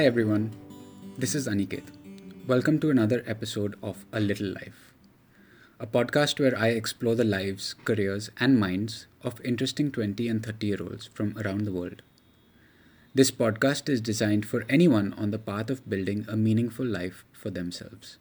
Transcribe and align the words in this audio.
Hi 0.00 0.06
everyone, 0.06 0.50
this 1.18 1.34
is 1.34 1.46
Aniket. 1.46 1.82
Welcome 2.46 2.78
to 2.78 2.88
another 2.88 3.22
episode 3.26 3.76
of 3.82 4.06
A 4.14 4.18
Little 4.18 4.46
Life, 4.46 4.94
a 5.78 5.86
podcast 5.86 6.40
where 6.40 6.58
I 6.58 6.68
explore 6.68 7.14
the 7.14 7.22
lives, 7.22 7.74
careers, 7.84 8.30
and 8.38 8.58
minds 8.58 9.08
of 9.20 9.42
interesting 9.44 9.92
20 9.92 10.26
and 10.26 10.42
30 10.42 10.66
year 10.66 10.78
olds 10.80 11.10
from 11.12 11.36
around 11.36 11.66
the 11.66 11.72
world. 11.72 12.00
This 13.14 13.30
podcast 13.30 13.90
is 13.90 14.00
designed 14.00 14.46
for 14.46 14.64
anyone 14.70 15.12
on 15.18 15.32
the 15.32 15.38
path 15.38 15.68
of 15.68 15.86
building 15.86 16.24
a 16.30 16.34
meaningful 16.34 16.86
life 16.86 17.26
for 17.32 17.50
themselves. 17.50 18.16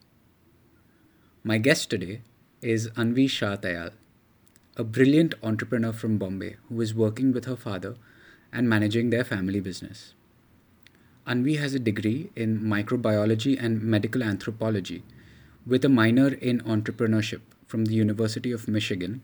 My 1.45 1.59
guest 1.59 1.89
today 1.89 2.23
is 2.61 2.89
Anvi 2.89 3.29
Shah 3.29 3.55
Tayal, 3.55 3.91
a 4.75 4.83
brilliant 4.83 5.33
entrepreneur 5.41 5.93
from 5.93 6.17
Bombay 6.17 6.57
who 6.67 6.81
is 6.81 6.93
working 6.93 7.31
with 7.31 7.45
her 7.45 7.55
father 7.55 7.95
and 8.51 8.67
managing 8.67 9.11
their 9.11 9.23
family 9.23 9.61
business. 9.61 10.13
Anvi 11.27 11.59
has 11.59 11.73
a 11.73 11.79
degree 11.79 12.31
in 12.35 12.59
microbiology 12.59 13.61
and 13.61 13.83
medical 13.83 14.23
anthropology 14.23 15.03
with 15.65 15.85
a 15.85 15.89
minor 15.89 16.29
in 16.29 16.61
entrepreneurship 16.61 17.41
from 17.67 17.85
the 17.85 17.93
University 17.93 18.51
of 18.51 18.67
Michigan 18.67 19.21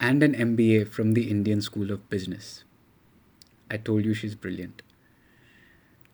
and 0.00 0.22
an 0.22 0.34
MBA 0.34 0.88
from 0.88 1.12
the 1.12 1.30
Indian 1.30 1.60
School 1.60 1.90
of 1.90 2.08
Business. 2.10 2.64
I 3.70 3.76
told 3.76 4.04
you 4.04 4.14
she's 4.14 4.34
brilliant. 4.34 4.82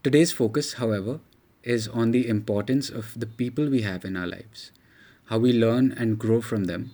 Today's 0.02 0.32
focus, 0.32 0.74
however, 0.74 1.20
is 1.62 1.88
on 1.88 2.10
the 2.10 2.28
importance 2.28 2.90
of 2.90 3.18
the 3.18 3.26
people 3.26 3.68
we 3.68 3.82
have 3.82 4.04
in 4.04 4.16
our 4.16 4.26
lives, 4.26 4.70
how 5.26 5.38
we 5.38 5.52
learn 5.52 5.92
and 5.92 6.18
grow 6.18 6.42
from 6.42 6.64
them, 6.64 6.90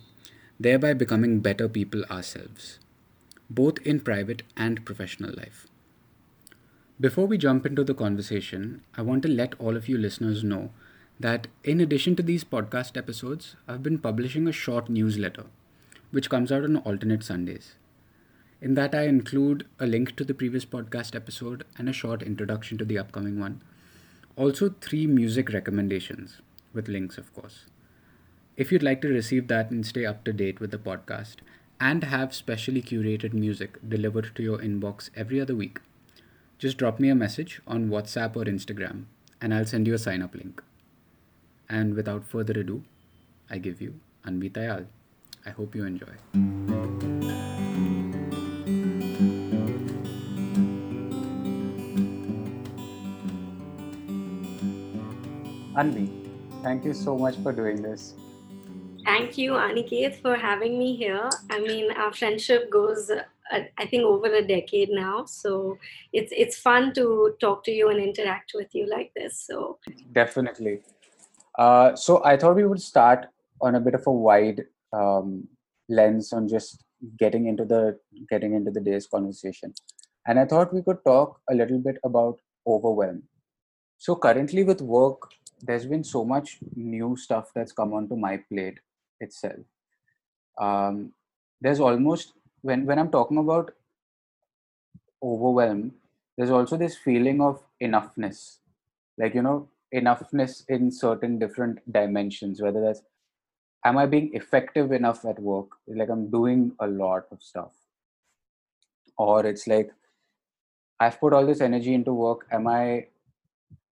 thereby 0.59 0.93
becoming 0.93 1.39
better 1.41 1.67
people 1.67 2.05
ourselves, 2.05 2.79
both 3.49 3.79
in 3.79 3.99
private 3.99 4.43
and 4.55 4.85
professional 4.85 5.33
life. 5.35 5.67
Before 7.01 7.25
we 7.25 7.39
jump 7.39 7.65
into 7.65 7.83
the 7.83 7.95
conversation, 7.95 8.83
I 8.95 9.01
want 9.01 9.23
to 9.23 9.27
let 9.27 9.59
all 9.59 9.75
of 9.75 9.89
you 9.89 9.97
listeners 9.97 10.43
know 10.43 10.69
that 11.19 11.47
in 11.63 11.81
addition 11.81 12.15
to 12.15 12.21
these 12.21 12.43
podcast 12.43 12.95
episodes, 12.95 13.55
I've 13.67 13.81
been 13.81 13.97
publishing 13.97 14.47
a 14.47 14.51
short 14.51 14.87
newsletter 14.87 15.45
which 16.11 16.29
comes 16.29 16.51
out 16.51 16.63
on 16.63 16.77
alternate 16.77 17.23
Sundays. 17.23 17.73
In 18.61 18.75
that, 18.75 18.93
I 18.93 19.07
include 19.07 19.65
a 19.79 19.87
link 19.87 20.15
to 20.17 20.23
the 20.23 20.35
previous 20.35 20.63
podcast 20.63 21.15
episode 21.15 21.63
and 21.75 21.89
a 21.89 21.93
short 21.93 22.21
introduction 22.21 22.77
to 22.77 22.85
the 22.85 22.99
upcoming 22.99 23.39
one. 23.39 23.61
Also, 24.35 24.75
three 24.79 25.07
music 25.07 25.51
recommendations 25.51 26.37
with 26.71 26.87
links, 26.87 27.17
of 27.17 27.33
course. 27.33 27.65
If 28.57 28.71
you'd 28.71 28.83
like 28.83 29.01
to 29.01 29.07
receive 29.07 29.47
that 29.47 29.71
and 29.71 29.83
stay 29.87 30.05
up 30.05 30.23
to 30.25 30.33
date 30.33 30.59
with 30.59 30.69
the 30.69 30.77
podcast 30.77 31.37
and 31.79 32.03
have 32.03 32.35
specially 32.35 32.83
curated 32.83 33.33
music 33.33 33.79
delivered 33.89 34.35
to 34.35 34.43
your 34.43 34.59
inbox 34.59 35.09
every 35.15 35.41
other 35.41 35.55
week, 35.55 35.79
just 36.61 36.77
drop 36.77 36.99
me 36.99 37.09
a 37.09 37.15
message 37.15 37.59
on 37.65 37.89
WhatsApp 37.89 38.35
or 38.35 38.43
Instagram 38.45 39.05
and 39.41 39.51
I'll 39.51 39.65
send 39.65 39.87
you 39.87 39.95
a 39.95 39.97
sign 39.97 40.21
up 40.21 40.35
link. 40.35 40.61
And 41.67 41.95
without 41.95 42.23
further 42.23 42.59
ado, 42.59 42.83
I 43.49 43.57
give 43.57 43.81
you 43.81 43.95
Anvi 44.27 44.51
Tayal. 44.51 44.85
I 45.43 45.49
hope 45.49 45.73
you 45.73 45.85
enjoy. 45.85 46.13
Anvi, 55.75 56.05
thank 56.61 56.85
you 56.85 56.93
so 56.93 57.17
much 57.17 57.37
for 57.37 57.51
doing 57.51 57.81
this. 57.81 58.13
Thank 59.03 59.35
you, 59.35 59.53
Aniket, 59.53 60.21
for 60.21 60.35
having 60.35 60.77
me 60.77 60.95
here. 60.95 61.27
I 61.49 61.59
mean, 61.59 61.91
our 61.93 62.13
friendship 62.13 62.69
goes 62.69 63.09
I 63.51 63.85
think 63.85 64.03
over 64.03 64.33
a 64.33 64.47
decade 64.47 64.89
now. 64.89 65.25
So 65.25 65.77
it's 66.13 66.31
it's 66.35 66.57
fun 66.57 66.93
to 66.93 67.35
talk 67.39 67.63
to 67.65 67.71
you 67.71 67.89
and 67.89 67.99
interact 67.99 68.53
with 68.55 68.73
you 68.73 68.87
like 68.89 69.11
this. 69.15 69.43
So 69.47 69.79
definitely. 70.11 70.81
Uh, 71.57 71.95
so 71.95 72.23
I 72.23 72.37
thought 72.37 72.55
we 72.55 72.65
would 72.65 72.81
start 72.81 73.27
on 73.61 73.75
a 73.75 73.79
bit 73.79 73.93
of 73.93 74.07
a 74.07 74.11
wide 74.11 74.65
um, 74.93 75.47
lens 75.89 76.31
on 76.33 76.47
just 76.47 76.83
getting 77.19 77.47
into 77.47 77.65
the 77.65 77.97
getting 78.29 78.53
into 78.53 78.71
the 78.71 78.79
day's 78.79 79.07
conversation, 79.07 79.73
and 80.27 80.39
I 80.39 80.45
thought 80.45 80.73
we 80.73 80.81
could 80.81 81.03
talk 81.05 81.41
a 81.49 81.55
little 81.55 81.79
bit 81.79 81.97
about 82.03 82.39
overwhelm. 82.65 83.23
So 83.97 84.15
currently 84.15 84.63
with 84.63 84.81
work, 84.81 85.29
there's 85.61 85.85
been 85.85 86.03
so 86.03 86.25
much 86.25 86.57
new 86.75 87.15
stuff 87.15 87.51
that's 87.53 87.71
come 87.71 87.93
onto 87.93 88.15
my 88.15 88.37
plate 88.49 88.79
itself. 89.19 89.59
Um, 90.59 91.13
there's 91.59 91.79
almost 91.79 92.33
when 92.61 92.85
when 92.85 92.99
i'm 92.99 93.11
talking 93.11 93.37
about 93.37 93.73
overwhelm 95.23 95.91
there's 96.37 96.49
also 96.49 96.77
this 96.77 96.97
feeling 96.97 97.41
of 97.41 97.61
enoughness. 97.81 98.57
Like 99.17 99.35
you 99.35 99.41
know 99.41 99.69
enoughness 99.93 100.63
in 100.69 100.89
certain 100.89 101.37
different 101.37 101.79
dimensions 101.91 102.61
whether 102.61 102.81
that's 102.81 103.03
am 103.85 103.97
i 103.97 104.05
being 104.05 104.31
effective 104.33 104.91
enough 104.91 105.25
at 105.25 105.37
work? 105.39 105.67
Like 105.87 106.09
i'm 106.09 106.29
doing 106.29 106.71
a 106.79 106.87
lot 106.87 107.25
of 107.31 107.43
stuff. 107.43 107.73
Or 109.17 109.45
it's 109.45 109.67
like 109.67 109.91
i've 110.99 111.19
put 111.19 111.33
all 111.33 111.45
this 111.45 111.61
energy 111.61 111.93
into 111.93 112.13
work. 112.13 112.47
Am 112.51 112.67
i 112.67 113.07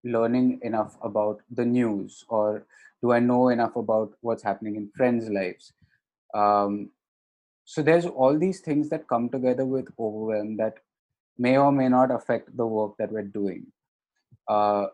learning 0.03 0.59
enough 0.63 0.97
about 1.03 1.41
the 1.51 1.65
news? 1.65 2.25
Or 2.29 2.65
do 3.01 3.11
i 3.11 3.19
know 3.19 3.49
enough 3.49 3.75
about 3.75 4.13
what's 4.21 4.43
happening 4.43 4.75
in 4.75 4.89
friends 4.95 5.29
lives? 5.29 5.73
Um, 6.33 6.89
so 7.69 7.83
there's 7.83 8.07
all 8.07 8.35
these 8.35 8.61
things 8.61 8.89
that 8.89 9.07
come 9.07 9.29
together 9.29 9.63
with 9.63 9.89
overwhelm 9.99 10.57
that 10.57 10.77
may 11.37 11.55
or 11.55 11.71
may 11.71 11.87
not 11.87 12.09
affect 12.09 12.57
the 12.57 12.65
work 12.65 12.93
that 12.97 13.11
we're 13.11 13.21
doing. 13.21 13.67
Uh, 14.47 14.87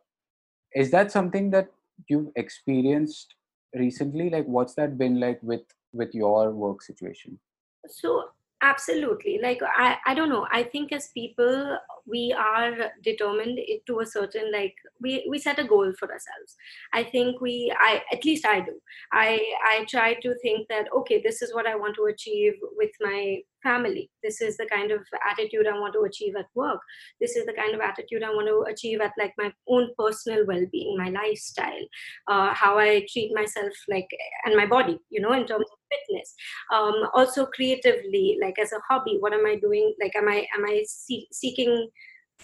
is 0.74 0.92
that 0.92 1.10
something 1.10 1.50
that 1.52 1.70
you've 2.10 2.34
experienced 2.36 3.36
recently? 3.74 4.30
Like 4.30 4.44
what's 4.46 4.74
that 4.74 4.98
been 4.98 5.22
like 5.22 5.40
with 5.42 5.62
with 5.94 6.14
your 6.14 6.52
work 6.52 6.82
situation? 6.82 7.40
So 7.88 8.26
absolutely. 8.62 9.40
Like 9.42 9.60
i 9.64 9.98
i 10.06 10.14
don't 10.14 10.30
know. 10.30 10.48
I 10.52 10.64
think 10.64 10.92
as 10.92 11.10
people 11.14 11.78
we 12.08 12.34
are 12.38 12.92
determined 13.04 13.60
to 13.88 14.00
a 14.00 14.06
certain 14.06 14.52
like 14.52 14.76
we 15.02 15.26
we 15.30 15.40
set 15.40 15.60
a 15.60 15.64
goal 15.64 15.92
for 16.00 16.12
ourselves. 16.12 16.56
I 16.94 17.04
think 17.04 17.42
we 17.42 17.74
i 17.80 18.02
at 18.12 18.24
least 18.26 18.46
i 18.46 18.60
do. 18.62 18.80
I 19.12 19.40
i 19.66 19.86
try 19.90 20.14
to 20.16 20.36
think 20.42 20.68
that 20.70 20.88
okay 20.96 21.22
this 21.22 21.42
is 21.42 21.54
what 21.54 21.68
i 21.68 21.76
want 21.76 21.96
to 21.96 22.06
achieve 22.06 22.54
with 22.76 22.92
my 23.02 23.40
family. 23.68 24.10
This 24.24 24.42
is 24.48 24.58
the 24.58 24.68
kind 24.72 24.92
of 24.92 25.02
attitude 25.32 25.68
i 25.72 25.78
want 25.84 25.94
to 25.98 26.04
achieve 26.10 26.36
at 26.42 26.50
work. 26.64 26.82
This 27.22 27.36
is 27.36 27.46
the 27.46 27.58
kind 27.62 27.76
of 27.76 27.82
attitude 27.90 28.24
i 28.30 28.34
want 28.38 28.48
to 28.54 28.58
achieve 28.74 29.02
at 29.08 29.20
like 29.22 29.34
my 29.44 29.52
own 29.76 29.90
personal 30.00 30.46
well-being 30.52 30.98
my 31.04 31.10
lifestyle 31.10 31.86
uh, 32.32 32.50
how 32.62 32.74
i 32.78 33.06
treat 33.12 33.32
myself 33.40 33.74
like 33.96 34.08
and 34.46 34.56
my 34.62 34.68
body 34.76 34.98
you 35.10 35.22
know 35.22 35.34
in 35.34 35.46
terms 35.52 35.70
of 35.72 35.80
fitness. 35.94 36.34
Um, 36.74 36.96
also 37.14 37.46
creatively 37.58 38.38
like 38.42 38.58
as 38.60 38.72
a 38.72 38.82
hobby 38.90 39.18
what 39.20 39.34
am 39.34 39.46
i 39.46 39.56
doing? 39.56 39.94
Like 40.02 40.16
am 40.16 40.28
i 40.28 40.40
am 40.58 40.66
i 40.66 40.84
see- 40.88 41.28
seeking 41.32 41.88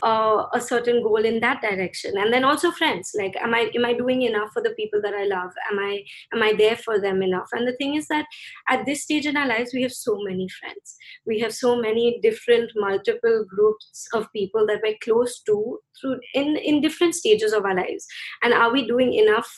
uh, 0.03 0.45
a 0.53 0.61
certain 0.61 1.03
goal 1.03 1.23
in 1.23 1.39
that 1.41 1.61
direction. 1.61 2.17
And 2.17 2.33
then 2.33 2.43
also 2.43 2.71
friends 2.71 3.11
like 3.17 3.35
am 3.37 3.53
i 3.53 3.71
am 3.75 3.85
i 3.85 3.93
doing 3.93 4.23
enough 4.23 4.49
for 4.53 4.61
the 4.61 4.71
people 4.71 5.01
that 5.01 5.13
i 5.13 5.25
love? 5.25 5.51
Am 5.71 5.79
i 5.79 6.03
am 6.33 6.41
i 6.43 6.53
there 6.53 6.75
for 6.75 6.99
them 6.99 7.21
enough? 7.21 7.47
And 7.51 7.67
the 7.67 7.75
thing 7.77 7.95
is 7.95 8.07
that 8.07 8.25
at 8.69 8.85
this 8.85 9.03
stage 9.03 9.25
in 9.25 9.37
our 9.37 9.47
lives 9.47 9.71
we 9.73 9.81
have 9.83 9.91
so 9.91 10.17
many 10.23 10.47
friends. 10.59 10.95
We 11.25 11.39
have 11.39 11.53
so 11.53 11.75
many 11.79 12.19
different 12.21 12.71
multiple 12.75 13.45
groups 13.47 14.07
of 14.13 14.31
people 14.33 14.65
that 14.67 14.81
we're 14.83 14.97
close 15.03 15.39
to 15.41 15.79
through 15.99 16.19
in 16.33 16.55
in 16.57 16.81
different 16.81 17.15
stages 17.15 17.53
of 17.53 17.65
our 17.65 17.75
lives. 17.75 18.07
And 18.41 18.53
are 18.53 18.71
we 18.71 18.87
doing 18.87 19.13
enough? 19.13 19.49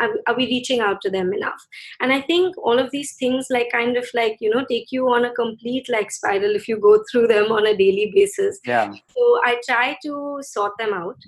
Are, 0.00 0.10
are 0.26 0.36
we 0.36 0.46
reaching 0.46 0.80
out 0.80 1.00
to 1.02 1.10
them 1.10 1.32
enough? 1.32 1.62
And 2.00 2.12
i 2.12 2.20
think 2.20 2.56
all 2.58 2.78
of 2.78 2.90
these 2.90 3.14
things 3.16 3.46
like 3.50 3.70
kind 3.70 3.96
of 3.96 4.08
like 4.14 4.36
you 4.40 4.50
know 4.50 4.64
take 4.68 4.90
you 4.90 5.08
on 5.08 5.24
a 5.24 5.32
complete 5.34 5.88
like 5.88 6.10
spiral 6.10 6.56
if 6.56 6.68
you 6.68 6.78
go 6.78 7.02
through 7.10 7.28
them 7.28 7.52
on 7.52 7.66
a 7.66 7.76
daily 7.76 8.10
basis. 8.14 8.58
Yeah. 8.64 8.92
So 9.16 9.40
i 9.44 9.60
try 9.68 9.73
try 9.74 9.96
to 10.02 10.38
sort 10.42 10.72
them 10.78 10.92
out 10.94 11.20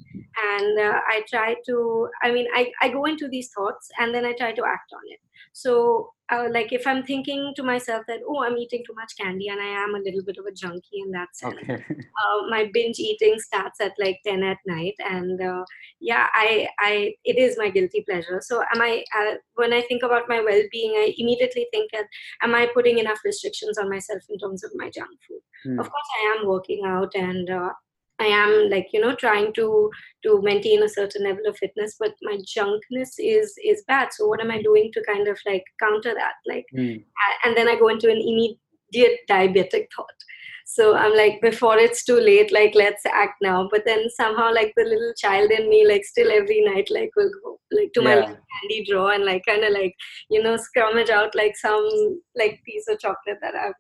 and 0.55 0.79
uh, 0.79 1.01
i 1.09 1.23
try 1.29 1.55
to 1.67 2.09
i 2.23 2.31
mean 2.31 2.47
I, 2.55 2.71
I 2.81 2.89
go 2.89 3.05
into 3.05 3.29
these 3.29 3.51
thoughts 3.57 3.89
and 3.99 4.15
then 4.15 4.25
i 4.25 4.33
try 4.33 4.53
to 4.53 4.65
act 4.65 4.93
on 4.93 5.03
it 5.07 5.21
so 5.53 6.11
uh, 6.33 6.49
like 6.51 6.73
if 6.73 6.87
i'm 6.87 7.03
thinking 7.05 7.53
to 7.57 7.63
myself 7.63 8.03
that 8.09 8.21
oh 8.29 8.43
i'm 8.45 8.57
eating 8.59 8.83
too 8.87 8.95
much 8.95 9.13
candy 9.21 9.49
and 9.49 9.61
i 9.61 9.69
am 9.85 9.95
a 9.95 10.03
little 10.05 10.25
bit 10.25 10.37
of 10.39 10.47
a 10.47 10.53
junkie 10.53 11.01
in 11.05 11.11
that 11.13 11.29
sense 11.35 11.57
okay. 11.63 11.85
uh, 11.91 12.39
my 12.51 12.69
binge 12.73 12.99
eating 12.99 13.37
starts 13.39 13.81
at 13.81 13.93
like 13.99 14.19
10 14.27 14.43
at 14.43 14.59
night 14.67 14.95
and 14.99 15.41
uh, 15.41 15.65
yeah 16.01 16.29
i 16.35 16.69
i 16.81 17.15
it 17.25 17.39
is 17.39 17.57
my 17.59 17.71
guilty 17.71 18.05
pleasure 18.09 18.41
so 18.43 18.61
am 18.75 18.83
i 18.83 19.05
uh, 19.19 19.35
when 19.55 19.73
i 19.73 19.81
think 19.83 20.03
about 20.03 20.29
my 20.29 20.41
well-being 20.41 20.93
i 21.05 21.15
immediately 21.17 21.67
think 21.71 21.91
that 21.93 22.07
am 22.43 22.55
i 22.55 22.67
putting 22.75 22.99
enough 22.99 23.19
restrictions 23.25 23.79
on 23.79 23.89
myself 23.89 24.23
in 24.29 24.39
terms 24.39 24.65
of 24.65 24.71
my 24.75 24.91
junk 24.91 25.17
food 25.27 25.43
mm. 25.67 25.81
of 25.81 25.91
course 25.91 26.11
i 26.21 26.37
am 26.37 26.47
working 26.47 26.83
out 26.85 27.13
and 27.15 27.51
uh, 27.51 27.73
I 28.19 28.27
am 28.27 28.71
like 28.71 28.89
you 28.93 29.01
know 29.01 29.15
trying 29.15 29.53
to 29.55 29.91
to 30.25 30.41
maintain 30.43 30.83
a 30.83 30.89
certain 30.89 31.25
level 31.25 31.47
of 31.49 31.57
fitness, 31.59 31.97
but 31.99 32.15
my 32.23 32.39
junkness 32.47 33.15
is 33.19 33.55
is 33.65 33.85
bad. 33.87 34.13
So 34.13 34.27
what 34.27 34.41
am 34.41 34.51
I 34.51 34.63
doing 34.63 34.91
to 34.93 35.05
kind 35.07 35.29
of 35.29 35.39
like 35.47 35.65
counter 35.81 36.15
that? 36.15 36.35
Like, 36.47 36.67
mm. 36.77 37.03
and 37.45 37.57
then 37.57 37.69
I 37.69 37.77
go 37.77 37.89
into 37.89 38.11
an 38.11 38.19
immediate 38.19 39.21
diabetic 39.29 39.87
thought. 39.95 40.21
so 40.69 40.97
i'm 40.97 41.17
like 41.17 41.41
before 41.41 41.79
it's 41.79 42.05
too 42.05 42.19
late 42.19 42.53
like 42.53 42.75
let's 42.75 43.07
act 43.07 43.35
now 43.41 43.69
but 43.71 43.85
then 43.87 44.01
somehow 44.15 44.53
like 44.53 44.73
the 44.77 44.83
little 44.85 45.13
child 45.17 45.51
in 45.51 45.69
me 45.71 45.87
like 45.87 46.05
still 46.05 46.31
every 46.31 46.61
night 46.65 46.89
like 46.91 47.11
will 47.17 47.31
go 47.45 47.59
like 47.71 47.93
to 47.93 48.03
yeah. 48.03 48.09
my 48.09 48.21
candy 48.23 48.85
drawer 48.89 49.13
and 49.13 49.25
like 49.25 49.45
kind 49.47 49.63
of 49.63 49.73
like 49.73 49.95
you 50.29 50.43
know 50.43 50.57
scrummage 50.57 51.09
out 51.09 51.35
like 51.37 51.57
some 51.57 51.89
like 52.35 52.61
piece 52.67 52.89
of 52.89 52.99
chocolate 52.99 53.39
that 53.41 53.55
i'm 53.55 53.73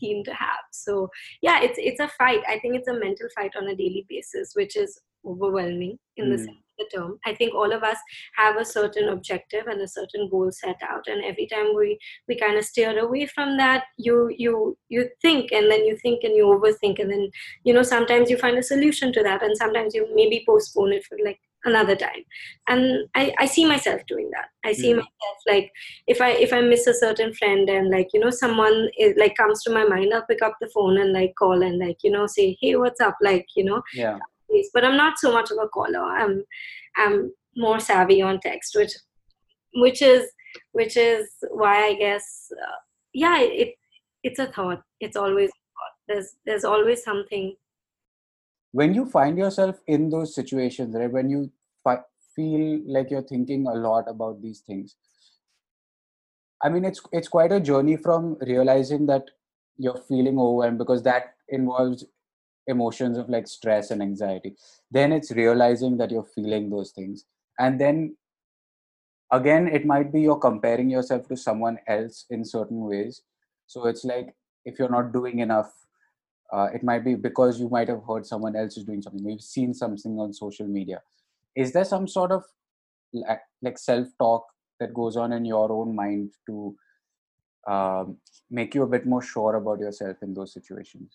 keen 0.00 0.24
to 0.24 0.34
have. 0.34 0.64
So 0.72 1.08
yeah 1.42 1.60
it's 1.62 1.78
it's 1.78 2.00
a 2.00 2.08
fight. 2.18 2.42
I 2.48 2.58
think 2.58 2.76
it's 2.76 2.88
a 2.88 2.94
mental 2.94 3.28
fight 3.36 3.52
on 3.56 3.68
a 3.68 3.76
daily 3.76 4.06
basis 4.08 4.52
which 4.54 4.76
is 4.76 5.00
overwhelming 5.24 5.98
in 6.16 6.26
mm. 6.26 6.32
the 6.32 6.38
sense 6.38 6.56
the 6.80 6.96
term. 6.96 7.18
I 7.24 7.34
think 7.34 7.54
all 7.54 7.72
of 7.72 7.82
us 7.82 7.98
have 8.36 8.56
a 8.56 8.64
certain 8.64 9.08
objective 9.10 9.66
and 9.66 9.80
a 9.80 9.88
certain 9.88 10.28
goal 10.30 10.50
set 10.50 10.80
out 10.82 11.06
and 11.06 11.22
every 11.24 11.46
time 11.46 11.74
we 11.76 11.98
we 12.28 12.38
kind 12.38 12.56
of 12.56 12.64
steer 12.64 12.98
away 12.98 13.26
from 13.26 13.56
that 13.58 13.84
you 13.96 14.34
you 14.36 14.76
you 14.88 15.08
think 15.22 15.52
and 15.52 15.70
then 15.70 15.84
you 15.84 15.96
think 15.98 16.24
and 16.24 16.34
you 16.34 16.44
overthink 16.46 16.98
and 16.98 17.10
then 17.10 17.30
you 17.64 17.72
know 17.72 17.82
sometimes 17.82 18.30
you 18.30 18.36
find 18.38 18.58
a 18.58 18.62
solution 18.62 19.12
to 19.12 19.22
that 19.22 19.42
and 19.42 19.56
sometimes 19.56 19.94
you 19.94 20.08
maybe 20.14 20.44
postpone 20.46 20.92
it 20.92 21.04
for 21.04 21.18
like 21.24 21.40
another 21.64 21.96
time. 21.96 22.24
And 22.68 23.08
i 23.14 23.32
i 23.38 23.46
see 23.46 23.64
myself 23.64 24.00
doing 24.06 24.30
that. 24.32 24.48
I 24.64 24.72
see 24.72 24.92
mm. 24.92 24.96
myself 24.96 25.38
like 25.46 25.70
if 26.06 26.20
i 26.20 26.30
if 26.30 26.52
i 26.52 26.60
miss 26.60 26.86
a 26.86 26.94
certain 26.94 27.32
friend 27.34 27.68
and 27.68 27.90
like 27.90 28.08
you 28.12 28.20
know 28.20 28.30
someone 28.30 28.88
is 28.98 29.14
like 29.16 29.36
comes 29.36 29.62
to 29.64 29.70
my 29.70 29.84
mind 29.84 30.12
i'll 30.14 30.26
pick 30.26 30.42
up 30.42 30.54
the 30.60 30.70
phone 30.74 30.98
and 30.98 31.12
like 31.12 31.34
call 31.38 31.62
and 31.62 31.78
like 31.78 31.98
you 32.02 32.10
know 32.10 32.26
say 32.26 32.56
hey 32.60 32.76
what's 32.76 33.00
up? 33.00 33.16
Like 33.22 33.46
you 33.56 33.64
know. 33.64 33.82
Yeah. 33.94 34.18
But 34.74 34.84
i'm 34.84 34.96
not 34.96 35.18
so 35.18 35.32
much 35.32 35.50
of 35.50 35.58
a 35.58 35.68
caller. 35.68 36.02
I'm 36.02 36.44
i'm 36.96 37.32
more 37.56 37.80
savvy 37.80 38.22
on 38.22 38.40
text 38.40 38.76
which 38.76 38.92
which 39.74 40.02
is 40.02 40.30
which 40.72 40.96
is 40.96 41.28
why 41.50 41.84
i 41.86 41.94
guess 41.94 42.50
uh, 42.52 42.78
yeah 43.12 43.38
it 43.40 43.74
it's 44.22 44.38
a 44.38 44.46
thought. 44.46 44.82
It's 45.00 45.16
always 45.16 45.50
there's 46.08 46.34
there's 46.44 46.64
always 46.64 47.02
something 47.04 47.54
when 48.72 48.94
you 48.94 49.04
find 49.06 49.38
yourself 49.38 49.80
in 49.86 50.10
those 50.10 50.34
situations 50.34 50.94
right 50.94 51.12
when 51.12 51.30
you 51.30 51.50
fi- 51.84 52.04
feel 52.34 52.80
like 52.86 53.10
you're 53.10 53.28
thinking 53.34 53.66
a 53.66 53.74
lot 53.74 54.04
about 54.08 54.40
these 54.42 54.60
things 54.60 54.96
i 56.62 56.68
mean 56.68 56.84
it's 56.84 57.00
it's 57.12 57.28
quite 57.28 57.52
a 57.52 57.60
journey 57.60 57.96
from 57.96 58.36
realizing 58.42 59.06
that 59.06 59.30
you're 59.78 60.02
feeling 60.08 60.38
overwhelmed 60.38 60.78
because 60.78 61.02
that 61.02 61.34
involves 61.48 62.04
emotions 62.66 63.18
of 63.18 63.28
like 63.28 63.46
stress 63.48 63.90
and 63.90 64.02
anxiety. 64.02 64.54
Then 64.90 65.12
it's 65.12 65.30
realizing 65.32 65.96
that 65.98 66.10
you're 66.10 66.24
feeling 66.34 66.70
those 66.70 66.92
things. 66.92 67.24
And 67.58 67.80
then 67.80 68.16
again 69.32 69.68
it 69.68 69.86
might 69.86 70.12
be 70.12 70.22
you're 70.22 70.38
comparing 70.38 70.90
yourself 70.90 71.28
to 71.28 71.36
someone 71.36 71.78
else 71.86 72.26
in 72.30 72.44
certain 72.44 72.84
ways. 72.84 73.22
So 73.66 73.86
it's 73.86 74.04
like 74.04 74.34
if 74.64 74.78
you're 74.78 74.90
not 74.90 75.12
doing 75.12 75.38
enough 75.40 75.72
uh, 76.52 76.68
it 76.74 76.82
might 76.82 77.04
be 77.04 77.14
because 77.14 77.60
you 77.60 77.68
might 77.68 77.88
have 77.88 78.02
heard 78.06 78.26
someone 78.26 78.56
else 78.56 78.76
is 78.76 78.84
doing 78.84 79.02
something. 79.02 79.28
You've 79.28 79.40
seen 79.40 79.72
something 79.72 80.18
on 80.18 80.32
social 80.32 80.66
media. 80.66 81.00
Is 81.54 81.72
there 81.72 81.84
some 81.84 82.08
sort 82.08 82.32
of 82.32 82.44
like, 83.12 83.40
like 83.62 83.78
self-talk 83.78 84.44
that 84.80 84.94
goes 84.94 85.16
on 85.16 85.32
in 85.32 85.44
your 85.44 85.70
own 85.70 85.94
mind 85.94 86.32
to 86.46 86.76
um, 87.68 88.16
make 88.50 88.74
you 88.74 88.82
a 88.82 88.86
bit 88.86 89.06
more 89.06 89.22
sure 89.22 89.56
about 89.56 89.80
yourself 89.80 90.16
in 90.22 90.34
those 90.34 90.52
situations? 90.52 91.12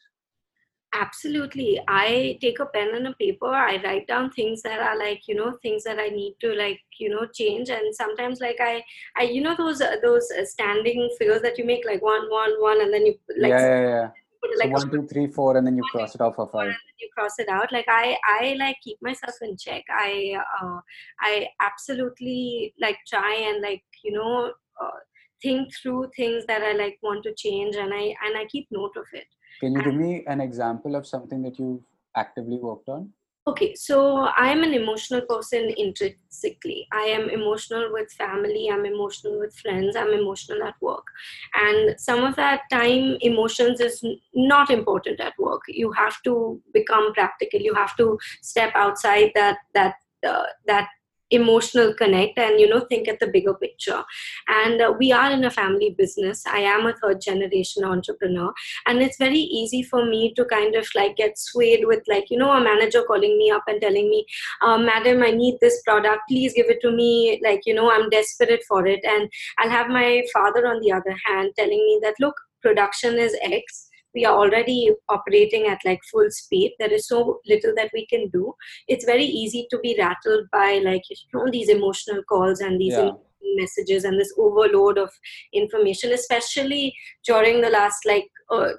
Absolutely. 0.94 1.82
I 1.90 2.38
take 2.40 2.60
a 2.60 2.68
pen 2.68 2.96
and 2.96 3.08
a 3.08 3.14
paper. 3.16 3.48
I 3.48 3.82
write 3.84 4.08
down 4.08 4.32
things 4.32 4.62
that 4.62 4.80
are 4.80 4.98
like 4.98 5.28
you 5.28 5.36
know 5.36 5.58
things 5.62 5.84
that 5.84 6.00
i 6.00 6.08
need 6.08 6.36
to 6.40 6.54
like 6.54 6.80
you 7.00 7.10
know 7.10 7.28
change. 7.34 7.70
And 7.70 7.94
sometimes 7.94 8.40
like 8.40 8.58
i 8.62 8.82
i 9.18 9.24
you 9.24 9.42
know 9.42 9.56
those 9.58 9.82
uh, 9.82 9.98
those 10.02 10.32
standing 10.44 11.10
figures 11.20 11.42
that 11.42 11.58
you 11.58 11.66
make 11.66 11.86
like 11.86 12.02
one 12.02 12.30
one 12.30 12.54
one 12.62 12.82
and 12.82 12.94
then 12.94 13.06
you 13.06 13.16
like 13.38 13.50
yeah 13.50 13.60
yeah, 13.60 13.82
yeah. 13.82 14.10
Like 14.58 14.70
so 14.70 14.86
one, 14.86 14.92
two, 14.92 15.08
three, 15.08 15.28
four, 15.28 15.58
and 15.58 15.66
then 15.66 15.78
you 15.78 15.84
cross 15.92 16.16
it 16.16 16.22
off 16.22 16.36
for 16.36 16.48
five. 16.48 16.74
you 17.00 17.10
cross 17.16 17.40
it 17.40 17.50
out. 17.50 17.72
Like 17.72 17.86
I, 17.88 18.18
I 18.24 18.56
like 18.58 18.78
keep 18.84 18.98
myself 19.02 19.36
in 19.42 19.58
check. 19.58 19.84
I, 19.90 20.38
uh, 20.62 20.80
I 21.20 21.48
absolutely 21.62 22.74
like 22.80 22.98
try 23.08 23.36
and 23.48 23.62
like 23.62 23.84
you 24.04 24.12
know 24.12 24.54
uh, 24.82 25.00
think 25.42 25.74
through 25.82 26.12
things 26.16 26.46
that 26.48 26.62
I 26.62 26.74
like 26.74 26.98
want 27.02 27.24
to 27.24 27.34
change, 27.36 27.76
and 27.76 27.94
I 27.94 28.16
and 28.26 28.38
I 28.38 28.46
keep 28.52 28.68
note 28.72 28.96
of 28.98 29.06
it. 29.14 29.28
Can 29.60 29.74
you 29.74 29.84
give 29.84 29.96
me 29.96 30.24
an 30.28 30.42
example 30.42 30.96
of 30.96 31.08
something 31.08 31.42
that 31.44 31.58
you've 31.58 31.84
actively 32.16 32.58
worked 32.58 32.90
on? 32.90 33.12
Okay, 33.48 33.76
so 33.76 34.28
I'm 34.36 34.64
an 34.64 34.74
emotional 34.74 35.22
person 35.22 35.72
intrinsically. 35.78 36.88
I 36.92 37.02
am 37.02 37.30
emotional 37.30 37.94
with 37.94 38.12
family, 38.14 38.70
I'm 38.72 38.88
emotional 38.88 39.40
with 39.40 39.54
friends, 39.54 39.96
I'm 39.96 40.10
emotional 40.14 40.64
at 40.64 40.74
work. 40.82 41.06
And 41.54 42.00
some 42.00 42.24
of 42.24 42.36
that 42.38 42.62
time, 42.72 43.18
emotions 43.22 43.80
is 43.82 44.04
not 44.34 44.72
important 44.72 45.20
at 45.20 45.38
work. 45.38 45.62
You 45.68 45.92
have 45.92 46.24
to 46.24 46.60
become 46.74 47.14
practical. 47.14 47.60
You 47.62 47.76
have 47.76 47.96
to 47.98 48.18
step 48.42 48.72
outside 48.74 49.32
that 49.36 49.58
that 49.76 49.94
uh, 50.28 50.46
that 50.66 50.88
emotional 51.32 51.94
connect 51.94 52.38
and 52.38 52.60
you 52.60 52.68
know 52.68 52.82
think 52.82 53.08
at 53.08 53.20
the 53.20 53.28
bigger 53.28 53.54
picture. 53.54 54.04
And 54.48 54.82
uh, 54.82 54.94
we 54.98 55.12
are 55.12 55.32
in 55.32 55.44
a 55.46 55.52
family 55.52 55.96
business. 55.98 56.46
I 56.46 56.60
am 56.60 56.86
a 56.86 56.94
third 56.94 57.22
generation 57.22 57.84
entrepreneur. 57.84 58.54
And 58.86 59.02
it's 59.02 59.18
very 59.18 59.40
easy 59.40 59.84
for 59.84 60.06
me 60.06 60.34
to 60.36 60.46
kind 60.46 60.76
of 60.76 60.88
like 60.96 61.16
get 61.16 61.38
swayed 61.38 61.86
with 61.86 62.04
like 62.08 62.30
you 62.30 62.38
know 62.38 62.52
a 62.52 62.64
manager 62.64 63.04
calling 63.04 63.38
me 63.38 63.50
up 63.52 63.64
and 63.68 63.82
telling 63.82 64.10
me 64.10 64.26
uh, 64.62 64.78
madam 64.78 65.24
i 65.24 65.32
need 65.32 65.58
this 65.62 65.82
product. 65.84 66.22
Please 66.30 66.54
give 66.54 66.68
it 66.70 66.82
to 66.82 66.92
me. 66.92 67.42
Like 67.44 67.62
you 67.66 67.74
know 67.74 67.92
i'm 67.92 68.10
desperate 68.10 68.64
for 68.68 68.86
it. 68.86 69.04
And 69.04 69.30
i'll 69.60 69.70
have 69.70 69.88
my 69.88 70.24
father 70.34 70.68
on 70.68 70.82
the 70.82 70.92
other 70.92 71.16
hand 71.26 71.52
telling 71.58 71.80
me 71.80 72.00
that 72.04 72.16
look 72.20 72.36
production 72.62 73.18
is 73.20 73.36
x 73.44 73.85
we 74.16 74.26
are 74.26 74.36
already 74.36 74.90
operating 75.10 75.68
at 75.68 75.86
like 75.86 76.02
full 76.12 76.30
speed 76.30 76.74
there 76.80 76.92
is 76.92 77.08
so 77.08 77.40
little 77.46 77.74
that 77.76 77.92
we 77.94 78.06
can 78.08 78.28
do 78.30 78.54
it's 78.88 79.06
very 79.06 79.26
easy 79.26 79.68
to 79.70 79.78
be 79.80 79.96
rattled 80.00 80.48
by 80.52 80.82
like 80.84 81.04
you 81.10 81.18
know 81.34 81.48
these 81.52 81.70
emotional 81.70 82.24
calls 82.24 82.62
and 82.62 82.80
these 82.80 82.94
yeah. 82.94 83.12
messages 83.56 84.06
and 84.06 84.20
this 84.20 84.34
overload 84.38 84.98
of 84.98 85.12
information 85.54 86.14
especially 86.14 86.96
during 87.26 87.62
the 87.62 87.70
last 87.70 88.06
like 88.06 88.28
uh, 88.52 88.72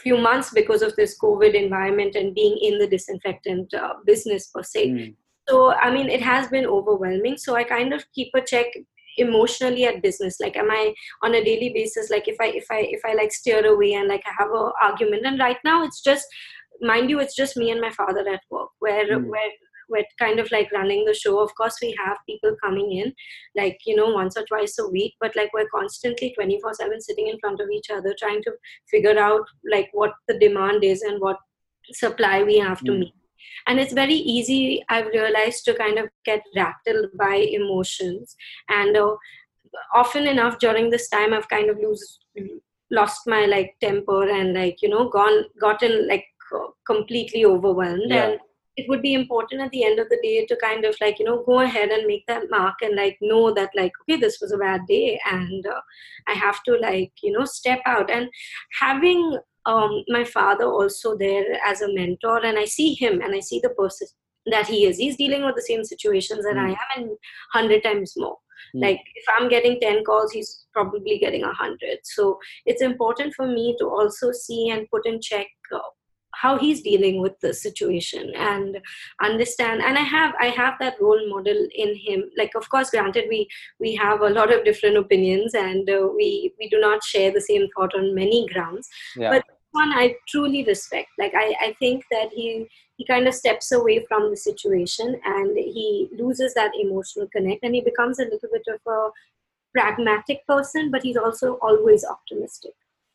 few 0.00 0.16
months 0.18 0.50
because 0.52 0.82
of 0.82 0.94
this 0.96 1.16
covid 1.18 1.54
environment 1.54 2.16
and 2.16 2.34
being 2.34 2.58
in 2.60 2.78
the 2.78 2.86
disinfectant 2.86 3.72
uh, 3.74 3.94
business 4.04 4.48
per 4.48 4.62
se 4.62 4.88
mm. 4.88 5.14
so 5.48 5.72
i 5.74 5.90
mean 5.94 6.08
it 6.08 6.20
has 6.20 6.48
been 6.48 6.66
overwhelming 6.66 7.36
so 7.36 7.54
i 7.54 7.62
kind 7.62 7.94
of 7.94 8.04
keep 8.12 8.28
a 8.34 8.40
check 8.40 8.66
emotionally 9.18 9.84
at 9.84 10.02
business 10.02 10.40
like 10.40 10.56
am 10.56 10.70
i 10.70 10.92
on 11.22 11.34
a 11.34 11.44
daily 11.44 11.70
basis 11.74 12.10
like 12.10 12.28
if 12.28 12.36
i 12.40 12.46
if 12.46 12.66
i 12.70 12.80
if 12.80 13.00
i 13.04 13.14
like 13.14 13.32
steer 13.32 13.64
away 13.66 13.94
and 13.94 14.08
like 14.08 14.22
i 14.26 14.32
have 14.38 14.50
a 14.50 14.70
argument 14.82 15.26
and 15.26 15.38
right 15.38 15.58
now 15.64 15.84
it's 15.84 16.02
just 16.02 16.26
mind 16.80 17.10
you 17.10 17.20
it's 17.20 17.36
just 17.36 17.56
me 17.56 17.70
and 17.70 17.80
my 17.80 17.90
father 17.90 18.26
at 18.28 18.40
work 18.50 18.68
where 18.80 19.06
mm. 19.06 19.26
where 19.26 19.50
we're 19.90 20.04
kind 20.18 20.40
of 20.40 20.50
like 20.50 20.70
running 20.72 21.04
the 21.04 21.14
show 21.14 21.38
of 21.40 21.54
course 21.56 21.76
we 21.82 21.94
have 22.04 22.16
people 22.26 22.54
coming 22.62 22.92
in 22.92 23.12
like 23.56 23.78
you 23.86 23.94
know 23.94 24.08
once 24.08 24.36
or 24.36 24.44
twice 24.46 24.78
a 24.78 24.88
week 24.88 25.14
but 25.20 25.34
like 25.36 25.50
we're 25.52 25.68
constantly 25.68 26.32
24 26.34 26.74
7 26.74 27.00
sitting 27.00 27.28
in 27.28 27.38
front 27.38 27.60
of 27.60 27.68
each 27.70 27.90
other 27.90 28.14
trying 28.18 28.42
to 28.42 28.52
figure 28.90 29.18
out 29.18 29.42
like 29.70 29.88
what 29.92 30.12
the 30.26 30.38
demand 30.38 30.84
is 30.84 31.02
and 31.02 31.20
what 31.20 31.36
supply 31.92 32.42
we 32.42 32.58
have 32.58 32.80
to 32.80 32.92
mm. 32.92 32.98
meet 33.00 33.14
and 33.66 33.80
it's 33.80 33.92
very 33.92 34.14
easy 34.14 34.82
i've 34.88 35.06
realized 35.06 35.64
to 35.64 35.74
kind 35.74 35.98
of 35.98 36.08
get 36.24 36.42
rattled 36.56 37.10
by 37.18 37.34
emotions. 37.34 38.36
And 38.68 38.96
uh, 38.96 39.16
often 39.92 40.26
enough 40.26 40.58
during 40.58 40.90
this 40.90 41.08
time 41.08 41.32
i've 41.34 41.48
kind 41.48 41.70
of 41.70 41.78
lose 41.78 42.20
lost 42.90 43.26
my 43.26 43.46
like 43.46 43.74
temper 43.80 44.28
and 44.28 44.54
like 44.54 44.82
you 44.82 44.88
know 44.88 45.08
gone 45.08 45.44
gotten 45.60 46.06
like 46.08 46.24
completely 46.86 47.44
overwhelmed. 47.44 48.02
Yeah. 48.06 48.24
and 48.24 48.40
it 48.76 48.88
would 48.88 49.02
be 49.02 49.14
important 49.14 49.60
at 49.60 49.70
the 49.70 49.84
end 49.84 49.98
of 50.00 50.08
the 50.08 50.18
day 50.22 50.44
to 50.46 50.56
kind 50.56 50.84
of 50.84 50.96
like 51.00 51.18
you 51.18 51.24
know 51.24 51.42
go 51.44 51.60
ahead 51.60 51.90
and 51.90 52.06
make 52.06 52.26
that 52.26 52.50
mark 52.50 52.74
and 52.82 52.96
like 52.96 53.16
know 53.20 53.52
that 53.54 53.70
like 53.76 53.92
okay 54.02 54.18
this 54.20 54.38
was 54.40 54.52
a 54.52 54.58
bad 54.58 54.80
day 54.88 55.18
and 55.30 55.66
uh, 55.66 55.80
i 56.28 56.32
have 56.32 56.62
to 56.64 56.76
like 56.78 57.12
you 57.22 57.32
know 57.32 57.44
step 57.44 57.80
out. 57.86 58.10
And 58.10 58.28
having 58.80 59.38
um, 59.66 60.04
my 60.08 60.24
father 60.24 60.64
also 60.64 61.16
there 61.16 61.44
as 61.66 61.80
a 61.80 61.92
mentor 61.92 62.44
and 62.44 62.58
i 62.58 62.64
see 62.64 62.94
him 62.94 63.20
and 63.20 63.34
i 63.34 63.40
see 63.40 63.60
the 63.62 63.70
person 63.70 64.06
that 64.46 64.66
he 64.66 64.86
is 64.86 64.98
he's 64.98 65.16
dealing 65.16 65.44
with 65.44 65.54
the 65.56 65.62
same 65.62 65.84
situations 65.84 66.44
that 66.44 66.56
mm. 66.56 66.66
i 66.66 66.70
am 66.70 67.02
and 67.02 67.08
100 67.52 67.82
times 67.82 68.12
more 68.16 68.36
mm. 68.74 68.82
like 68.82 69.00
if 69.14 69.24
i'm 69.36 69.48
getting 69.48 69.80
10 69.80 70.04
calls 70.04 70.32
he's 70.32 70.66
probably 70.72 71.18
getting 71.18 71.42
100 71.42 71.98
so 72.04 72.38
it's 72.66 72.82
important 72.82 73.32
for 73.34 73.46
me 73.46 73.74
to 73.78 73.86
also 73.86 74.32
see 74.32 74.70
and 74.70 74.88
put 74.90 75.06
in 75.06 75.20
check 75.20 75.46
uh, 75.74 75.78
how 76.40 76.58
he's 76.58 76.82
dealing 76.82 77.20
with 77.20 77.38
the 77.40 77.52
situation 77.52 78.32
and 78.36 78.78
understand 79.22 79.82
and 79.82 79.98
i 79.98 80.02
have 80.02 80.34
i 80.40 80.46
have 80.46 80.74
that 80.80 81.00
role 81.00 81.28
model 81.28 81.66
in 81.74 81.94
him 81.96 82.24
like 82.36 82.52
of 82.54 82.68
course 82.68 82.90
granted 82.90 83.24
we 83.28 83.46
we 83.80 83.94
have 83.94 84.20
a 84.20 84.30
lot 84.30 84.52
of 84.52 84.64
different 84.64 84.96
opinions 84.96 85.54
and 85.54 85.88
uh, 85.90 86.08
we 86.16 86.52
we 86.58 86.68
do 86.68 86.80
not 86.80 87.02
share 87.02 87.30
the 87.32 87.40
same 87.40 87.66
thought 87.76 87.94
on 87.94 88.14
many 88.14 88.46
grounds 88.52 88.88
yeah. 89.16 89.30
but 89.30 89.44
one 89.74 89.90
I 89.92 90.14
truly 90.28 90.64
respect. 90.64 91.08
Like 91.18 91.32
I, 91.36 91.54
I 91.60 91.74
think 91.78 92.04
that 92.10 92.30
he 92.32 92.66
he 92.96 93.04
kind 93.04 93.26
of 93.26 93.34
steps 93.34 93.72
away 93.72 94.04
from 94.08 94.30
the 94.30 94.36
situation 94.36 95.20
and 95.24 95.56
he 95.56 96.08
loses 96.16 96.54
that 96.54 96.70
emotional 96.80 97.26
connect 97.34 97.64
and 97.64 97.74
he 97.74 97.80
becomes 97.80 98.20
a 98.20 98.24
little 98.24 98.48
bit 98.52 98.66
of 98.68 98.80
a 98.86 99.10
pragmatic 99.76 100.46
person, 100.46 100.92
but 100.92 101.02
he's 101.02 101.16
also 101.16 101.54
always 101.54 102.04
optimistic. 102.04 102.72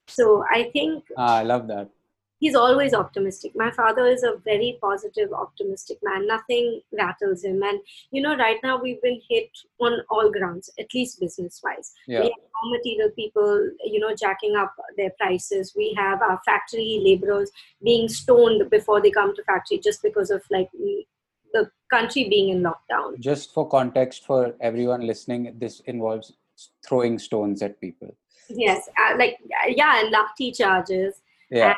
So 0.10 0.44
I 0.52 0.70
think 0.74 1.06
ah, 1.18 1.38
I 1.38 1.44
love 1.44 1.68
that. 1.68 1.90
He's 2.40 2.56
always 2.56 2.94
optimistic. 2.94 3.52
My 3.56 3.72
father 3.72 4.06
is 4.08 4.24
a 4.24 4.38
very 4.44 4.78
positive, 4.82 5.32
optimistic 5.34 6.00
man. 6.02 6.28
Nothing 6.28 6.82
rattles 6.98 7.44
him. 7.44 7.62
And 7.62 7.80
you 8.12 8.22
know, 8.22 8.36
right 8.36 8.58
now 8.64 8.82
we've 8.82 9.02
been 9.02 9.22
hit 9.30 9.50
on 9.80 10.02
all 10.10 10.32
grounds, 10.32 10.70
at 10.80 10.94
least 10.94 11.20
business 11.20 11.62
wise. 11.64 11.92
Yeah. 12.08 12.22
We 12.22 12.26
have 12.26 12.34
raw 12.56 12.70
material 12.72 13.10
people, 13.16 13.70
you 13.84 14.00
know, 14.00 14.16
jacking 14.16 14.56
up 14.56 14.74
their 14.98 15.12
prices. 15.20 15.74
We 15.76 15.94
have 15.98 16.22
our 16.22 16.40
factory 16.46 17.02
laborers 17.04 17.52
being 17.84 18.10
stoned 18.10 18.70
before 18.70 19.02
they 19.02 19.12
come 19.12 19.36
to 19.36 19.44
factory 19.44 19.80
just 19.80 20.02
because 20.02 20.32
of 20.32 20.42
like 20.50 20.70
the 21.54 21.70
country 21.90 22.30
being 22.30 22.50
in 22.50 22.64
lockdown. 22.64 23.20
Just 23.20 23.54
for 23.54 23.68
context 23.68 24.26
for 24.26 24.56
everyone 24.62 25.06
listening, 25.06 25.54
this 25.58 25.82
involves 25.82 26.34
throwing 26.86 27.20
stones 27.20 27.62
at 27.62 27.80
people. 27.80 28.16
Yes, 28.50 28.90
uh, 28.98 29.16
like 29.18 29.38
yeah, 29.68 30.02
and 30.02 30.14
lathi 30.14 30.56
charges. 30.56 31.22
Yeah. 31.52 31.70
And 31.70 31.76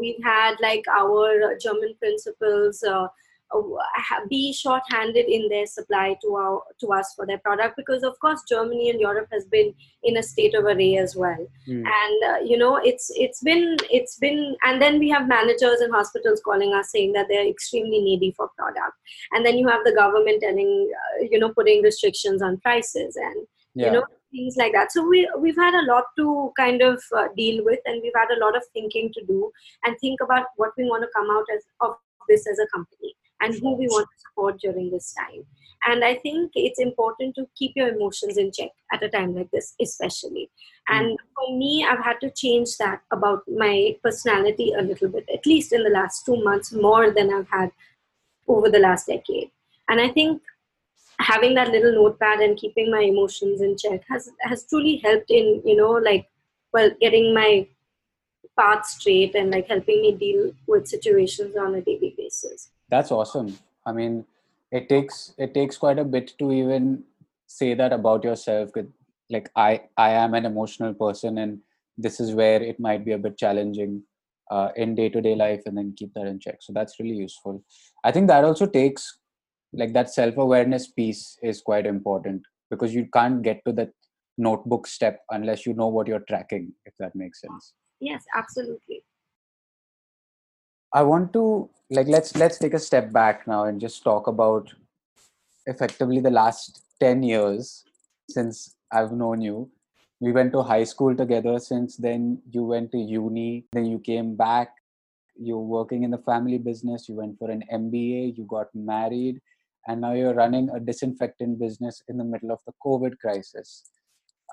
we've 0.00 0.22
had 0.22 0.56
like 0.60 0.84
our 0.88 1.56
German 1.58 1.94
principals 1.98 2.82
uh, 2.82 3.06
uh, 3.54 4.20
be 4.28 4.52
short-handed 4.52 5.26
in 5.26 5.48
their 5.48 5.66
supply 5.66 6.16
to 6.22 6.34
our 6.34 6.62
to 6.80 6.88
us 6.92 7.12
for 7.14 7.24
their 7.26 7.38
product 7.38 7.76
because 7.76 8.02
of 8.02 8.18
course 8.18 8.42
Germany 8.48 8.90
and 8.90 9.00
Europe 9.00 9.28
has 9.30 9.44
been 9.44 9.72
in 10.02 10.16
a 10.16 10.22
state 10.22 10.54
of 10.54 10.64
array 10.64 10.96
as 10.96 11.14
well 11.14 11.46
Mm. 11.68 11.84
and 12.00 12.24
uh, 12.30 12.40
you 12.44 12.58
know 12.58 12.76
it's 12.76 13.10
it's 13.14 13.40
been 13.42 13.76
it's 13.90 14.16
been 14.18 14.56
and 14.64 14.82
then 14.82 14.98
we 14.98 15.08
have 15.08 15.28
managers 15.28 15.80
and 15.80 15.94
hospitals 15.94 16.42
calling 16.44 16.74
us 16.74 16.90
saying 16.90 17.12
that 17.12 17.26
they're 17.28 17.46
extremely 17.48 18.00
needy 18.00 18.32
for 18.36 18.50
product 18.58 18.96
and 19.32 19.46
then 19.46 19.56
you 19.56 19.66
have 19.68 19.84
the 19.84 19.94
government 19.94 20.42
telling 20.42 20.90
uh, 20.92 21.24
you 21.30 21.38
know 21.38 21.52
putting 21.54 21.80
restrictions 21.82 22.42
on 22.42 22.58
prices 22.60 23.16
and 23.16 23.46
Yeah. 23.74 23.86
you 23.86 23.92
know 23.92 24.04
things 24.34 24.56
like 24.56 24.72
that. 24.72 24.92
So 24.92 25.06
we 25.08 25.28
we've 25.38 25.56
had 25.56 25.74
a 25.74 25.86
lot 25.86 26.04
to 26.18 26.52
kind 26.58 26.82
of 26.82 27.02
uh, 27.16 27.28
deal 27.36 27.64
with 27.64 27.80
and 27.86 28.02
we've 28.02 28.20
had 28.22 28.36
a 28.36 28.40
lot 28.44 28.56
of 28.56 28.62
thinking 28.72 29.10
to 29.14 29.24
do 29.26 29.50
and 29.84 29.98
think 30.00 30.20
about 30.20 30.46
what 30.56 30.72
we 30.76 30.84
want 30.84 31.02
to 31.04 31.14
come 31.16 31.30
out 31.30 31.46
as 31.54 31.62
of 31.80 31.94
this 32.28 32.46
as 32.50 32.58
a 32.58 32.66
company 32.74 33.14
and 33.40 33.54
who 33.54 33.74
we 33.76 33.86
want 33.86 34.08
to 34.10 34.22
support 34.28 34.60
during 34.60 34.90
this 34.90 35.14
time. 35.14 35.44
And 35.86 36.04
i 36.04 36.14
think 36.14 36.52
it's 36.54 36.80
important 36.80 37.34
to 37.36 37.46
keep 37.58 37.72
your 37.76 37.88
emotions 37.88 38.38
in 38.38 38.50
check 38.58 38.70
at 38.92 39.02
a 39.02 39.08
time 39.08 39.34
like 39.34 39.50
this 39.50 39.74
especially. 39.80 40.50
And 40.88 41.18
for 41.34 41.56
me 41.58 41.86
i've 41.88 42.04
had 42.04 42.20
to 42.20 42.30
change 42.30 42.76
that 42.78 43.02
about 43.10 43.42
my 43.64 43.96
personality 44.02 44.72
a 44.78 44.82
little 44.82 45.08
bit 45.08 45.28
at 45.32 45.46
least 45.46 45.72
in 45.72 45.84
the 45.84 45.90
last 45.90 46.24
two 46.26 46.42
months 46.42 46.72
more 46.72 47.10
than 47.10 47.32
i've 47.34 47.48
had 47.48 47.70
over 48.48 48.70
the 48.70 48.84
last 48.86 49.06
decade. 49.06 49.50
And 49.88 50.00
i 50.00 50.08
think 50.08 50.42
having 51.18 51.54
that 51.54 51.70
little 51.70 51.92
notepad 51.92 52.40
and 52.40 52.56
keeping 52.56 52.90
my 52.90 53.00
emotions 53.00 53.60
in 53.60 53.76
check 53.76 54.02
has 54.08 54.30
has 54.40 54.66
truly 54.66 54.96
helped 55.04 55.30
in 55.30 55.62
you 55.64 55.76
know 55.76 55.92
like 55.92 56.26
well 56.72 56.90
getting 57.00 57.32
my 57.34 57.66
path 58.58 58.86
straight 58.86 59.34
and 59.34 59.50
like 59.50 59.66
helping 59.68 60.00
me 60.00 60.12
deal 60.12 60.52
with 60.66 60.86
situations 60.86 61.56
on 61.56 61.74
a 61.74 61.80
daily 61.80 62.14
basis 62.16 62.70
That's 62.88 63.10
awesome. 63.10 63.58
I 63.86 63.92
mean, 63.92 64.24
it 64.70 64.88
takes 64.88 65.34
it 65.38 65.54
takes 65.54 65.76
quite 65.76 65.98
a 65.98 66.04
bit 66.04 66.32
to 66.38 66.52
even 66.52 67.04
say 67.46 67.74
that 67.74 67.92
about 67.92 68.24
yourself. 68.24 68.70
Like 69.30 69.50
I 69.56 69.82
I 69.96 70.10
am 70.10 70.34
an 70.34 70.44
emotional 70.44 70.94
person, 70.94 71.38
and 71.38 71.60
this 71.96 72.20
is 72.20 72.34
where 72.34 72.62
it 72.62 72.78
might 72.78 73.04
be 73.04 73.12
a 73.12 73.18
bit 73.18 73.38
challenging 73.38 74.02
uh, 74.50 74.68
in 74.76 74.94
day 74.94 75.08
to 75.08 75.20
day 75.20 75.34
life, 75.34 75.62
and 75.66 75.76
then 75.76 75.94
keep 75.96 76.12
that 76.14 76.26
in 76.26 76.38
check. 76.38 76.58
So 76.60 76.72
that's 76.72 77.00
really 77.00 77.16
useful. 77.16 77.62
I 78.04 78.12
think 78.12 78.28
that 78.28 78.44
also 78.44 78.66
takes 78.66 79.18
like 79.76 79.92
that 79.92 80.10
self 80.10 80.36
awareness 80.36 80.88
piece 80.88 81.38
is 81.42 81.60
quite 81.60 81.86
important 81.86 82.42
because 82.70 82.94
you 82.94 83.06
can't 83.12 83.42
get 83.42 83.64
to 83.66 83.72
that 83.72 83.90
notebook 84.36 84.86
step 84.86 85.20
unless 85.30 85.64
you 85.66 85.74
know 85.74 85.88
what 85.88 86.06
you're 86.06 86.24
tracking. 86.28 86.72
If 86.84 86.94
that 86.98 87.14
makes 87.14 87.40
sense. 87.40 87.74
yes 88.00 88.24
absolutely 88.36 89.04
I 90.92 91.02
want 91.02 91.32
to 91.32 91.68
like 91.90 92.06
let's 92.06 92.36
let's 92.36 92.58
take 92.58 92.74
a 92.74 92.78
step 92.78 93.12
back 93.12 93.46
now 93.48 93.64
and 93.64 93.80
just 93.80 94.02
talk 94.04 94.28
about 94.28 94.72
effectively 95.66 96.20
the 96.20 96.30
last 96.30 96.84
10 97.00 97.22
years 97.22 97.84
since 98.30 98.76
I've 98.92 99.12
known 99.12 99.40
you. 99.40 99.70
We 100.20 100.32
went 100.32 100.52
to 100.52 100.62
high 100.62 100.84
school 100.84 101.16
together 101.16 101.58
since 101.58 101.96
then 101.96 102.40
you 102.50 102.64
went 102.64 102.92
to 102.92 102.98
uni, 102.98 103.64
then 103.72 103.86
you 103.86 103.98
came 103.98 104.36
back, 104.36 104.68
you're 105.36 105.58
working 105.58 106.04
in 106.04 106.12
the 106.12 106.18
family 106.18 106.58
business, 106.58 107.08
you 107.08 107.16
went 107.16 107.38
for 107.38 107.50
an 107.50 107.64
MBA, 107.72 108.38
you 108.38 108.46
got 108.48 108.68
married, 108.72 109.40
and 109.86 110.00
now 110.00 110.12
you're 110.12 110.34
running 110.34 110.70
a 110.70 110.80
disinfectant 110.80 111.58
business 111.58 112.02
in 112.08 112.16
the 112.16 112.24
middle 112.24 112.50
of 112.50 112.60
the 112.66 112.72
COVID 112.84 113.18
crisis. 113.18 113.90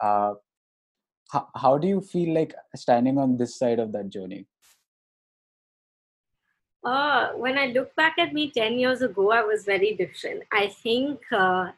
Uh, 0.02 0.34
how, 1.32 1.48
how 1.56 1.78
do 1.78 1.88
you 1.88 2.02
feel 2.02 2.34
like 2.34 2.54
standing 2.76 3.18
on 3.18 3.38
this 3.38 3.58
side 3.58 3.80
of 3.80 3.92
that 3.94 4.10
journey? 4.10 4.46
Uh, 6.84 7.30
when 7.34 7.58
I 7.58 7.68
look 7.68 7.96
back 7.96 8.16
at 8.18 8.34
me 8.34 8.52
10 8.52 8.80
years 8.80 9.02
ago, 9.02 9.32
I 9.32 9.44
was 9.44 9.64
very 9.66 9.94
different. 9.96 10.44
I 10.52 10.68
think, 10.68 11.20
uh, 11.32 11.72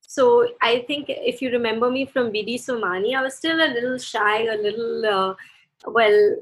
so 0.00 0.48
I 0.62 0.84
think 0.86 1.06
if 1.08 1.42
you 1.42 1.50
remember 1.50 1.90
me 1.90 2.06
from 2.06 2.32
BD 2.32 2.54
Somani, 2.54 3.14
I 3.16 3.22
was 3.22 3.34
still 3.34 3.56
a 3.56 3.72
little 3.72 3.98
shy, 3.98 4.44
a 4.44 4.56
little, 4.56 5.04
uh, 5.04 5.34
well, 5.86 6.36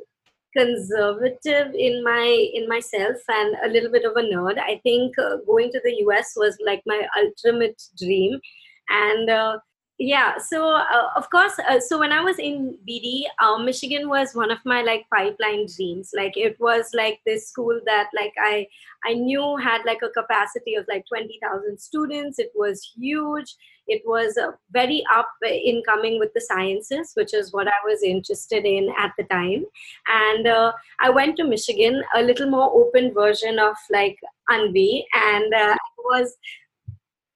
conservative 0.56 1.74
in 1.74 2.02
my 2.02 2.48
in 2.54 2.68
myself 2.68 3.16
and 3.28 3.56
a 3.64 3.68
little 3.68 3.90
bit 3.90 4.04
of 4.04 4.16
a 4.16 4.22
nerd 4.22 4.58
i 4.58 4.80
think 4.82 5.18
uh, 5.18 5.36
going 5.46 5.70
to 5.70 5.80
the 5.84 5.94
us 6.16 6.32
was 6.36 6.56
like 6.64 6.82
my 6.86 7.06
ultimate 7.18 7.82
dream. 7.98 8.40
And 8.88 9.28
uh, 9.28 9.58
yeah 9.98 10.36
so 10.38 10.68
uh, 10.68 11.08
of 11.16 11.28
course 11.30 11.58
uh, 11.68 11.80
so 11.80 11.98
when 11.98 12.12
i 12.12 12.20
was 12.20 12.38
in 12.38 12.76
bd 12.86 13.22
uh, 13.40 13.56
michigan 13.56 14.10
was 14.10 14.34
one 14.34 14.50
of 14.50 14.58
my 14.64 14.82
like 14.82 15.06
pipeline 15.12 15.66
dreams. 15.74 16.10
Like 16.14 16.36
it 16.36 16.56
was 16.60 16.90
like 16.94 17.20
this 17.24 17.48
school 17.48 17.80
that 17.86 18.10
like 18.14 18.34
i 18.38 18.66
i 19.04 19.14
knew 19.14 19.56
had 19.56 19.82
like 19.86 20.02
a 20.02 20.10
capacity 20.10 20.74
of 20.74 20.84
like 20.88 21.04
20000 21.12 21.80
students. 21.80 22.38
It 22.38 22.52
was 22.54 22.92
huge 22.96 23.56
it 23.88 24.02
was 24.04 24.38
very 24.70 25.02
up 25.14 25.28
in 25.42 25.82
coming 25.86 26.18
with 26.18 26.32
the 26.34 26.40
sciences 26.40 27.12
which 27.14 27.32
is 27.34 27.52
what 27.52 27.68
i 27.68 27.80
was 27.84 28.02
interested 28.02 28.64
in 28.64 28.92
at 28.98 29.12
the 29.18 29.24
time 29.24 29.64
and 30.08 30.46
uh, 30.46 30.72
i 31.00 31.10
went 31.10 31.36
to 31.36 31.44
michigan 31.44 32.02
a 32.14 32.22
little 32.22 32.48
more 32.48 32.70
open 32.74 33.12
version 33.14 33.58
of 33.58 33.74
like 33.90 34.18
anvi 34.50 35.04
and 35.14 35.54
uh, 35.54 35.76
was 35.98 36.36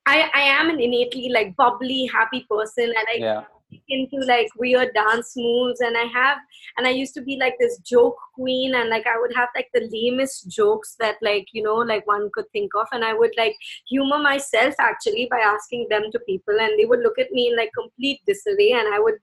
I, 0.07 0.31
I 0.35 0.41
am 0.41 0.71
an 0.71 0.81
innately 0.81 1.29
like 1.29 1.55
bubbly, 1.57 2.07
happy 2.13 2.47
person, 2.51 2.85
and 2.85 3.07
I 3.15 3.17
Yeah. 3.19 3.45
Into 3.89 4.19
like 4.27 4.49
weird 4.57 4.93
dance 4.95 5.35
moves. 5.37 5.81
And 5.81 5.97
I 5.97 6.05
have, 6.05 6.39
and 6.77 6.87
I 6.87 6.91
used 6.91 7.15
to 7.15 7.23
be 7.23 7.37
like 7.39 7.55
this 7.59 7.79
joke 7.79 8.17
queen, 8.35 8.75
and 8.75 8.89
like 8.89 9.07
I 9.07 9.19
would 9.21 9.35
have 9.35 9.49
like 9.55 9.69
the 9.75 9.89
lamest 9.93 10.49
jokes 10.51 10.97
that 11.01 11.17
like 11.23 11.47
you 11.53 11.63
know 11.63 11.77
like 11.77 12.07
one 12.07 12.31
could 12.33 12.51
think 12.53 12.73
of, 12.75 12.87
and 12.93 13.05
I 13.05 13.15
would 13.15 13.33
like 13.37 13.57
humor 13.89 14.19
myself 14.19 14.75
actually 14.79 15.29
by 15.31 15.39
asking 15.39 15.87
them 15.91 16.05
to 16.13 16.19
people, 16.21 16.55
and 16.61 16.79
they 16.79 16.85
would 16.85 17.01
look 17.01 17.19
at 17.19 17.33
me 17.33 17.49
in 17.49 17.57
like 17.57 17.71
complete 17.79 18.21
disarray, 18.27 18.73
and 18.73 18.93
I 18.95 18.99
would 18.99 19.19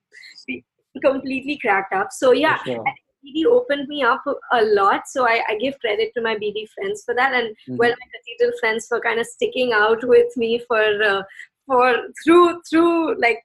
be 0.46 0.64
completely 1.04 1.58
cracked 1.58 1.94
up. 1.94 2.10
So 2.12 2.32
yeah, 2.32 2.58
sure. 2.64 2.84
BD 3.26 3.46
opened 3.46 3.88
me 3.88 4.04
up 4.04 4.24
a 4.54 4.64
lot. 4.64 5.02
So 5.08 5.26
I, 5.28 5.44
I 5.50 5.58
give 5.58 5.80
credit 5.80 6.12
to 6.16 6.22
my 6.22 6.36
BD 6.36 6.68
friends 6.70 7.04
for 7.06 7.14
that, 7.16 7.34
and 7.34 7.50
Mhm. 7.70 7.78
well, 7.78 7.92
my 7.92 8.08
cathedral 8.16 8.58
friends 8.60 8.88
for 8.88 9.00
kind 9.02 9.20
of 9.20 9.26
sticking 9.26 9.74
out 9.74 10.04
with 10.04 10.36
me 10.38 10.60
for 10.68 11.04
uh, 11.04 11.24
for 11.66 11.98
through 12.24 12.62
through 12.70 13.20
like 13.20 13.40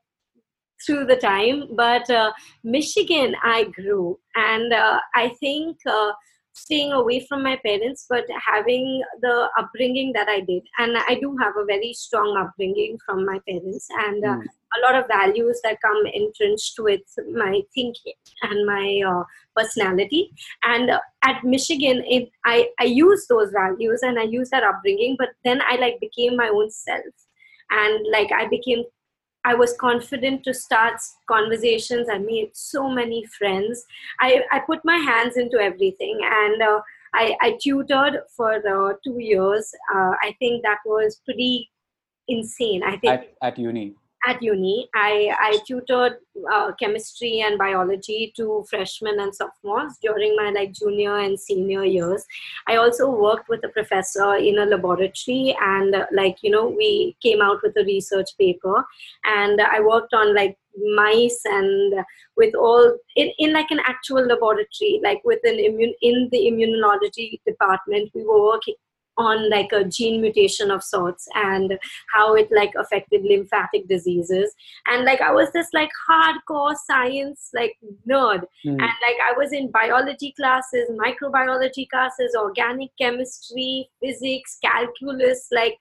through 0.84 1.06
the 1.06 1.16
time. 1.16 1.68
But 1.74 2.08
uh, 2.10 2.32
Michigan, 2.64 3.34
I 3.42 3.64
grew, 3.64 4.18
and 4.34 4.72
uh, 4.72 5.00
I 5.14 5.30
think. 5.40 5.78
Uh, 5.86 6.12
staying 6.54 6.92
away 6.92 7.24
from 7.28 7.42
my 7.42 7.58
parents 7.64 8.06
but 8.10 8.24
having 8.46 9.02
the 9.22 9.48
upbringing 9.58 10.12
that 10.12 10.28
i 10.28 10.38
did 10.40 10.62
and 10.78 10.96
i 11.08 11.14
do 11.14 11.34
have 11.40 11.54
a 11.56 11.64
very 11.64 11.92
strong 11.94 12.36
upbringing 12.36 12.98
from 13.06 13.24
my 13.24 13.38
parents 13.48 13.88
and 14.04 14.22
uh, 14.24 14.36
Mm. 14.36 14.44
a 14.76 14.80
lot 14.82 14.94
of 14.94 15.08
values 15.08 15.60
that 15.64 15.78
come 15.80 16.06
entrenched 16.12 16.78
with 16.78 17.00
my 17.34 17.60
thinking 17.74 18.14
and 18.42 18.66
my 18.66 19.00
uh, 19.06 19.22
personality 19.56 20.30
and 20.62 20.90
uh, 20.90 21.00
at 21.24 21.42
michigan 21.42 22.02
it, 22.06 22.28
I, 22.44 22.68
I 22.78 22.84
use 22.84 23.26
those 23.28 23.50
values 23.50 24.00
and 24.02 24.18
i 24.18 24.24
use 24.24 24.50
that 24.50 24.62
upbringing 24.62 25.16
but 25.18 25.30
then 25.44 25.60
i 25.66 25.76
like 25.76 26.00
became 26.00 26.36
my 26.36 26.48
own 26.48 26.70
self 26.70 27.14
and 27.70 28.06
like 28.12 28.30
i 28.32 28.46
became 28.48 28.84
i 29.44 29.54
was 29.54 29.74
confident 29.78 30.44
to 30.44 30.54
start 30.54 30.94
conversations. 31.28 32.08
I 32.08 32.18
made 32.18 32.50
so 32.52 32.88
many 32.88 33.24
friends. 33.26 33.84
I, 34.20 34.42
I 34.52 34.60
put 34.60 34.80
my 34.84 34.96
hands 34.96 35.36
into 35.36 35.58
everything 35.58 36.20
and 36.22 36.62
uh, 36.62 36.80
I, 37.14 37.36
I 37.40 37.58
tutored 37.60 38.20
for 38.36 38.54
uh, 38.54 38.94
two 39.04 39.18
years. 39.18 39.72
Uh, 39.94 40.12
i 40.22 40.34
think 40.38 40.62
that 40.62 40.78
was 40.86 41.20
pretty 41.24 41.70
insane 42.28 42.82
i 42.84 42.96
think. 42.96 43.12
At, 43.12 43.34
at 43.42 43.58
uni. 43.58 43.94
At 44.26 44.42
uni 44.42 44.88
i 44.94 45.34
i 45.40 45.58
tutored 45.66 46.16
uh, 46.52 46.72
chemistry 46.80 47.40
and 47.40 47.58
biology 47.58 48.32
to 48.36 48.64
freshmen 48.70 49.20
and 49.20 49.34
sophomores 49.34 49.98
during 50.02 50.34
my 50.36 50.50
like 50.50 50.72
junior 50.72 51.18
and 51.18 51.38
senior 51.38 51.84
years. 51.84 52.24
I 52.66 52.76
also 52.76 53.10
worked 53.10 53.48
with 53.48 53.64
a 53.64 53.68
professor 53.68 54.36
in 54.36 54.58
a 54.58 54.66
laboratory 54.66 55.56
and 55.60 55.94
like 56.12 56.36
you 56.42 56.50
know 56.50 56.68
we 56.68 57.16
came 57.22 57.42
out 57.42 57.58
with 57.62 57.76
a 57.76 57.84
research 57.84 58.30
paper 58.38 58.84
and 59.24 59.60
i 59.60 59.80
worked 59.80 60.14
on 60.14 60.34
like 60.34 60.56
mice 60.94 61.40
and 61.44 61.94
with 62.36 62.54
all 62.54 62.96
in, 63.16 63.30
in 63.38 63.52
like 63.52 63.70
an 63.70 63.80
actual 63.86 64.24
laboratory 64.26 65.00
like 65.02 65.20
with 65.24 65.40
an 65.44 65.58
immune 65.58 65.94
in 66.00 66.28
the 66.32 66.38
immunology 66.38 67.40
department 67.46 68.10
we 68.14 68.24
were 68.24 68.42
working 68.42 68.74
on 69.18 69.50
like 69.50 69.70
a 69.72 69.84
gene 69.84 70.20
mutation 70.20 70.70
of 70.70 70.82
sorts 70.82 71.28
and 71.34 71.78
how 72.14 72.34
it 72.34 72.48
like 72.50 72.72
affected 72.78 73.22
lymphatic 73.24 73.86
diseases 73.88 74.54
and 74.86 75.04
like 75.04 75.20
i 75.20 75.30
was 75.30 75.52
this 75.52 75.68
like 75.74 75.90
hardcore 76.08 76.74
science 76.86 77.50
like 77.54 77.76
nerd 78.08 78.42
mm. 78.64 78.70
and 78.70 78.80
like 78.80 79.18
i 79.28 79.34
was 79.36 79.52
in 79.52 79.70
biology 79.70 80.32
classes 80.32 80.88
microbiology 80.90 81.88
classes 81.90 82.34
organic 82.38 82.90
chemistry 82.98 83.88
physics 84.02 84.58
calculus 84.64 85.48
like 85.52 85.76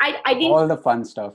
i 0.00 0.20
i 0.24 0.34
didn't 0.34 0.52
all 0.52 0.68
the 0.68 0.76
fun 0.76 1.04
stuff 1.04 1.34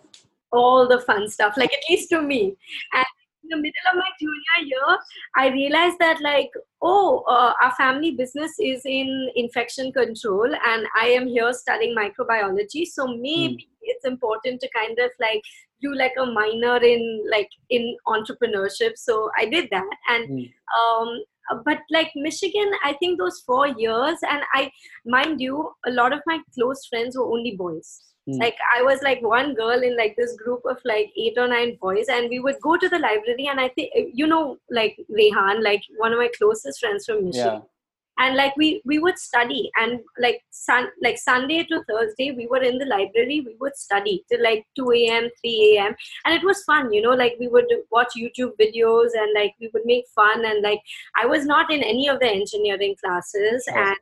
all 0.55 0.87
the 0.87 0.99
fun 1.01 1.29
stuff, 1.29 1.55
like 1.57 1.73
at 1.73 1.79
least 1.89 2.09
to 2.09 2.21
me. 2.21 2.55
And 2.93 3.05
in 3.45 3.57
the 3.57 3.61
middle 3.61 3.87
of 3.91 3.95
my 3.95 4.09
junior 4.19 4.67
year, 4.67 4.97
I 5.37 5.49
realized 5.49 5.99
that 5.99 6.21
like, 6.21 6.49
oh, 6.81 7.23
uh, 7.27 7.53
our 7.61 7.73
family 7.75 8.11
business 8.11 8.53
is 8.59 8.81
in 8.85 9.29
infection 9.35 9.91
control, 9.91 10.45
and 10.45 10.87
I 10.99 11.07
am 11.07 11.27
here 11.27 11.51
studying 11.53 11.95
microbiology. 11.95 12.85
So 12.85 13.07
maybe 13.07 13.67
mm. 13.69 13.83
it's 13.83 14.05
important 14.05 14.61
to 14.61 14.69
kind 14.75 14.97
of 14.99 15.11
like 15.19 15.41
do 15.81 15.93
like 15.93 16.13
a 16.19 16.25
minor 16.25 16.77
in 16.77 17.25
like 17.29 17.49
in 17.69 17.95
entrepreneurship. 18.07 18.97
So 18.97 19.29
I 19.37 19.45
did 19.45 19.69
that, 19.71 19.89
and 20.09 20.29
mm. 20.29 20.53
um, 20.79 21.23
but 21.63 21.77
like 21.91 22.09
michigan 22.15 22.71
i 22.83 22.91
think 22.93 23.19
those 23.19 23.43
four 23.45 23.67
years 23.67 24.17
and 24.27 24.41
i 24.55 24.67
mind 25.05 25.39
you 25.39 25.71
a 25.85 25.91
lot 25.91 26.11
of 26.11 26.19
my 26.25 26.39
close 26.55 26.87
friends 26.87 27.15
were 27.15 27.31
only 27.31 27.55
boys 27.55 28.01
Mm. 28.27 28.39
Like 28.39 28.57
I 28.75 28.81
was 28.81 29.01
like 29.03 29.21
one 29.21 29.53
girl 29.53 29.83
in 29.83 29.95
like 29.95 30.15
this 30.17 30.35
group 30.35 30.61
of 30.65 30.77
like 30.83 31.11
eight 31.15 31.37
or 31.37 31.47
nine 31.47 31.77
boys, 31.79 32.07
and 32.09 32.27
we 32.29 32.39
would 32.39 32.59
go 32.61 32.75
to 32.75 32.89
the 32.89 32.97
library. 32.97 33.47
And 33.47 33.59
I 33.59 33.69
think 33.69 33.91
you 34.13 34.25
know, 34.25 34.57
like 34.71 34.97
Rehan, 35.09 35.63
like 35.63 35.83
one 35.97 36.11
of 36.11 36.17
my 36.17 36.29
closest 36.35 36.79
friends 36.79 37.05
from 37.05 37.25
Michigan. 37.25 37.53
Yeah. 37.53 37.59
And 38.17 38.37
like 38.37 38.55
we 38.55 38.81
we 38.85 38.97
would 38.97 39.19
study, 39.19 39.69
and 39.79 39.99
like 40.17 40.41
sun 40.49 40.87
like 41.03 41.17
Sunday 41.17 41.65
to 41.65 41.83
Thursday, 41.83 42.31
we 42.31 42.47
were 42.47 42.63
in 42.63 42.77
the 42.77 42.85
library. 42.85 43.43
We 43.45 43.57
would 43.59 43.75
study 43.75 44.23
till 44.31 44.41
like 44.41 44.65
two 44.73 44.89
a.m., 44.91 45.29
three 45.41 45.75
a.m., 45.77 45.93
and 46.23 46.33
it 46.33 46.43
was 46.43 46.63
fun. 46.63 46.93
You 46.93 47.01
know, 47.01 47.09
like 47.09 47.35
we 47.41 47.49
would 47.49 47.67
watch 47.91 48.13
YouTube 48.17 48.53
videos, 48.59 49.09
and 49.13 49.33
like 49.35 49.53
we 49.59 49.69
would 49.73 49.85
make 49.85 50.05
fun. 50.15 50.45
And 50.45 50.63
like 50.63 50.79
I 51.21 51.25
was 51.25 51.45
not 51.45 51.69
in 51.69 51.83
any 51.83 52.07
of 52.07 52.21
the 52.21 52.27
engineering 52.27 52.95
classes, 53.03 53.67
and 53.67 53.97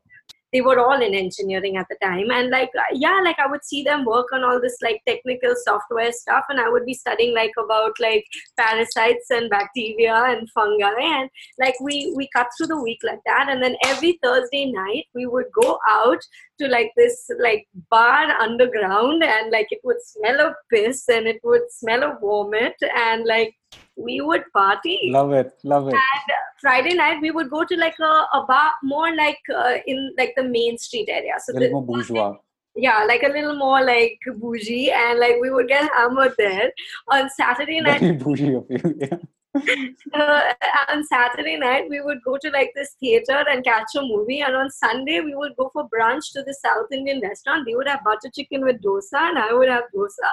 they 0.53 0.61
were 0.61 0.79
all 0.79 1.01
in 1.01 1.13
engineering 1.13 1.77
at 1.77 1.87
the 1.89 1.97
time. 2.01 2.29
And 2.31 2.49
like 2.49 2.69
yeah 2.93 3.19
like 3.23 3.39
i 3.39 3.47
would 3.47 3.63
see 3.63 3.83
them 3.83 4.05
work 4.05 4.27
on 4.33 4.43
all 4.43 4.61
this 4.61 4.77
like 4.81 5.01
technical 5.07 5.53
software 5.63 6.11
stuff 6.11 6.45
and 6.49 6.59
i 6.59 6.69
would 6.69 6.85
be 6.85 6.93
studying 6.93 7.33
like 7.33 7.51
about 7.57 7.93
like 7.99 8.25
parasites 8.57 9.29
and 9.29 9.49
bacteria 9.49 10.15
and 10.15 10.49
fungi 10.51 10.91
and 10.99 11.29
like 11.59 11.75
we 11.81 12.13
we 12.15 12.29
cut 12.35 12.47
through 12.57 12.67
the 12.67 12.81
week 12.81 12.99
like 13.03 13.19
that. 13.25 13.47
And 13.49 13.61
then 13.61 13.75
every 13.85 14.19
thursday 14.23 14.65
night 14.71 15.05
we 15.13 15.25
would 15.25 15.51
go 15.61 15.79
out 15.89 16.21
to 16.59 16.67
like 16.67 16.91
this 16.95 17.29
like 17.39 17.67
bar 17.89 18.29
underground 18.39 19.23
and 19.23 19.51
like 19.51 19.67
it 19.71 19.79
would 19.83 20.01
smell 20.03 20.39
of 20.47 20.53
piss 20.71 21.07
and 21.09 21.27
it 21.27 21.39
would 21.43 21.69
smell 21.69 22.03
of 22.03 22.19
vomit 22.21 22.75
and 22.95 23.25
like 23.25 23.55
we 23.95 24.21
would 24.21 24.43
party. 24.53 24.99
Love 25.09 25.33
it, 25.33 25.53
love 25.63 25.87
it. 25.87 25.93
And 25.93 26.37
Friday 26.61 26.93
night 26.95 27.21
we 27.21 27.31
would 27.31 27.49
go 27.49 27.63
to 27.63 27.75
like 27.77 27.95
a, 27.99 28.25
a 28.33 28.45
bar 28.47 28.71
more 28.83 29.15
like 29.15 29.39
uh, 29.53 29.77
in 29.85 30.13
like 30.17 30.33
the 30.35 30.43
main 30.43 30.77
street 30.77 31.09
area. 31.09 31.33
So 31.39 31.53
a 31.53 31.59
little 31.59 31.81
more 31.81 31.97
bourgeois. 31.97 32.35
Yeah, 32.75 33.03
like 33.07 33.21
a 33.21 33.27
little 33.27 33.55
more 33.55 33.83
like 33.83 34.17
bougie, 34.39 34.91
and 34.91 35.19
like 35.19 35.35
we 35.39 35.51
would 35.51 35.67
get 35.67 35.91
hammered 35.93 36.33
there 36.37 36.71
on 37.11 37.29
Saturday 37.29 37.81
night. 37.81 38.01
Very 38.01 38.15
bougie 38.15 38.55
of 38.55 38.65
you, 38.67 38.95
yeah. 38.99 39.17
uh, 40.13 40.53
on 40.89 41.03
Saturday 41.03 41.57
night, 41.57 41.85
we 41.87 42.01
would 42.01 42.17
go 42.25 42.37
to 42.41 42.49
like 42.49 42.71
this 42.75 42.95
theater 42.99 43.43
and 43.49 43.63
catch 43.63 43.85
a 43.95 44.01
movie. 44.01 44.41
And 44.41 44.55
on 44.55 44.71
Sunday, 44.71 45.19
we 45.21 45.35
would 45.35 45.55
go 45.57 45.69
for 45.71 45.87
brunch 45.89 46.31
to 46.33 46.43
the 46.43 46.57
South 46.65 46.87
Indian 46.91 47.21
restaurant. 47.21 47.65
They 47.67 47.75
would 47.75 47.87
have 47.87 48.03
butter 48.03 48.31
chicken 48.33 48.61
with 48.61 48.81
dosa, 48.81 49.29
and 49.29 49.37
I 49.37 49.53
would 49.53 49.69
have 49.69 49.83
dosa. 49.95 50.31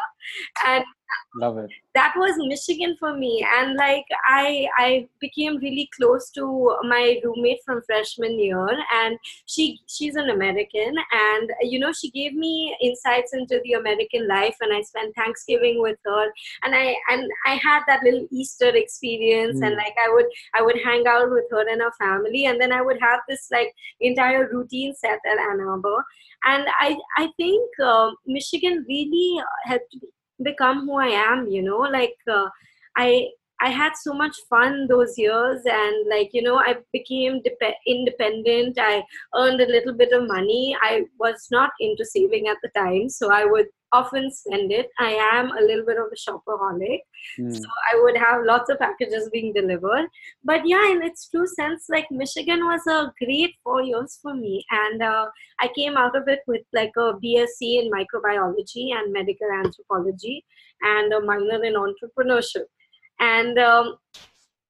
And 0.67 0.85
love 1.37 1.59
it 1.59 1.71
that 1.95 2.13
was 2.17 2.35
michigan 2.39 2.97
for 2.99 3.17
me 3.17 3.47
and 3.59 3.77
like 3.77 4.05
i 4.27 4.67
i 4.77 5.09
became 5.21 5.57
really 5.59 5.89
close 5.97 6.31
to 6.31 6.77
my 6.89 7.21
roommate 7.25 7.61
from 7.65 7.81
freshman 7.87 8.39
year 8.39 8.69
and 8.95 9.19
she 9.47 9.79
she's 9.87 10.17
an 10.17 10.31
american 10.31 10.95
and 11.13 11.51
you 11.63 11.79
know 11.79 11.93
she 11.93 12.11
gave 12.11 12.35
me 12.35 12.77
insights 12.83 13.33
into 13.33 13.61
the 13.65 13.75
american 13.75 14.27
life 14.27 14.57
and 14.61 14.73
i 14.73 14.81
spent 14.81 15.15
thanksgiving 15.15 15.81
with 15.81 15.99
her 16.05 16.33
and 16.65 16.75
i 16.75 16.95
and 17.11 17.29
i 17.47 17.55
had 17.55 17.81
that 17.87 18.03
little 18.03 18.27
easter 18.31 18.69
experience 18.75 19.61
mm. 19.61 19.67
and 19.67 19.77
like 19.77 19.95
i 20.05 20.13
would 20.13 20.27
i 20.55 20.63
would 20.63 20.79
hang 20.85 21.07
out 21.07 21.31
with 21.31 21.45
her 21.51 21.69
and 21.69 21.81
her 21.81 21.93
family 21.99 22.47
and 22.47 22.61
then 22.61 22.73
i 22.73 22.83
would 22.83 23.01
have 23.01 23.21
this 23.29 23.49
like 23.53 23.73
entire 24.01 24.49
routine 24.53 24.95
set 24.95 25.19
at 25.31 25.39
ann 25.39 25.61
arbor 25.61 26.05
and 26.45 26.67
i 26.81 26.97
i 27.19 27.29
think 27.37 27.69
uh, 27.83 28.11
michigan 28.27 28.85
really 28.89 29.43
helped 29.65 29.97
become 30.43 30.87
who 30.87 30.99
I 30.99 31.09
am, 31.09 31.49
you 31.49 31.63
know, 31.63 31.79
like 31.79 32.17
uh, 32.31 32.49
I 32.97 33.29
I 33.63 33.69
had 33.69 33.93
so 33.95 34.15
much 34.15 34.37
fun 34.49 34.87
those 34.89 35.19
years 35.19 35.61
and 35.67 36.09
like 36.09 36.31
you 36.33 36.43
know 36.43 36.59
I 36.59 36.77
became 36.93 37.43
dep- 37.43 37.75
independent. 37.87 38.79
I 38.79 39.05
earned 39.37 39.61
a 39.61 39.67
little 39.67 39.93
bit 39.93 40.13
of 40.13 40.27
money. 40.27 40.77
I 40.83 41.05
was 41.19 41.49
not 41.51 41.71
into 41.79 42.05
saving 42.05 42.49
at 42.49 42.57
the 42.63 42.71
time 42.75 43.09
so 43.09 43.33
I 43.33 43.45
would 43.45 43.67
often 43.93 44.31
spend 44.31 44.73
it. 44.73 44.89
I 44.99 45.13
am 45.33 45.51
a 45.51 45.61
little 45.61 45.85
bit 45.85 45.99
of 45.99 46.07
a 46.13 46.17
shopaholic 46.17 47.01
mm. 47.39 47.57
so 47.57 47.69
I 47.93 48.01
would 48.03 48.17
have 48.17 48.45
lots 48.45 48.71
of 48.71 48.79
packages 48.79 49.29
being 49.33 49.53
delivered. 49.53 50.09
But 50.45 50.67
yeah 50.67 50.91
in 50.91 51.03
its 51.03 51.29
true 51.29 51.47
sense 51.47 51.87
like 51.89 52.07
Michigan 52.11 52.65
was 52.65 52.87
a 52.87 53.13
great 53.23 53.55
four 53.63 53.83
years 53.83 54.19
for 54.23 54.35
me 54.35 54.65
and 54.71 55.03
uh, 55.03 55.27
I 55.61 55.69
came 55.77 55.97
out 55.97 56.17
of 56.17 56.29
it 56.29 56.41
with 56.47 56.63
like 56.73 56.93
a 56.97 57.15
BSc 57.25 57.61
in 57.61 57.91
microbiology 57.91 58.93
and 58.95 59.13
medical 59.13 59.49
anthropology 59.65 60.45
and 60.83 61.13
a 61.13 61.21
minor 61.21 61.63
in 61.65 61.75
entrepreneurship. 61.75 62.65
And 63.19 63.59
um, 63.59 63.97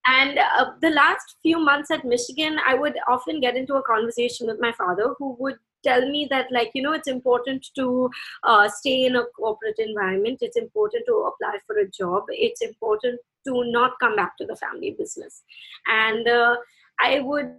and 0.06 0.38
uh, 0.38 0.70
the 0.80 0.90
last 0.90 1.36
few 1.42 1.58
months 1.58 1.90
at 1.90 2.04
michigan 2.04 2.58
i 2.66 2.74
would 2.74 2.94
often 3.08 3.40
get 3.40 3.56
into 3.56 3.74
a 3.74 3.82
conversation 3.82 4.46
with 4.46 4.58
my 4.58 4.72
father 4.72 5.14
who 5.18 5.36
would 5.38 5.56
tell 5.84 6.08
me 6.08 6.26
that 6.30 6.46
like 6.50 6.70
you 6.74 6.82
know 6.82 6.92
it's 6.92 7.08
important 7.08 7.66
to 7.76 8.10
uh, 8.44 8.68
stay 8.68 9.06
in 9.06 9.16
a 9.16 9.24
corporate 9.36 9.78
environment. 9.78 10.38
It's 10.40 10.56
important 10.56 11.04
to 11.06 11.30
apply 11.32 11.58
for 11.66 11.78
a 11.78 11.88
job. 11.88 12.24
It's 12.28 12.62
important 12.62 13.20
to 13.46 13.64
not 13.72 13.92
come 14.00 14.16
back 14.16 14.36
to 14.38 14.46
the 14.46 14.56
family 14.56 14.94
business. 14.98 15.42
And 15.86 16.28
uh, 16.28 16.56
i 17.00 17.20
would 17.20 17.54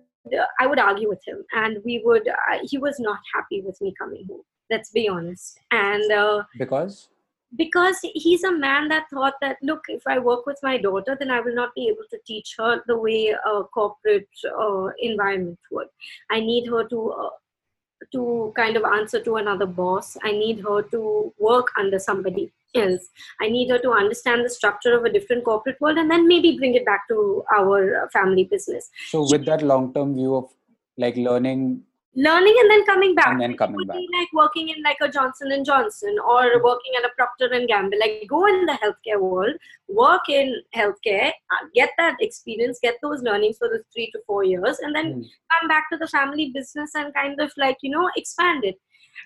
i 0.59 0.67
would 0.67 0.79
argue 0.79 1.09
with 1.09 1.21
him. 1.25 1.43
And 1.53 1.77
we 1.85 2.01
would 2.05 2.27
uh, 2.27 2.59
he 2.63 2.77
was 2.77 2.99
not 2.99 3.19
happy 3.33 3.61
with 3.61 3.79
me 3.81 3.93
coming 3.97 4.25
home. 4.27 4.43
Let's 4.69 4.91
be 4.91 5.07
honest. 5.09 5.59
And 5.71 6.11
uh, 6.11 6.43
because? 6.57 7.09
because 7.57 7.97
he's 8.01 8.43
a 8.43 8.57
man 8.57 8.87
that 8.87 9.05
thought 9.13 9.33
that 9.41 9.57
look 9.61 9.81
if 9.89 10.01
i 10.07 10.17
work 10.17 10.45
with 10.45 10.57
my 10.63 10.77
daughter 10.77 11.17
then 11.19 11.29
i 11.29 11.41
will 11.41 11.53
not 11.53 11.73
be 11.75 11.87
able 11.87 12.05
to 12.09 12.17
teach 12.25 12.55
her 12.57 12.81
the 12.87 12.97
way 12.97 13.27
a 13.29 13.63
corporate 13.73 14.29
uh, 14.57 14.87
environment 14.99 15.59
would. 15.71 15.87
I 16.29 16.39
need 16.39 16.69
her 16.69 16.87
to 16.87 17.11
uh, 17.11 17.29
to 18.11 18.53
kind 18.55 18.77
of 18.77 18.83
answer 18.83 19.19
to 19.21 19.35
another 19.35 19.65
boss. 19.65 20.17
I 20.23 20.31
need 20.31 20.61
her 20.61 20.81
to 20.81 21.33
work 21.39 21.67
under 21.77 21.99
somebody 21.99 22.51
else. 22.75 23.09
I 23.41 23.49
need 23.49 23.69
her 23.69 23.79
to 23.79 23.91
understand 23.91 24.45
the 24.45 24.49
structure 24.49 24.97
of 24.97 25.03
a 25.03 25.11
different 25.11 25.43
corporate 25.43 25.79
world 25.81 25.97
and 25.97 26.09
then 26.09 26.27
maybe 26.27 26.57
bring 26.57 26.75
it 26.75 26.85
back 26.85 27.07
to 27.09 27.43
our 27.55 28.09
family 28.13 28.45
business. 28.45 28.89
So 29.09 29.27
with 29.29 29.45
that 29.45 29.61
long 29.61 29.93
term 29.93 30.15
view 30.15 30.35
of 30.35 30.49
like 30.97 31.15
learning 31.15 31.83
learning 32.15 32.55
and 32.59 32.69
then 32.69 32.85
coming 32.85 33.15
back 33.15 33.29
and 33.29 33.39
then 33.41 33.55
coming 33.55 33.87
back 33.87 33.95
like 33.95 34.27
working 34.33 34.67
in 34.67 34.83
like 34.83 34.97
a 35.01 35.07
johnson 35.07 35.49
and 35.53 35.65
johnson 35.65 36.13
or 36.27 36.41
mm-hmm. 36.41 36.63
working 36.63 36.91
at 36.97 37.05
a 37.05 37.13
procter 37.15 37.47
and 37.53 37.69
gamble 37.69 37.97
like 37.99 38.25
go 38.27 38.45
in 38.47 38.65
the 38.65 38.77
healthcare 38.83 39.19
world 39.19 39.55
work 39.87 40.27
in 40.27 40.53
healthcare 40.75 41.29
uh, 41.29 41.65
get 41.73 41.89
that 41.97 42.17
experience 42.19 42.79
get 42.81 42.95
those 43.01 43.21
learnings 43.21 43.57
for 43.57 43.69
the 43.69 43.81
three 43.93 44.11
to 44.11 44.19
four 44.27 44.43
years 44.43 44.77
and 44.79 44.93
then 44.93 45.13
mm. 45.13 45.25
come 45.51 45.69
back 45.69 45.89
to 45.89 45.97
the 45.97 46.07
family 46.07 46.51
business 46.53 46.91
and 46.95 47.13
kind 47.13 47.39
of 47.39 47.51
like 47.55 47.77
you 47.81 47.89
know 47.89 48.09
expand 48.17 48.65
it 48.65 48.75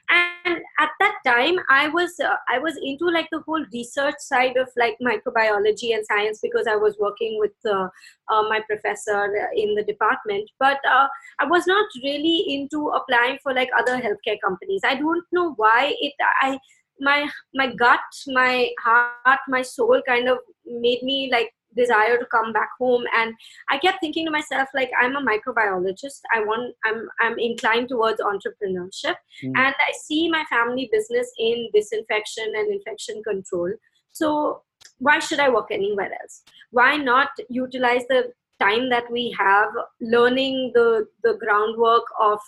and 0.09 0.57
at 0.79 0.89
that 0.99 1.15
time 1.25 1.57
i 1.69 1.87
was 1.87 2.19
uh, 2.19 2.35
i 2.49 2.57
was 2.59 2.77
into 2.83 3.05
like 3.09 3.27
the 3.31 3.41
whole 3.41 3.63
research 3.73 4.15
side 4.19 4.57
of 4.57 4.67
like 4.77 4.97
microbiology 5.01 5.93
and 5.95 6.05
science 6.05 6.39
because 6.41 6.67
i 6.67 6.75
was 6.75 6.95
working 6.99 7.37
with 7.39 7.53
uh, 7.65 7.87
uh, 8.31 8.43
my 8.49 8.59
professor 8.67 9.25
in 9.55 9.75
the 9.75 9.83
department. 9.83 10.49
But 10.59 10.79
uh, 10.89 11.07
i 11.39 11.45
was 11.45 11.67
not 11.67 11.87
really 12.03 12.45
into 12.47 12.89
applying 12.89 13.37
for 13.41 13.53
like 13.53 13.69
other 13.77 13.97
healthcare 13.97 14.39
companies. 14.43 14.81
I 14.83 14.95
don't 14.95 15.25
know 15.31 15.53
why 15.53 15.93
it 15.99 16.13
i 16.41 16.57
my 16.99 17.29
my 17.53 17.73
gut 17.73 17.99
my 18.27 18.69
heart 18.83 19.39
my 19.49 19.61
soul 19.61 20.01
kind 20.07 20.29
of 20.29 20.37
made 20.65 21.03
me 21.03 21.29
like 21.31 21.51
desire 21.75 22.17
to 22.17 22.25
come 22.25 22.53
back 22.53 22.69
home. 22.79 23.03
And 23.15 23.33
i 23.69 23.77
kept 23.77 23.99
thinking 23.99 24.25
to 24.25 24.31
myself 24.31 24.69
like 24.73 24.91
i'm 24.99 25.15
a 25.15 25.21
microbiologist. 25.21 26.21
I 26.33 26.39
want 26.41 26.75
i'm 26.85 27.07
i'm 27.21 27.39
inclined 27.39 27.89
towards 27.89 28.21
entrepreneurship. 28.21 29.15
Mm. 29.43 29.53
and 29.55 29.75
i 29.87 29.91
see 30.03 30.29
my 30.29 30.43
family 30.49 30.89
business 30.91 31.31
in 31.39 31.69
disinfection 31.73 32.53
and 32.55 32.73
infection 32.73 33.21
control. 33.23 33.71
So 34.11 34.63
why 34.99 35.19
should 35.19 35.39
i 35.39 35.49
work 35.49 35.67
anywhere 35.71 36.11
else? 36.21 36.43
Why 36.71 36.97
not 36.97 37.29
utilize 37.49 38.03
the 38.09 38.31
time 38.59 38.89
that 38.89 39.09
we 39.11 39.35
have 39.37 39.69
learning 39.99 40.71
the 40.73 41.05
the 41.23 41.37
groundwork 41.43 42.03
of 42.19 42.39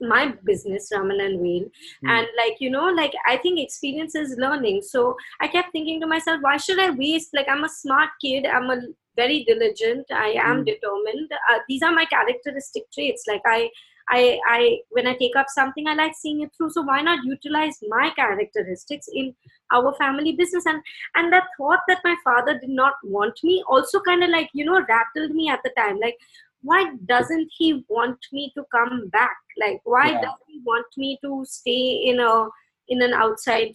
my 0.00 0.32
business 0.44 0.90
raman 0.92 1.20
and 1.20 1.40
whale 1.40 1.64
mm. 2.04 2.10
and 2.10 2.26
like 2.36 2.56
you 2.60 2.70
know 2.70 2.88
like 2.88 3.12
i 3.26 3.36
think 3.36 3.58
experience 3.58 4.14
is 4.14 4.36
learning 4.38 4.80
so 4.82 5.16
i 5.40 5.48
kept 5.48 5.72
thinking 5.72 6.00
to 6.00 6.06
myself 6.06 6.38
why 6.40 6.56
should 6.56 6.80
i 6.80 6.90
waste 6.90 7.30
like 7.34 7.48
i'm 7.48 7.64
a 7.64 7.68
smart 7.68 8.10
kid 8.20 8.46
i'm 8.46 8.70
a 8.70 8.80
very 9.16 9.44
diligent 9.44 10.06
i 10.12 10.28
am 10.28 10.62
mm. 10.62 10.66
determined 10.66 11.30
uh, 11.50 11.58
these 11.68 11.82
are 11.82 11.92
my 11.92 12.04
characteristic 12.06 12.90
traits 12.92 13.24
like 13.28 13.42
i 13.46 13.68
I, 14.10 14.40
I 14.46 14.78
when 14.90 15.06
I 15.06 15.14
take 15.14 15.36
up 15.36 15.46
something, 15.48 15.86
I 15.86 15.94
like 15.94 16.12
seeing 16.16 16.42
it 16.42 16.50
through. 16.56 16.70
So 16.70 16.82
why 16.82 17.00
not 17.00 17.24
utilize 17.24 17.78
my 17.88 18.10
characteristics 18.16 19.08
in 19.12 19.34
our 19.72 19.94
family 19.94 20.32
business? 20.32 20.66
And 20.66 20.82
and 21.14 21.32
that 21.32 21.44
thought 21.56 21.80
that 21.86 22.00
my 22.02 22.16
father 22.24 22.58
did 22.58 22.70
not 22.70 22.94
want 23.04 23.38
me 23.44 23.62
also 23.68 24.00
kind 24.00 24.24
of 24.24 24.30
like 24.30 24.50
you 24.52 24.64
know 24.64 24.84
rattled 24.88 25.30
me 25.30 25.48
at 25.48 25.60
the 25.62 25.70
time. 25.76 25.98
Like 26.00 26.16
why 26.62 26.92
doesn't 27.06 27.50
he 27.56 27.84
want 27.88 28.18
me 28.32 28.52
to 28.56 28.64
come 28.74 29.08
back 29.08 29.36
like 29.58 29.80
why 29.84 30.10
yeah. 30.10 30.20
does 30.20 30.38
he 30.46 30.60
want 30.64 30.86
me 30.96 31.18
to 31.22 31.44
stay 31.46 32.02
in 32.04 32.20
a 32.20 32.48
in 32.88 33.02
an 33.02 33.12
outside 33.12 33.72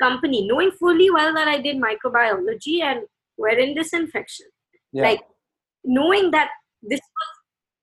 company 0.00 0.46
knowing 0.46 0.70
fully 0.72 1.10
well 1.10 1.32
that 1.32 1.48
i 1.48 1.60
did 1.60 1.76
microbiology 1.76 2.82
and 2.82 3.02
we're 3.38 3.58
in 3.58 3.74
disinfection 3.74 4.46
yeah. 4.92 5.02
like 5.02 5.20
knowing 5.84 6.30
that 6.30 6.50
this 6.82 7.00
was 7.00 7.30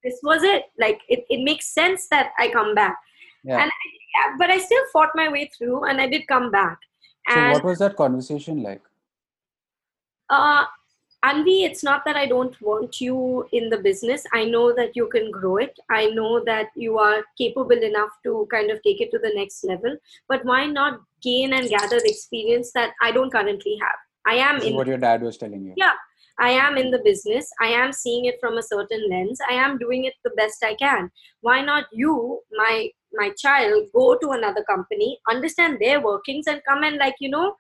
this 0.04 0.20
was 0.24 0.44
it 0.44 0.64
like 0.78 1.00
it, 1.08 1.24
it 1.30 1.44
makes 1.44 1.74
sense 1.74 2.08
that 2.10 2.32
i 2.38 2.50
come 2.50 2.76
back 2.76 2.98
yeah. 3.44 3.62
and 3.62 3.72
I, 3.72 3.86
yeah, 4.16 4.36
but 4.38 4.50
i 4.50 4.58
still 4.58 4.84
fought 4.92 5.10
my 5.16 5.30
way 5.30 5.50
through 5.58 5.86
and 5.86 6.02
i 6.02 6.08
did 6.08 6.28
come 6.28 6.52
back 6.52 6.78
so 7.30 7.36
and, 7.36 7.54
what 7.54 7.64
was 7.64 7.80
that 7.80 7.96
conversation 7.96 8.62
like 8.62 8.82
uh 10.30 10.66
Anvi, 11.24 11.64
it's 11.64 11.84
not 11.84 12.04
that 12.06 12.18
I 12.18 12.26
don't 12.26 12.60
want 12.62 13.00
you 13.00 13.48
in 13.54 13.70
the 13.70 13.78
business. 13.78 14.26
I 14.34 14.44
know 14.44 14.74
that 14.76 14.94
you 14.94 15.08
can 15.08 15.32
grow 15.32 15.56
it. 15.56 15.80
I 15.90 16.08
know 16.08 16.44
that 16.46 16.68
you 16.76 16.98
are 16.98 17.24
capable 17.38 17.82
enough 17.82 18.10
to 18.24 18.46
kind 18.52 18.70
of 18.70 18.82
take 18.84 19.00
it 19.00 19.10
to 19.12 19.20
the 19.20 19.32
next 19.34 19.64
level. 19.64 19.96
But 20.28 20.44
why 20.44 20.66
not 20.66 21.00
gain 21.22 21.54
and 21.54 21.70
gather 21.70 22.00
the 22.00 22.10
experience 22.10 22.72
that 22.74 22.92
I 23.02 23.12
don't 23.12 23.32
currently 23.32 23.78
have? 23.82 23.96
I 24.26 24.36
am 24.36 24.62
in 24.62 24.76
what 24.76 24.88
your 24.88 24.98
dad 24.98 25.22
was 25.22 25.38
telling 25.38 25.66
you. 25.66 25.74
Yeah, 25.78 25.94
I 26.40 26.50
am 26.50 26.78
in 26.78 26.92
the 26.92 27.00
business. 27.00 27.50
I 27.62 27.68
am 27.68 27.94
seeing 27.94 28.26
it 28.26 28.38
from 28.42 28.58
a 28.58 28.64
certain 28.64 29.10
lens. 29.10 29.40
I 29.50 29.54
am 29.54 29.78
doing 29.78 30.06
it 30.06 30.16
the 30.24 30.32
best 30.32 30.64
I 30.64 30.76
can. 30.76 31.10
Why 31.42 31.62
not 31.62 31.86
you, 31.94 32.42
my 32.52 32.90
my 33.14 33.30
child, 33.38 33.88
go 33.94 34.18
to 34.18 34.32
another 34.32 34.64
company, 34.64 35.20
understand 35.30 35.78
their 35.80 36.02
workings, 36.02 36.48
and 36.48 36.62
come 36.68 36.84
and 36.84 36.98
like 36.98 37.16
you 37.20 37.30
know 37.30 37.56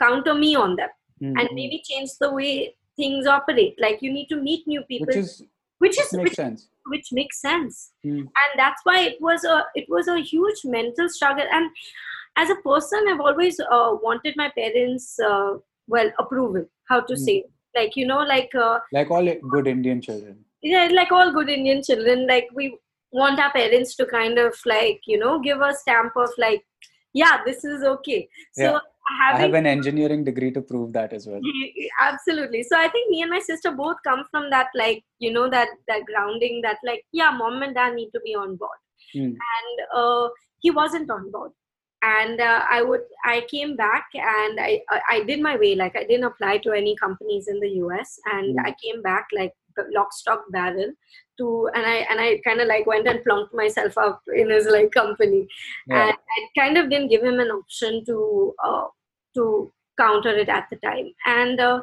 counter 0.00 0.34
me 0.34 0.54
on 0.54 0.76
them, 0.76 0.90
mm-hmm. 1.22 1.38
and 1.38 1.48
maybe 1.52 1.82
change 1.88 2.10
the 2.20 2.32
way 2.32 2.74
things 2.98 3.26
operate. 3.26 3.76
Like 3.86 4.02
you 4.02 4.12
need 4.12 4.28
to 4.34 4.36
meet 4.36 4.66
new 4.66 4.82
people. 4.82 5.06
Which 5.06 5.16
is 5.16 5.42
which 5.78 5.98
is 6.00 6.12
makes 6.12 6.30
which, 6.30 6.36
sense. 6.36 6.68
which 6.86 7.08
makes 7.12 7.40
sense. 7.40 7.92
Mm. 8.04 8.18
and 8.20 8.52
that's 8.56 8.80
why 8.84 8.98
it 9.10 9.20
was 9.20 9.44
a 9.44 9.64
it 9.74 9.86
was 9.88 10.08
a 10.08 10.18
huge 10.32 10.64
mental 10.64 11.08
struggle. 11.08 11.46
And 11.58 11.70
as 12.36 12.50
a 12.50 12.56
person 12.56 13.06
i've 13.10 13.20
always 13.28 13.60
uh, 13.60 13.90
wanted 14.08 14.34
my 14.42 14.50
parents 14.56 15.06
uh, 15.28 15.54
well 15.86 16.10
approval 16.18 16.66
how 16.88 17.00
to 17.12 17.14
mm. 17.14 17.24
say. 17.28 17.44
Like 17.76 17.96
you 17.96 18.06
know 18.06 18.20
like 18.34 18.54
uh, 18.66 18.78
like 18.92 19.10
all 19.10 19.32
good 19.56 19.72
indian 19.76 20.02
children. 20.02 20.44
Yeah 20.62 20.88
like 21.00 21.12
all 21.12 21.32
good 21.32 21.48
indian 21.48 21.82
children 21.82 22.26
like 22.26 22.48
we 22.54 22.76
want 23.12 23.38
our 23.40 23.52
parents 23.52 23.94
to 23.96 24.06
kind 24.06 24.38
of 24.38 24.54
like 24.66 25.00
you 25.06 25.18
know 25.18 25.38
give 25.40 25.60
a 25.60 25.72
stamp 25.74 26.16
of 26.16 26.30
like 26.38 26.64
yeah 27.14 27.38
this 27.46 27.64
is 27.64 27.84
okay. 27.94 28.28
So 28.52 28.72
yeah 28.72 28.78
having, 29.20 29.40
I 29.40 29.44
have 29.44 29.54
an 29.54 29.66
engineering 29.66 30.24
degree 30.24 30.50
to 30.52 30.60
prove 30.60 30.92
that 30.92 31.12
as 31.12 31.26
well. 31.26 31.40
Absolutely. 32.00 32.62
So 32.62 32.76
I 32.76 32.88
think 32.88 33.10
me 33.10 33.22
and 33.22 33.30
my 33.30 33.40
sister 33.40 33.70
both 33.70 33.96
come 34.04 34.24
from 34.30 34.50
that, 34.50 34.68
like 34.74 35.04
you 35.18 35.32
know, 35.32 35.48
that 35.50 35.68
that 35.88 36.04
grounding, 36.04 36.60
that 36.62 36.78
like, 36.84 37.04
yeah, 37.12 37.30
mom 37.30 37.62
and 37.62 37.74
dad 37.74 37.94
need 37.94 38.10
to 38.10 38.20
be 38.24 38.34
on 38.34 38.56
board, 38.56 38.78
mm. 39.14 39.24
and 39.24 39.86
uh, 39.94 40.28
he 40.60 40.70
wasn't 40.70 41.10
on 41.10 41.30
board. 41.30 41.52
And 42.00 42.40
uh, 42.40 42.62
I 42.70 42.82
would, 42.82 43.00
I 43.24 43.44
came 43.50 43.74
back 43.74 44.06
and 44.14 44.60
I, 44.60 44.80
I 45.08 45.24
did 45.24 45.40
my 45.40 45.56
way. 45.56 45.74
Like 45.74 45.96
I 45.96 46.04
didn't 46.04 46.26
apply 46.26 46.58
to 46.58 46.70
any 46.70 46.94
companies 46.94 47.48
in 47.48 47.58
the 47.58 47.70
US, 47.82 48.18
and 48.26 48.56
mm. 48.56 48.64
I 48.64 48.74
came 48.82 49.02
back 49.02 49.26
like 49.36 49.52
lock, 49.92 50.12
stock, 50.12 50.44
barrel 50.50 50.92
to 51.38 51.70
and 51.74 51.86
i 51.86 51.96
and 52.10 52.20
i 52.20 52.38
kind 52.44 52.60
of 52.60 52.68
like 52.68 52.86
went 52.86 53.06
and 53.06 53.22
plunked 53.24 53.54
myself 53.54 53.96
up 53.96 54.20
in 54.36 54.50
his 54.50 54.66
like 54.66 54.90
company 54.92 55.46
yeah. 55.86 56.08
and 56.08 56.12
i 56.12 56.60
kind 56.60 56.76
of 56.76 56.90
didn't 56.90 57.08
give 57.08 57.22
him 57.22 57.40
an 57.40 57.48
option 57.48 58.04
to 58.04 58.54
uh, 58.64 58.86
to 59.34 59.72
counter 59.98 60.36
it 60.36 60.48
at 60.48 60.68
the 60.70 60.76
time. 60.76 61.12
And 61.26 61.60
uh, 61.60 61.82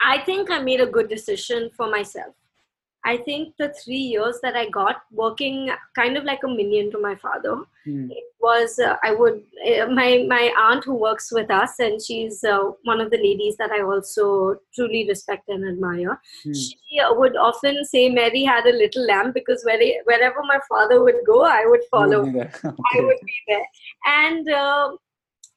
I 0.00 0.18
think 0.18 0.50
I 0.50 0.60
made 0.60 0.80
a 0.80 0.86
good 0.86 1.08
decision 1.08 1.70
for 1.76 1.90
myself. 1.90 2.34
I 3.06 3.18
think 3.18 3.54
the 3.56 3.72
three 3.72 4.04
years 4.14 4.40
that 4.42 4.56
I 4.56 4.68
got 4.68 5.02
working 5.12 5.70
kind 5.94 6.16
of 6.16 6.24
like 6.24 6.40
a 6.42 6.48
minion 6.48 6.90
to 6.90 7.00
my 7.00 7.14
father, 7.14 7.62
mm. 7.86 8.10
it 8.10 8.24
was 8.40 8.80
uh, 8.80 8.96
I 9.04 9.12
would 9.14 9.44
uh, 9.64 9.86
my 9.86 10.24
my 10.28 10.52
aunt 10.58 10.82
who 10.84 10.94
works 10.94 11.30
with 11.30 11.48
us 11.48 11.78
and 11.78 12.02
she's 12.02 12.42
uh, 12.42 12.58
one 12.82 13.00
of 13.00 13.12
the 13.12 13.18
ladies 13.18 13.56
that 13.58 13.70
I 13.70 13.82
also 13.82 14.56
truly 14.74 15.06
respect 15.08 15.48
and 15.48 15.68
admire. 15.68 16.20
Mm. 16.44 16.56
She 16.56 16.98
uh, 16.98 17.14
would 17.14 17.36
often 17.36 17.84
say 17.84 18.08
Mary 18.08 18.42
had 18.42 18.66
a 18.66 18.76
little 18.76 19.06
lamb 19.06 19.30
because 19.32 19.62
where, 19.64 19.80
wherever 20.04 20.42
my 20.42 20.58
father 20.68 21.00
would 21.04 21.20
go, 21.24 21.44
I 21.44 21.64
would 21.66 21.84
follow. 21.88 22.22
okay. 22.26 22.50
I 22.64 23.00
would 23.00 23.20
be 23.24 23.38
there, 23.46 23.66
and 24.06 24.48
uh, 24.50 24.96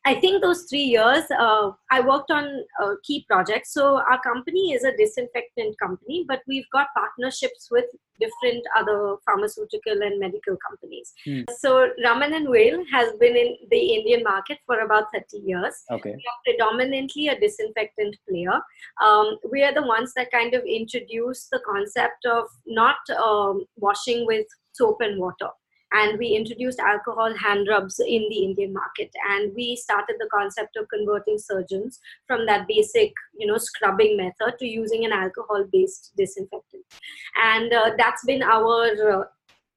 I 0.05 0.15
think 0.15 0.41
those 0.41 0.63
three 0.63 0.83
years, 0.83 1.23
uh, 1.37 1.71
I 1.91 1.99
worked 1.99 2.31
on 2.31 2.63
uh, 2.81 2.93
key 3.03 3.25
projects. 3.29 3.73
So 3.73 3.97
our 3.97 4.19
company 4.21 4.71
is 4.71 4.83
a 4.83 4.95
disinfectant 4.95 5.77
company, 5.77 6.25
but 6.27 6.39
we've 6.47 6.69
got 6.71 6.87
partnerships 6.95 7.67
with 7.69 7.85
different 8.19 8.63
other 8.77 9.15
pharmaceutical 9.25 10.01
and 10.01 10.19
medical 10.19 10.55
companies. 10.67 11.13
Hmm. 11.25 11.41
So 11.59 11.89
Raman 12.03 12.33
and 12.33 12.49
Weil 12.49 12.83
has 12.91 13.13
been 13.19 13.35
in 13.35 13.57
the 13.69 13.93
Indian 13.95 14.23
market 14.23 14.59
for 14.65 14.79
about 14.79 15.05
30 15.13 15.43
years. 15.45 15.75
Okay. 15.91 16.11
We 16.11 16.15
are 16.15 16.41
predominantly 16.45 17.27
a 17.27 17.39
disinfectant 17.39 18.15
player. 18.27 18.59
Um, 19.03 19.37
we 19.51 19.63
are 19.63 19.73
the 19.73 19.85
ones 19.85 20.13
that 20.15 20.31
kind 20.31 20.53
of 20.53 20.63
introduced 20.63 21.49
the 21.51 21.61
concept 21.65 22.25
of 22.25 22.45
not 22.65 22.97
um, 23.21 23.65
washing 23.77 24.25
with 24.25 24.45
soap 24.71 24.97
and 25.01 25.19
water 25.19 25.49
and 25.91 26.19
we 26.19 26.27
introduced 26.35 26.79
alcohol 26.79 27.33
hand 27.35 27.67
rubs 27.69 27.99
in 27.99 28.27
the 28.29 28.43
indian 28.43 28.73
market. 28.73 29.11
And 29.29 29.53
we 29.55 29.75
started 29.75 30.17
the 30.19 30.29
concept 30.33 30.77
of 30.77 30.87
converting 30.89 31.37
surgeons 31.37 31.99
from 32.27 32.45
that 32.45 32.67
basic 32.67 33.13
you 33.37 33.47
know 33.47 33.57
scrubbing 33.57 34.17
method 34.17 34.57
to 34.59 34.65
using 34.65 35.05
an 35.05 35.11
alcohol 35.11 35.65
based 35.71 36.13
disinfectant. 36.17 36.85
And 37.35 37.73
uh, 37.73 37.91
that's 37.97 38.25
been 38.25 38.43
our 38.43 39.11
uh, 39.11 39.23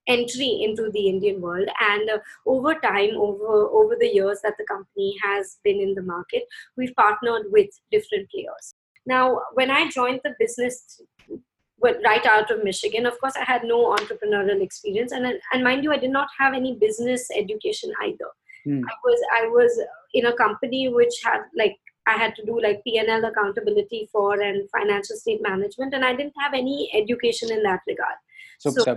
entry 0.09 0.61
into 0.63 0.91
the 0.91 1.09
indian 1.09 1.41
world. 1.41 1.69
And 1.81 2.11
uh, 2.11 2.19
over 2.47 2.75
time 2.75 3.17
over 3.17 3.69
over 3.81 3.97
the 3.99 4.13
years 4.13 4.41
that 4.43 4.55
the 4.59 4.67
company 4.67 5.15
has 5.23 5.59
been 5.65 5.81
in 5.81 5.95
the 5.95 6.03
market 6.03 6.43
we've 6.77 6.95
partnered 6.97 7.47
with 7.51 7.71
different 7.91 8.29
players. 8.31 8.75
Now 9.07 9.41
when 9.55 9.71
i 9.71 9.89
joined 9.89 10.21
the 10.25 10.35
business 10.39 11.01
right 11.83 12.25
out 12.27 12.51
of 12.51 12.65
Michigan. 12.65 13.07
Of 13.07 13.21
course, 13.21 13.35
I 13.37 13.45
had 13.45 13.65
no 13.65 13.95
entrepreneurial 13.95 14.63
experience, 14.63 15.13
and 15.13 15.27
and 15.53 15.65
mind 15.65 15.85
you, 15.85 15.93
I 15.93 15.99
did 15.99 16.11
not 16.11 16.29
have 16.39 16.55
any 16.55 16.77
business 16.77 17.29
education 17.37 17.93
either. 18.03 18.31
Mm. 18.67 18.83
I 18.89 18.95
was 19.05 19.21
I 19.33 19.47
was 19.49 19.83
in 20.15 20.27
a 20.27 20.37
company 20.37 20.89
which 20.89 21.15
had 21.25 21.41
like 21.57 21.77
I 22.07 22.13
had 22.13 22.35
to 22.37 22.45
do 22.45 22.61
like 22.61 22.83
P 22.85 22.99
and 22.99 23.09
L 23.09 23.25
accountability 23.25 24.09
for 24.13 24.41
and 24.41 24.69
financial 24.71 25.17
state 25.17 25.41
management, 25.43 25.95
and 25.95 26.05
I 26.05 26.15
didn't 26.15 26.35
have 26.39 26.55
any 26.55 26.91
education 26.95 27.51
in 27.51 27.63
that 27.63 27.81
regard. 27.87 28.17
So, 28.59 28.71
so 28.71 28.97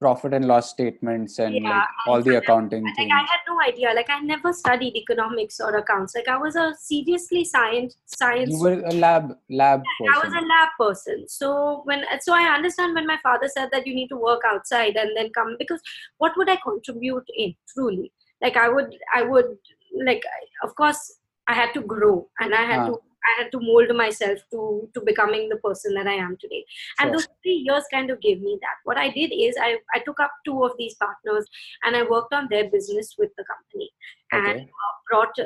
profit 0.00 0.32
and 0.32 0.46
loss 0.46 0.70
statements 0.70 1.38
and 1.38 1.54
yeah, 1.54 1.68
like 1.68 1.88
all 2.06 2.22
the 2.22 2.36
accounting 2.36 2.82
like, 2.82 2.96
things. 2.96 3.12
I 3.14 3.20
had 3.20 3.40
no 3.46 3.60
idea. 3.60 3.92
Like 3.94 4.08
I 4.08 4.20
never 4.20 4.52
studied 4.52 4.96
economics 4.96 5.60
or 5.60 5.76
accounts. 5.76 6.14
Like 6.14 6.26
I 6.26 6.38
was 6.38 6.56
a 6.56 6.74
seriously 6.78 7.44
science 7.44 7.96
science. 8.06 8.50
You 8.50 8.60
were 8.60 8.82
a 8.86 8.92
lab 8.92 9.36
lab 9.50 9.82
yeah, 10.00 10.12
I 10.14 10.24
was 10.24 10.32
a 10.32 10.40
lab 10.40 10.68
person. 10.78 11.28
So 11.28 11.82
when 11.84 12.04
so 12.20 12.32
I 12.32 12.44
understand 12.54 12.94
when 12.94 13.06
my 13.06 13.18
father 13.22 13.48
said 13.48 13.68
that 13.72 13.86
you 13.86 13.94
need 13.94 14.08
to 14.08 14.16
work 14.16 14.40
outside 14.46 14.96
and 14.96 15.16
then 15.16 15.30
come 15.34 15.56
because 15.58 15.82
what 16.16 16.32
would 16.36 16.48
I 16.48 16.56
contribute 16.56 17.28
in 17.36 17.54
truly? 17.74 18.10
Like 18.40 18.56
I 18.56 18.68
would 18.70 18.96
I 19.14 19.22
would 19.22 19.58
like 20.04 20.22
of 20.64 20.74
course 20.76 21.18
I 21.46 21.54
had 21.54 21.74
to 21.74 21.82
grow 21.82 22.28
and 22.38 22.54
I 22.54 22.62
had 22.62 22.86
to 22.86 23.00
I 23.28 23.42
had 23.42 23.52
to 23.52 23.60
mold 23.60 23.94
myself 23.94 24.38
to 24.52 24.88
to 24.94 25.00
becoming 25.00 25.48
the 25.48 25.56
person 25.56 25.94
that 25.94 26.06
I 26.06 26.14
am 26.14 26.36
today. 26.40 26.64
And 26.98 27.08
sure. 27.08 27.12
those 27.12 27.28
three 27.42 27.64
years 27.68 27.84
kind 27.92 28.10
of 28.10 28.20
gave 28.20 28.40
me 28.40 28.58
that. 28.60 28.76
What 28.84 28.98
I 28.98 29.10
did 29.10 29.32
is 29.32 29.56
I, 29.60 29.78
I 29.94 30.00
took 30.00 30.20
up 30.20 30.32
two 30.44 30.64
of 30.64 30.72
these 30.78 30.94
partners 30.94 31.46
and 31.84 31.96
I 31.96 32.02
worked 32.02 32.34
on 32.34 32.48
their 32.50 32.70
business 32.70 33.14
with 33.18 33.30
the 33.36 33.44
company 33.44 33.90
okay. 34.32 34.50
and 34.50 34.60
uh, 34.68 34.92
brought 35.08 35.38
uh, 35.38 35.44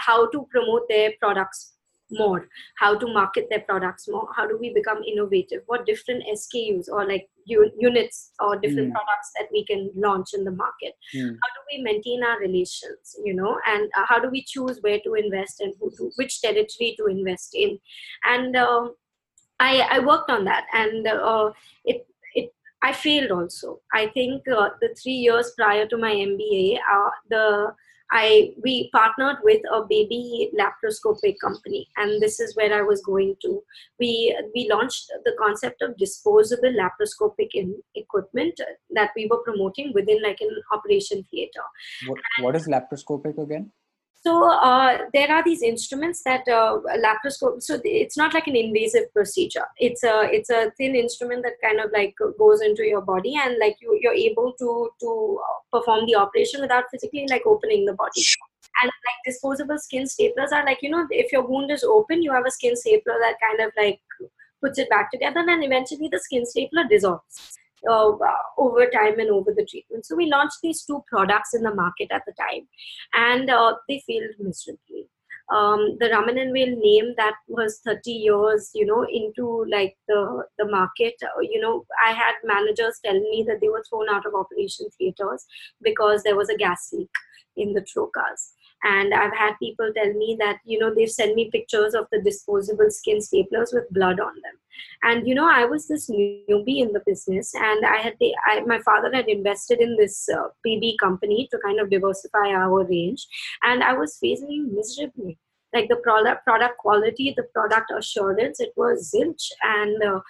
how 0.00 0.28
to 0.30 0.46
promote 0.50 0.88
their 0.88 1.12
products 1.20 1.73
more 2.14 2.48
how 2.78 2.96
to 2.96 3.06
market 3.12 3.46
their 3.50 3.60
products 3.60 4.08
more 4.08 4.28
how 4.36 4.46
do 4.46 4.56
we 4.58 4.72
become 4.72 5.02
innovative 5.02 5.62
what 5.66 5.86
different 5.86 6.22
skus 6.34 6.88
or 6.88 7.06
like 7.06 7.28
units 7.46 8.30
or 8.40 8.56
different 8.56 8.88
mm. 8.88 8.92
products 8.92 9.32
that 9.38 9.48
we 9.52 9.64
can 9.66 9.90
launch 9.94 10.32
in 10.34 10.44
the 10.44 10.50
market 10.50 10.94
mm. 11.14 11.28
how 11.28 11.50
do 11.56 11.60
we 11.70 11.82
maintain 11.82 12.24
our 12.24 12.38
relations 12.40 13.16
you 13.24 13.34
know 13.34 13.58
and 13.66 13.90
uh, 13.96 14.04
how 14.06 14.18
do 14.18 14.28
we 14.30 14.42
choose 14.42 14.78
where 14.80 15.00
to 15.04 15.14
invest 15.14 15.60
and 15.60 15.74
who 15.80 15.90
to, 15.96 16.10
which 16.16 16.40
territory 16.40 16.94
to 16.98 17.06
invest 17.06 17.54
in 17.54 17.78
and 18.24 18.56
uh, 18.56 18.88
I, 19.60 19.86
I 19.90 19.98
worked 20.00 20.30
on 20.30 20.44
that 20.44 20.66
and 20.72 21.06
uh, 21.06 21.50
it 21.84 22.06
it 22.34 22.52
I 22.82 22.92
failed 22.92 23.30
also. 23.30 23.80
I 23.92 24.08
think 24.08 24.46
uh, 24.48 24.70
the 24.80 24.94
three 25.00 25.12
years 25.12 25.52
prior 25.56 25.86
to 25.86 25.96
my 25.96 26.12
MBA, 26.12 26.76
uh, 26.76 27.10
the 27.30 27.74
I 28.12 28.52
we 28.62 28.90
partnered 28.92 29.38
with 29.42 29.62
a 29.72 29.82
baby 29.88 30.50
laparoscopic 30.58 31.36
company, 31.42 31.88
and 31.96 32.20
this 32.22 32.38
is 32.38 32.54
where 32.56 32.72
I 32.72 32.82
was 32.82 33.02
going 33.02 33.36
to. 33.42 33.62
We 33.98 34.36
we 34.54 34.68
launched 34.70 35.10
the 35.24 35.34
concept 35.40 35.82
of 35.82 35.96
disposable 35.96 36.72
laparoscopic 36.72 37.48
in, 37.54 37.74
equipment 37.94 38.60
that 38.90 39.10
we 39.16 39.26
were 39.30 39.42
promoting 39.42 39.92
within 39.94 40.22
like 40.22 40.40
an 40.40 40.50
operation 40.72 41.24
theater. 41.30 41.62
What, 42.06 42.18
what 42.40 42.56
is 42.56 42.68
laparoscopic 42.68 43.38
again? 43.38 43.72
So 44.26 44.50
uh, 44.50 45.00
there 45.12 45.30
are 45.30 45.44
these 45.44 45.62
instruments 45.62 46.22
that 46.24 46.48
uh, 46.48 46.78
laparoscope. 47.04 47.62
So 47.62 47.78
it's 47.84 48.16
not 48.16 48.32
like 48.32 48.46
an 48.46 48.56
invasive 48.56 49.12
procedure. 49.12 49.66
It's 49.78 50.02
a 50.02 50.22
it's 50.32 50.48
a 50.48 50.70
thin 50.78 50.96
instrument 50.96 51.42
that 51.42 51.60
kind 51.62 51.78
of 51.78 51.90
like 51.92 52.14
goes 52.38 52.62
into 52.62 52.86
your 52.86 53.02
body 53.02 53.34
and 53.36 53.58
like 53.58 53.76
you 53.82 53.98
you're 54.00 54.14
able 54.14 54.54
to 54.58 54.88
to 55.00 55.40
perform 55.70 56.06
the 56.06 56.14
operation 56.14 56.62
without 56.62 56.84
physically 56.90 57.26
like 57.28 57.42
opening 57.44 57.84
the 57.84 57.92
body. 57.92 58.24
And 58.82 58.90
like 59.08 59.20
disposable 59.26 59.78
skin 59.78 60.04
staplers 60.04 60.52
are 60.52 60.64
like 60.64 60.78
you 60.80 60.88
know 60.88 61.06
if 61.10 61.30
your 61.30 61.46
wound 61.46 61.70
is 61.70 61.84
open, 61.84 62.22
you 62.22 62.32
have 62.32 62.46
a 62.46 62.50
skin 62.50 62.76
stapler 62.76 63.18
that 63.20 63.36
kind 63.42 63.60
of 63.60 63.72
like 63.76 64.00
puts 64.62 64.78
it 64.78 64.88
back 64.88 65.10
together, 65.10 65.44
and 65.46 65.62
eventually 65.62 66.08
the 66.10 66.18
skin 66.18 66.46
stapler 66.46 66.84
dissolves 66.88 67.58
uh, 67.90 68.12
over 68.58 68.86
time 68.86 69.18
and 69.18 69.30
over 69.30 69.52
the 69.52 69.66
treatment. 69.66 70.06
So 70.06 70.16
we 70.16 70.26
launched 70.30 70.58
these 70.62 70.82
two 70.84 71.02
products 71.08 71.54
in 71.54 71.62
the 71.62 71.74
market 71.74 72.08
at 72.10 72.22
the 72.26 72.32
time, 72.38 72.68
and 73.14 73.50
uh, 73.50 73.74
they 73.88 74.02
failed 74.06 74.34
miserably. 74.38 75.08
Um, 75.52 75.98
the 76.00 76.08
Raman 76.08 76.38
and 76.38 76.52
Weil 76.52 76.74
name 76.74 77.12
that 77.18 77.34
was 77.48 77.80
30 77.84 78.10
years, 78.10 78.70
you 78.74 78.86
know, 78.86 79.06
into 79.12 79.66
like 79.70 79.94
the 80.08 80.44
the 80.58 80.66
market. 80.70 81.14
Uh, 81.22 81.40
you 81.40 81.60
know, 81.60 81.84
I 82.04 82.12
had 82.12 82.34
managers 82.44 82.98
tell 83.04 83.20
me 83.20 83.44
that 83.46 83.60
they 83.60 83.68
were 83.68 83.84
thrown 83.88 84.08
out 84.08 84.24
of 84.24 84.34
operation 84.34 84.86
theaters 84.96 85.44
because 85.82 86.22
there 86.22 86.36
was 86.36 86.48
a 86.48 86.56
gas 86.56 86.88
leak 86.92 87.10
in 87.56 87.74
the 87.74 87.82
trocars 87.82 88.52
and 88.82 89.14
i've 89.14 89.34
had 89.34 89.54
people 89.58 89.90
tell 89.96 90.12
me 90.14 90.36
that 90.38 90.58
you 90.64 90.78
know 90.78 90.92
they've 90.94 91.10
sent 91.10 91.34
me 91.34 91.50
pictures 91.50 91.94
of 91.94 92.06
the 92.12 92.20
disposable 92.22 92.90
skin 92.90 93.18
staplers 93.18 93.72
with 93.72 93.88
blood 93.90 94.20
on 94.20 94.34
them. 94.44 94.56
And 95.02 95.28
you 95.28 95.34
know 95.34 95.48
i 95.48 95.64
was 95.64 95.86
this 95.88 96.10
newbie 96.10 96.80
in 96.82 96.92
the 96.92 97.02
business 97.06 97.54
and 97.54 97.86
i 97.86 97.98
had 97.98 98.16
I, 98.46 98.60
my 98.60 98.80
father 98.80 99.10
had 99.12 99.28
invested 99.28 99.80
in 99.80 99.96
this 99.96 100.28
uh, 100.28 100.48
pb 100.66 100.94
company 101.02 101.48
to 101.50 101.58
kind 101.64 101.80
of 101.80 101.90
diversify 101.90 102.48
our 102.48 102.84
range. 102.84 103.26
And 103.62 103.82
i 103.82 103.92
was 103.92 104.18
facing 104.20 104.74
miserably. 104.74 105.38
Like 105.72 105.88
the 105.88 105.96
product 105.96 106.44
product 106.44 106.78
quality 106.78 107.34
the 107.36 107.44
product 107.54 107.92
assurance 107.96 108.60
it 108.60 108.72
was 108.76 109.12
zilch. 109.14 109.50
And 109.62 110.02
uh, 110.02 110.20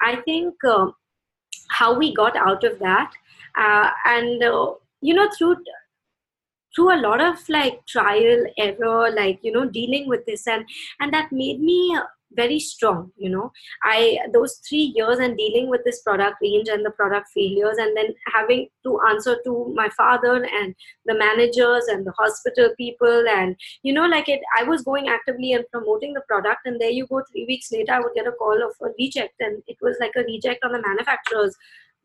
i 0.00 0.16
think 0.28 0.54
uh, 0.64 0.86
how 1.68 1.98
we 1.98 2.14
got 2.14 2.36
out 2.36 2.64
of 2.64 2.78
that 2.78 3.12
uh, 3.56 3.90
and 4.06 4.42
uh, 4.42 4.74
you 5.00 5.14
know 5.14 5.28
through 5.36 5.56
through 6.74 6.94
a 6.94 7.00
lot 7.00 7.20
of 7.20 7.48
like 7.48 7.84
trial 7.86 8.44
error 8.58 9.10
like 9.14 9.38
you 9.42 9.52
know 9.52 9.68
dealing 9.68 10.08
with 10.08 10.24
this 10.26 10.46
and 10.46 10.64
and 11.00 11.12
that 11.12 11.30
made 11.32 11.60
me 11.60 11.96
very 12.36 12.58
strong 12.58 13.10
you 13.16 13.30
know. 13.30 13.52
I 13.82 14.18
those 14.32 14.60
three 14.68 14.92
years 14.94 15.18
and 15.18 15.36
dealing 15.36 15.68
with 15.68 15.82
this 15.84 16.02
product 16.02 16.36
range 16.42 16.68
and 16.68 16.84
the 16.84 16.90
product 16.90 17.28
failures 17.34 17.76
and 17.78 17.96
then 17.96 18.14
having 18.32 18.68
to 18.84 18.98
answer 19.08 19.38
to 19.44 19.72
my 19.74 19.88
father 19.96 20.44
and 20.44 20.74
the 21.06 21.14
managers 21.14 21.84
and 21.88 22.06
the 22.06 22.12
hospital 22.18 22.70
people 22.76 23.24
and 23.28 23.56
you 23.82 23.92
know 23.92 24.06
like 24.06 24.28
it 24.28 24.40
i 24.58 24.62
was 24.62 24.82
going 24.82 25.08
actively 25.08 25.52
and 25.52 25.64
promoting 25.72 26.14
the 26.14 26.22
product 26.28 26.60
and 26.64 26.80
there 26.80 26.90
you 26.90 27.06
go 27.06 27.22
three 27.30 27.44
weeks 27.46 27.70
later 27.72 27.92
i 27.92 28.00
would 28.00 28.14
get 28.14 28.26
a 28.26 28.32
call 28.32 28.56
of 28.62 28.72
a 28.82 28.92
reject 28.98 29.34
and 29.40 29.62
it 29.66 29.76
was 29.80 29.96
like 30.00 30.12
a 30.16 30.24
reject 30.24 30.64
on 30.64 30.72
the 30.72 30.82
manufacturer's 30.82 31.56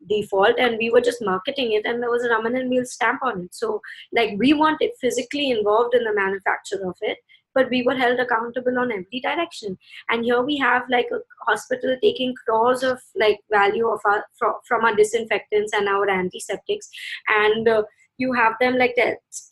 default 0.08 0.58
and 0.58 0.78
we 0.78 0.90
were 0.90 1.00
just 1.00 1.22
marketing 1.22 1.72
it 1.72 1.84
and 1.84 2.02
there 2.02 2.10
was 2.10 2.24
a 2.24 2.30
Raman 2.30 2.56
and 2.56 2.70
Weil 2.70 2.84
stamp 2.84 3.22
on 3.22 3.44
it. 3.44 3.54
So 3.54 3.80
like 4.12 4.34
we 4.38 4.52
weren't 4.54 4.82
physically 5.00 5.50
involved 5.50 5.94
in 5.94 6.04
the 6.04 6.14
manufacture 6.14 6.86
of 6.86 6.96
it, 7.00 7.18
but 7.54 7.68
we 7.70 7.82
were 7.82 7.94
held 7.94 8.18
accountable 8.20 8.78
on 8.78 8.92
every 8.92 9.20
direction. 9.20 9.76
And 10.08 10.24
here 10.24 10.42
we 10.42 10.56
have 10.58 10.82
like 10.90 11.08
a 11.12 11.18
hospital 11.44 11.96
taking 12.02 12.34
crores 12.46 12.82
of 12.82 13.00
like 13.16 13.40
value 13.50 13.88
of 13.88 14.00
our 14.04 14.24
from, 14.38 14.54
from 14.66 14.84
our 14.84 14.94
disinfectants 14.94 15.72
and 15.72 15.88
our 15.88 16.08
antiseptics 16.08 16.88
and 17.28 17.68
uh, 17.68 17.82
you 18.18 18.32
have 18.34 18.52
them 18.60 18.76
like 18.76 18.94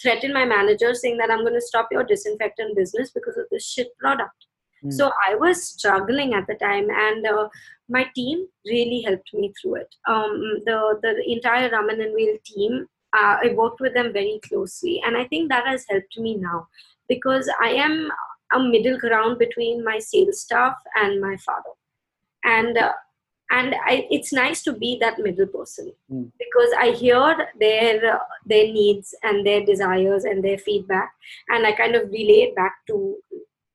threaten 0.01 0.33
my 0.33 0.45
manager 0.45 0.93
saying 0.95 1.17
that 1.17 1.31
I'm 1.31 1.41
going 1.41 1.55
to 1.55 1.61
stop 1.61 1.89
your 1.91 2.05
disinfectant 2.05 2.77
business 2.77 3.11
because 3.11 3.39
of 3.39 3.47
this 3.51 3.67
shit 3.67 3.89
product. 3.99 4.48
Mm. 4.85 4.93
So 4.93 5.13
I 5.27 5.35
was 5.35 5.63
struggling 5.63 6.35
at 6.35 6.47
the 6.47 6.55
time, 6.55 6.89
and 6.91 7.27
uh, 7.27 7.49
my 7.89 8.07
team 8.15 8.47
really 8.67 9.03
helped 9.03 9.33
me 9.35 9.53
through 9.61 9.77
it. 9.77 9.95
Um, 10.07 10.61
the 10.67 10.99
the 11.03 11.33
entire 11.33 11.71
Raman 11.71 12.01
and 12.01 12.15
Weil 12.15 12.39
team, 12.45 12.87
uh, 13.17 13.37
I 13.43 13.55
worked 13.55 13.81
with 13.81 13.95
them 13.95 14.13
very 14.13 14.41
closely, 14.49 15.01
and 15.05 15.17
I 15.17 15.25
think 15.25 15.49
that 15.49 15.67
has 15.67 15.85
helped 15.89 16.19
me 16.19 16.37
now 16.37 16.69
because 17.09 17.51
I 17.61 17.71
am 17.71 18.11
a 18.53 18.61
middle 18.61 18.99
ground 18.99 19.39
between 19.39 19.85
my 19.85 19.99
sales 19.99 20.41
staff 20.41 20.77
and 20.97 21.21
my 21.21 21.37
father, 21.39 21.75
and. 22.45 22.79
Uh, 22.79 22.93
and 23.51 23.75
I, 23.87 24.07
it's 24.11 24.31
nice 24.31 24.63
to 24.65 24.75
be 24.75 24.99
that 25.01 25.19
middle 25.19 25.47
person 25.47 25.91
mm. 26.13 26.31
because 26.39 26.71
I 26.79 26.91
hear 26.91 27.35
their 27.59 28.17
uh, 28.17 28.19
their 28.45 28.67
needs 28.67 29.15
and 29.23 29.47
their 29.47 29.65
desires 29.65 30.25
and 30.25 30.45
their 30.45 30.59
feedback, 30.59 31.11
and 31.49 31.67
I 31.67 31.73
kind 31.73 31.95
of 31.95 32.11
relay 32.11 32.49
it 32.49 32.55
back 32.55 32.75
to 32.89 33.17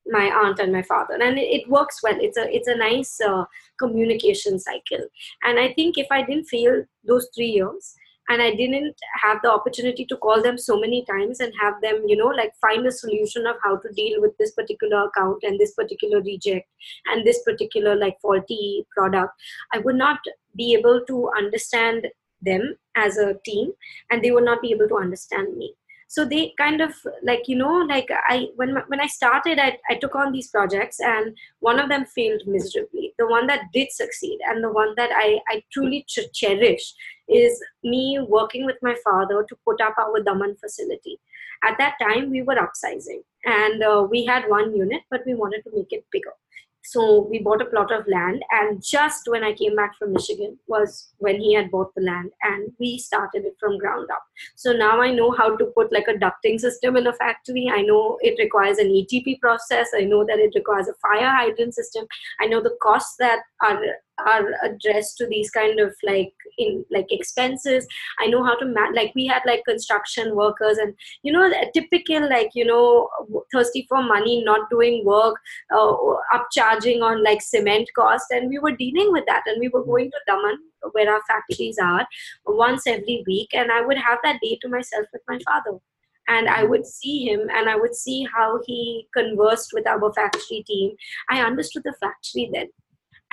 my 0.06 0.30
aunt 0.30 0.58
and 0.58 0.72
my 0.72 0.82
father. 0.82 1.14
And 1.14 1.38
it, 1.38 1.68
works 1.68 2.00
well. 2.02 2.16
It's 2.20 2.36
a 2.36 2.54
it's 2.54 2.68
a 2.68 2.76
nice 2.76 3.20
uh, 3.20 3.44
communication 3.78 4.58
cycle. 4.58 5.04
And 5.44 5.58
i 5.58 5.72
think 5.72 5.98
if 5.98 6.06
i 6.10 6.22
didn't 6.22 6.46
fail 6.46 6.84
those 7.06 7.28
3 7.34 7.46
years 7.46 7.94
and 8.28 8.42
i 8.42 8.50
didn't 8.54 8.96
have 9.22 9.38
the 9.42 9.50
opportunity 9.50 10.04
to 10.06 10.16
call 10.16 10.42
them 10.42 10.56
so 10.56 10.78
many 10.78 11.04
times 11.04 11.40
and 11.40 11.52
have 11.60 11.74
them 11.82 12.02
you 12.06 12.16
know 12.16 12.32
like 12.40 12.52
find 12.60 12.86
a 12.86 12.92
solution 12.92 13.46
of 13.46 13.56
how 13.62 13.76
to 13.76 13.92
deal 13.92 14.20
with 14.20 14.36
this 14.38 14.52
particular 14.52 15.04
account 15.06 15.42
and 15.42 15.58
this 15.58 15.74
particular 15.74 16.22
reject 16.22 16.66
and 17.06 17.26
this 17.26 17.42
particular 17.42 17.94
like 17.94 18.16
faulty 18.22 18.86
product 18.96 19.32
i 19.72 19.78
would 19.78 19.96
not 19.96 20.18
be 20.56 20.74
able 20.74 21.00
to 21.06 21.30
understand 21.36 22.06
them 22.42 22.74
as 22.94 23.16
a 23.18 23.34
team 23.44 23.72
and 24.10 24.22
they 24.22 24.30
would 24.30 24.44
not 24.44 24.60
be 24.62 24.70
able 24.70 24.88
to 24.88 24.96
understand 24.96 25.56
me 25.56 25.74
so 26.14 26.24
they 26.24 26.54
kind 26.56 26.80
of 26.80 26.92
like 27.28 27.48
you 27.48 27.56
know 27.60 27.76
like 27.92 28.08
i 28.34 28.46
when 28.54 28.76
when 28.90 29.00
i 29.00 29.06
started 29.06 29.58
I, 29.58 29.78
I 29.90 29.94
took 29.96 30.14
on 30.14 30.30
these 30.30 30.48
projects 30.48 31.00
and 31.00 31.36
one 31.58 31.80
of 31.80 31.88
them 31.88 32.04
failed 32.04 32.42
miserably. 32.46 33.14
The 33.18 33.26
one 33.26 33.48
that 33.48 33.72
did 33.72 33.90
succeed 33.90 34.38
and 34.46 34.62
the 34.62 34.72
one 34.72 34.94
that 34.96 35.10
i 35.12 35.40
i 35.48 35.62
truly 35.72 36.04
ch- 36.08 36.32
cherish 36.32 36.94
is 37.28 37.60
me 37.82 38.04
working 38.36 38.64
with 38.64 38.76
my 38.82 38.94
father 39.02 39.44
to 39.48 39.56
put 39.64 39.80
up 39.80 39.96
our 39.98 40.22
daman 40.22 40.54
facility. 40.56 41.18
At 41.64 41.78
that 41.78 41.96
time 42.00 42.30
we 42.30 42.42
were 42.42 42.60
upsizing 42.66 43.22
and 43.44 43.82
uh, 43.82 44.06
we 44.08 44.24
had 44.24 44.48
one 44.48 44.74
unit 44.76 45.02
but 45.10 45.22
we 45.26 45.34
wanted 45.34 45.64
to 45.64 45.72
make 45.74 45.92
it 45.98 46.06
bigger 46.12 46.34
so 46.84 47.26
we 47.30 47.38
bought 47.40 47.62
a 47.62 47.66
plot 47.66 47.92
of 47.92 48.06
land 48.06 48.42
and 48.50 48.82
just 48.84 49.28
when 49.28 49.42
i 49.42 49.52
came 49.52 49.74
back 49.74 49.96
from 49.98 50.12
michigan 50.12 50.58
was 50.66 51.12
when 51.18 51.40
he 51.40 51.54
had 51.54 51.70
bought 51.70 51.94
the 51.94 52.02
land 52.02 52.30
and 52.42 52.70
we 52.78 52.98
started 52.98 53.44
it 53.44 53.56
from 53.58 53.78
ground 53.78 54.08
up. 54.10 54.22
So 54.56 54.72
now 54.72 55.00
i 55.00 55.10
know 55.10 55.30
how 55.30 55.56
to 55.56 55.66
put 55.76 55.92
like 55.92 56.08
a 56.08 56.18
ducting 56.24 56.58
system 56.60 56.96
in 56.96 57.06
a 57.06 57.12
factory. 57.12 57.70
I 57.72 57.82
know 57.82 58.18
it 58.20 58.38
requires 58.38 58.78
an 58.78 58.88
etp 58.88 59.40
process. 59.40 59.88
I 59.96 60.02
know 60.02 60.24
that 60.24 60.38
it 60.38 60.52
requires 60.54 60.88
a 60.88 60.94
fire 60.94 61.30
hydrant 61.30 61.74
system. 61.74 62.06
I 62.40 62.46
know 62.46 62.62
the 62.62 62.76
costs 62.82 63.16
that 63.18 63.40
are 63.64 63.80
are 64.18 64.52
addressed 64.62 65.16
to 65.18 65.26
these 65.26 65.50
kind 65.50 65.80
of 65.80 65.92
like 66.04 66.32
in 66.58 66.84
like 66.90 67.06
expenses 67.10 67.86
i 68.20 68.26
know 68.26 68.42
how 68.44 68.54
to 68.56 68.66
ma- 68.66 68.92
like 68.94 69.12
we 69.14 69.26
had 69.26 69.42
like 69.44 69.64
construction 69.68 70.36
workers 70.36 70.78
and 70.78 70.94
you 71.22 71.32
know 71.32 71.50
typical 71.74 72.28
like 72.28 72.50
you 72.54 72.64
know 72.64 73.08
thirsty 73.52 73.84
for 73.88 74.02
money 74.02 74.42
not 74.44 74.70
doing 74.70 75.04
work 75.04 75.34
uh, 75.72 75.92
upcharging 76.36 77.02
on 77.02 77.24
like 77.24 77.42
cement 77.42 77.88
cost 77.96 78.26
and 78.30 78.48
we 78.48 78.58
were 78.58 78.76
dealing 78.84 79.10
with 79.12 79.24
that 79.26 79.42
and 79.46 79.58
we 79.58 79.68
were 79.68 79.84
going 79.84 80.10
to 80.10 80.20
daman 80.28 80.58
where 80.92 81.12
our 81.12 81.22
factories 81.26 81.78
are 81.82 82.06
once 82.46 82.86
every 82.86 83.24
week 83.26 83.48
and 83.52 83.72
i 83.72 83.80
would 83.80 83.98
have 83.98 84.18
that 84.22 84.40
day 84.40 84.56
to 84.62 84.68
myself 84.68 85.06
with 85.12 85.22
my 85.28 85.38
father 85.44 85.78
and 86.26 86.48
I 86.48 86.64
would 86.64 86.86
see 86.86 87.26
him 87.26 87.48
and 87.54 87.68
I 87.68 87.76
would 87.76 87.94
see 87.94 88.26
how 88.34 88.58
he 88.66 89.06
conversed 89.12 89.72
with 89.74 89.86
our 89.86 90.12
factory 90.14 90.64
team. 90.66 90.92
I 91.28 91.42
understood 91.42 91.82
the 91.84 91.94
factory 92.00 92.50
then. 92.52 92.68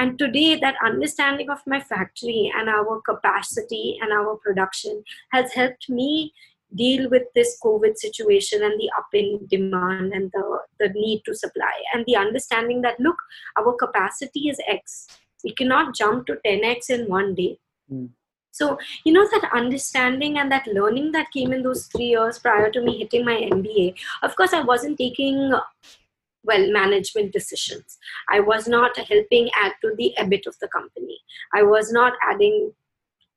And 0.02 0.18
today, 0.18 0.56
that 0.56 0.78
understanding 0.84 1.52
of 1.52 1.60
my 1.68 1.80
factory 1.80 2.52
and 2.58 2.68
our 2.68 3.00
capacity 3.02 4.00
and 4.02 4.12
our 4.12 4.36
production 4.36 5.04
has 5.32 5.54
helped 5.54 5.90
me 5.90 6.34
deal 6.76 7.08
with 7.08 7.22
this 7.36 7.60
COVID 7.64 7.98
situation 7.98 8.64
and 8.64 8.80
the 8.80 8.90
up 8.98 9.10
in 9.14 9.46
demand 9.48 10.14
and 10.14 10.32
the, 10.34 10.60
the 10.80 10.90
need 10.90 11.22
to 11.26 11.36
supply 11.36 11.84
and 11.94 12.04
the 12.08 12.16
understanding 12.16 12.82
that 12.82 13.00
look, 13.00 13.18
our 13.60 13.74
capacity 13.74 14.50
is 14.50 14.60
X. 14.68 15.08
We 15.44 15.54
cannot 15.54 15.94
jump 15.94 16.26
to 16.28 16.40
10x 16.44 16.90
in 16.90 17.08
one 17.08 17.36
day. 17.36 17.60
Mm. 17.94 18.10
So, 18.50 18.80
you 19.06 19.14
know, 19.14 19.28
that 19.30 19.52
understanding 19.54 20.40
and 20.40 20.52
that 20.52 20.66
learning 20.66 21.12
that 21.12 21.30
came 21.32 21.54
in 21.54 21.62
those 21.62 21.86
three 21.86 22.06
years 22.06 22.40
prior 22.40 22.72
to 22.72 22.82
me 22.82 22.98
hitting 22.98 23.24
my 23.24 23.48
MBA, 23.52 23.94
of 24.24 24.36
course, 24.36 24.54
I 24.54 24.62
wasn't 24.62 24.98
taking 24.98 25.54
well 26.44 26.72
management 26.72 27.34
decisions. 27.34 27.98
I 28.30 28.40
was 28.40 28.68
not 28.68 28.98
helping 28.98 29.50
add 29.56 29.74
to 29.82 29.94
the 29.98 30.14
EBIT 30.20 30.48
of 30.48 30.58
the 30.60 30.68
company. 30.68 31.20
I 31.54 31.64
was 31.64 31.92
not 31.92 32.14
adding 32.28 32.74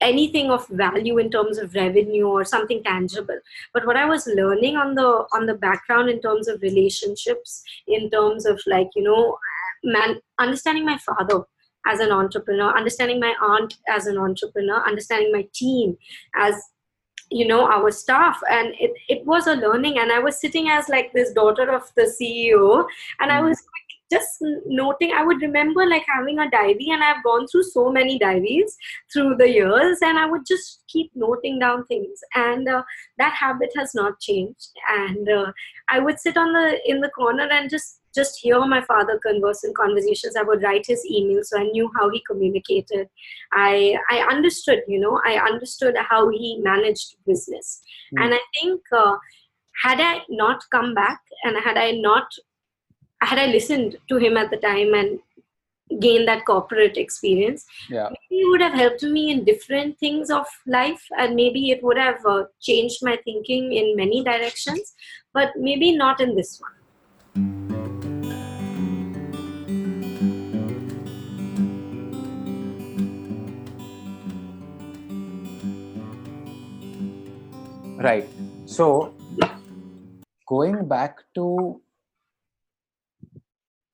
anything 0.01 0.51
of 0.51 0.67
value 0.69 1.19
in 1.19 1.31
terms 1.31 1.59
of 1.59 1.75
revenue 1.75 2.27
or 2.27 2.45
something 2.45 2.83
tangible. 2.83 3.39
But 3.73 3.87
what 3.87 3.97
i 3.97 4.05
was 4.05 4.27
learning 4.27 4.77
on 4.77 4.95
the 4.95 5.09
on 5.33 5.47
the 5.47 5.55
background 5.55 6.11
in 6.11 6.21
terms 6.21 6.49
of 6.49 6.63
relationships 6.63 7.63
in 7.87 8.11
terms 8.11 8.47
of 8.47 8.61
like 8.67 8.89
you 8.95 9.03
know 9.03 9.39
man 9.83 10.21
understanding 10.39 10.85
my 10.85 10.99
father 10.99 11.43
as 11.87 12.01
an 12.01 12.11
entrepreneur 12.11 12.77
understanding 12.77 13.21
my 13.21 13.35
aunt 13.43 13.75
as 13.89 14.07
an 14.07 14.19
entrepreneur 14.19 14.83
understanding 14.87 15.33
my 15.33 15.47
team 15.55 15.97
as 16.35 16.55
you 17.31 17.47
know 17.47 17.67
our 17.67 17.91
staff. 17.91 18.41
And 18.51 18.75
it, 18.79 18.93
it 19.09 19.27
was 19.27 19.47
a 19.47 19.55
learning. 19.55 19.99
And 19.99 20.13
i 20.13 20.19
was 20.19 20.41
sitting 20.41 20.69
as 20.69 20.89
like 20.89 21.13
this 21.13 21.33
daughter 21.33 21.71
of 21.73 21.91
the 21.97 22.03
ceo 22.03 22.87
and 23.21 23.33
i 23.33 23.41
mm. 23.41 23.49
was 23.49 23.63
just 24.13 24.37
noting 24.67 25.13
i 25.13 25.25
would 25.25 25.41
remember 25.41 25.87
like 25.87 26.05
having 26.07 26.39
a 26.39 26.51
diary. 26.51 26.89
And 26.91 27.03
i've 27.03 27.25
gone 27.25 27.47
through 27.47 27.65
so 27.65 27.91
many 27.91 28.19
diaries 28.19 28.77
through 29.13 29.37
the 29.37 29.49
years. 29.49 29.99
And 30.03 30.19
i 30.19 30.27
would 30.27 30.47
just 30.47 30.85
keep 30.89 31.11
noting 31.15 31.59
down 31.59 31.85
things. 31.87 32.21
And 32.35 32.69
uh, 32.69 32.83
that 33.19 33.35
habit 33.35 33.71
has 33.77 33.95
not 33.95 34.21
changed. 34.21 34.71
And 34.89 35.29
uh, 35.29 35.53
i 35.89 35.99
would 35.99 36.21
sit 36.21 36.37
on 36.37 36.53
the 36.53 36.79
in 36.87 37.01
the 37.01 37.11
corner 37.11 37.49
and 37.51 37.71
just 37.71 38.01
just 38.15 38.39
hear 38.41 38.61
my 38.67 38.81
father 38.83 39.19
converse 39.25 39.65
in 39.65 39.75
conversations. 39.75 40.37
I 40.37 40.43
would 40.43 40.63
write 40.63 40.87
his 40.87 41.05
emails, 41.11 41.47
so 41.47 41.59
I 41.59 41.65
knew 41.65 41.91
how 41.97 42.11
he 42.11 42.23
communicated. 42.27 43.09
I 43.53 43.97
I 44.11 44.21
understood, 44.31 44.83
you 44.89 45.01
know, 45.01 45.21
I 45.25 45.35
understood 45.37 45.97
how 45.97 46.29
he 46.31 46.61
managed 46.63 47.17
business, 47.27 47.81
mm. 48.15 48.25
and 48.25 48.35
I 48.35 48.41
think 48.61 48.81
uh, 48.93 49.17
had 49.83 50.01
I 50.01 50.23
not 50.29 50.65
come 50.71 50.95
back 50.95 51.21
and 51.45 51.57
had 51.57 51.77
I 51.77 51.93
not 51.93 52.27
had 53.23 53.39
I 53.39 53.47
listened 53.47 53.97
to 54.09 54.17
him 54.17 54.37
at 54.37 54.51
the 54.51 54.57
time 54.57 54.95
and 54.95 55.19
gained 56.01 56.27
that 56.27 56.45
corporate 56.47 56.97
experience 56.97 57.67
yeah. 57.91 58.09
maybe 58.09 58.41
it 58.41 58.49
would 58.51 58.61
have 58.61 58.73
helped 58.73 59.03
me 59.03 59.31
in 59.31 59.45
different 59.45 59.99
things 59.99 60.31
of 60.31 60.47
life 60.67 61.03
and 61.19 61.35
maybe 61.35 61.71
it 61.71 61.83
would 61.83 61.99
have 61.99 62.25
uh, 62.27 62.45
changed 62.61 62.99
my 63.03 63.19
thinking 63.25 63.73
in 63.73 63.95
many 63.95 64.25
directions 64.25 64.95
but 65.33 65.53
maybe 65.57 65.95
not 65.95 66.21
in 66.21 66.35
this 66.35 66.61
one 66.61 67.74
Right. 78.05 78.29
So 78.67 79.15
going 80.47 80.87
back 80.87 81.21
to 81.37 81.81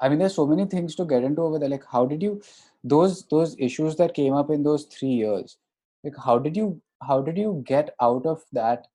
I 0.00 0.08
mean 0.08 0.18
there's 0.18 0.34
so 0.34 0.46
many 0.48 0.64
things 0.64 0.96
to 0.96 1.04
get 1.04 1.22
into 1.22 1.42
over 1.42 1.60
there. 1.60 1.68
Like 1.68 1.84
how 1.88 2.06
did 2.06 2.20
you 2.20 2.42
those 2.82 3.24
those 3.28 3.54
issues 3.56 3.94
that 4.00 4.14
came 4.14 4.34
up 4.34 4.50
in 4.50 4.64
those 4.64 4.86
three 4.86 5.10
years, 5.10 5.58
like 6.02 6.14
how 6.24 6.38
did 6.38 6.56
you 6.56 6.82
how 7.06 7.20
did 7.22 7.38
you 7.38 7.62
get 7.64 7.94
out 8.00 8.26
of 8.26 8.42
that 8.52 8.88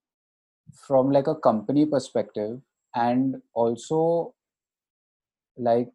from 0.85 1.11
like 1.11 1.27
a 1.27 1.35
company 1.35 1.85
perspective 1.85 2.59
and 2.93 3.41
also 3.53 4.33
like 5.55 5.93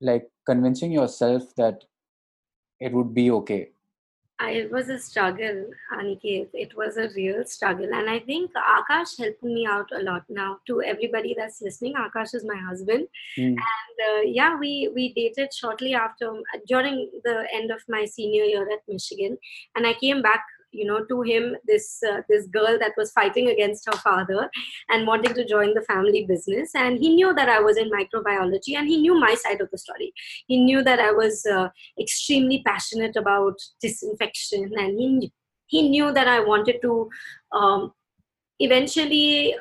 like 0.00 0.30
convincing 0.46 0.92
yourself 0.92 1.52
that 1.56 1.82
it 2.78 2.92
would 2.92 3.12
be 3.12 3.28
okay 3.32 3.70
I, 4.40 4.50
it 4.50 4.70
was 4.70 4.88
a 4.88 4.98
struggle, 4.98 5.66
Aniket. 5.92 6.48
It 6.52 6.76
was 6.76 6.96
a 6.96 7.08
real 7.16 7.44
struggle. 7.44 7.88
And 7.92 8.08
I 8.08 8.20
think 8.20 8.52
Akash 8.52 9.18
helped 9.18 9.42
me 9.42 9.66
out 9.66 9.88
a 9.92 10.02
lot 10.02 10.22
now. 10.28 10.58
To 10.68 10.80
everybody 10.80 11.34
that's 11.36 11.60
listening, 11.60 11.94
Akash 11.94 12.34
is 12.34 12.44
my 12.44 12.56
husband. 12.56 13.08
Mm. 13.36 13.48
And 13.48 13.56
uh, 14.08 14.20
yeah, 14.24 14.56
we, 14.56 14.90
we 14.94 15.12
dated 15.12 15.52
shortly 15.52 15.94
after, 15.94 16.32
during 16.68 17.10
the 17.24 17.46
end 17.52 17.72
of 17.72 17.80
my 17.88 18.04
senior 18.04 18.44
year 18.44 18.62
at 18.70 18.80
Michigan. 18.86 19.36
And 19.74 19.86
I 19.86 19.94
came 19.94 20.22
back 20.22 20.44
you 20.70 20.84
know 20.84 21.04
to 21.04 21.22
him 21.22 21.56
this 21.66 21.98
uh, 22.08 22.20
this 22.28 22.46
girl 22.46 22.78
that 22.78 22.92
was 22.96 23.10
fighting 23.12 23.48
against 23.48 23.86
her 23.86 23.98
father 23.98 24.50
and 24.90 25.06
wanting 25.06 25.34
to 25.34 25.44
join 25.44 25.74
the 25.74 25.82
family 25.82 26.26
business. 26.26 26.70
And 26.74 26.98
he 26.98 27.14
knew 27.14 27.34
that 27.34 27.48
i 27.48 27.60
was 27.60 27.76
in 27.76 27.90
microbiology 27.90 28.76
and 28.76 28.88
he 28.88 28.98
knew 28.98 29.18
my 29.18 29.34
side 29.34 29.60
of 29.60 29.70
the 29.70 29.78
story. 29.78 30.12
He 30.46 30.62
knew 30.64 30.82
that 30.82 31.00
i 31.00 31.10
was 31.10 31.44
uh, 31.46 31.68
extremely 32.00 32.62
passionate 32.66 33.16
about 33.16 33.58
disinfection 33.80 34.72
and 34.76 34.98
he 34.98 35.32
he 35.66 35.88
knew 35.88 36.12
that 36.12 36.28
i 36.28 36.40
wanted 36.40 36.80
to 36.82 37.08
um, 37.52 37.92
eventually 38.58 39.54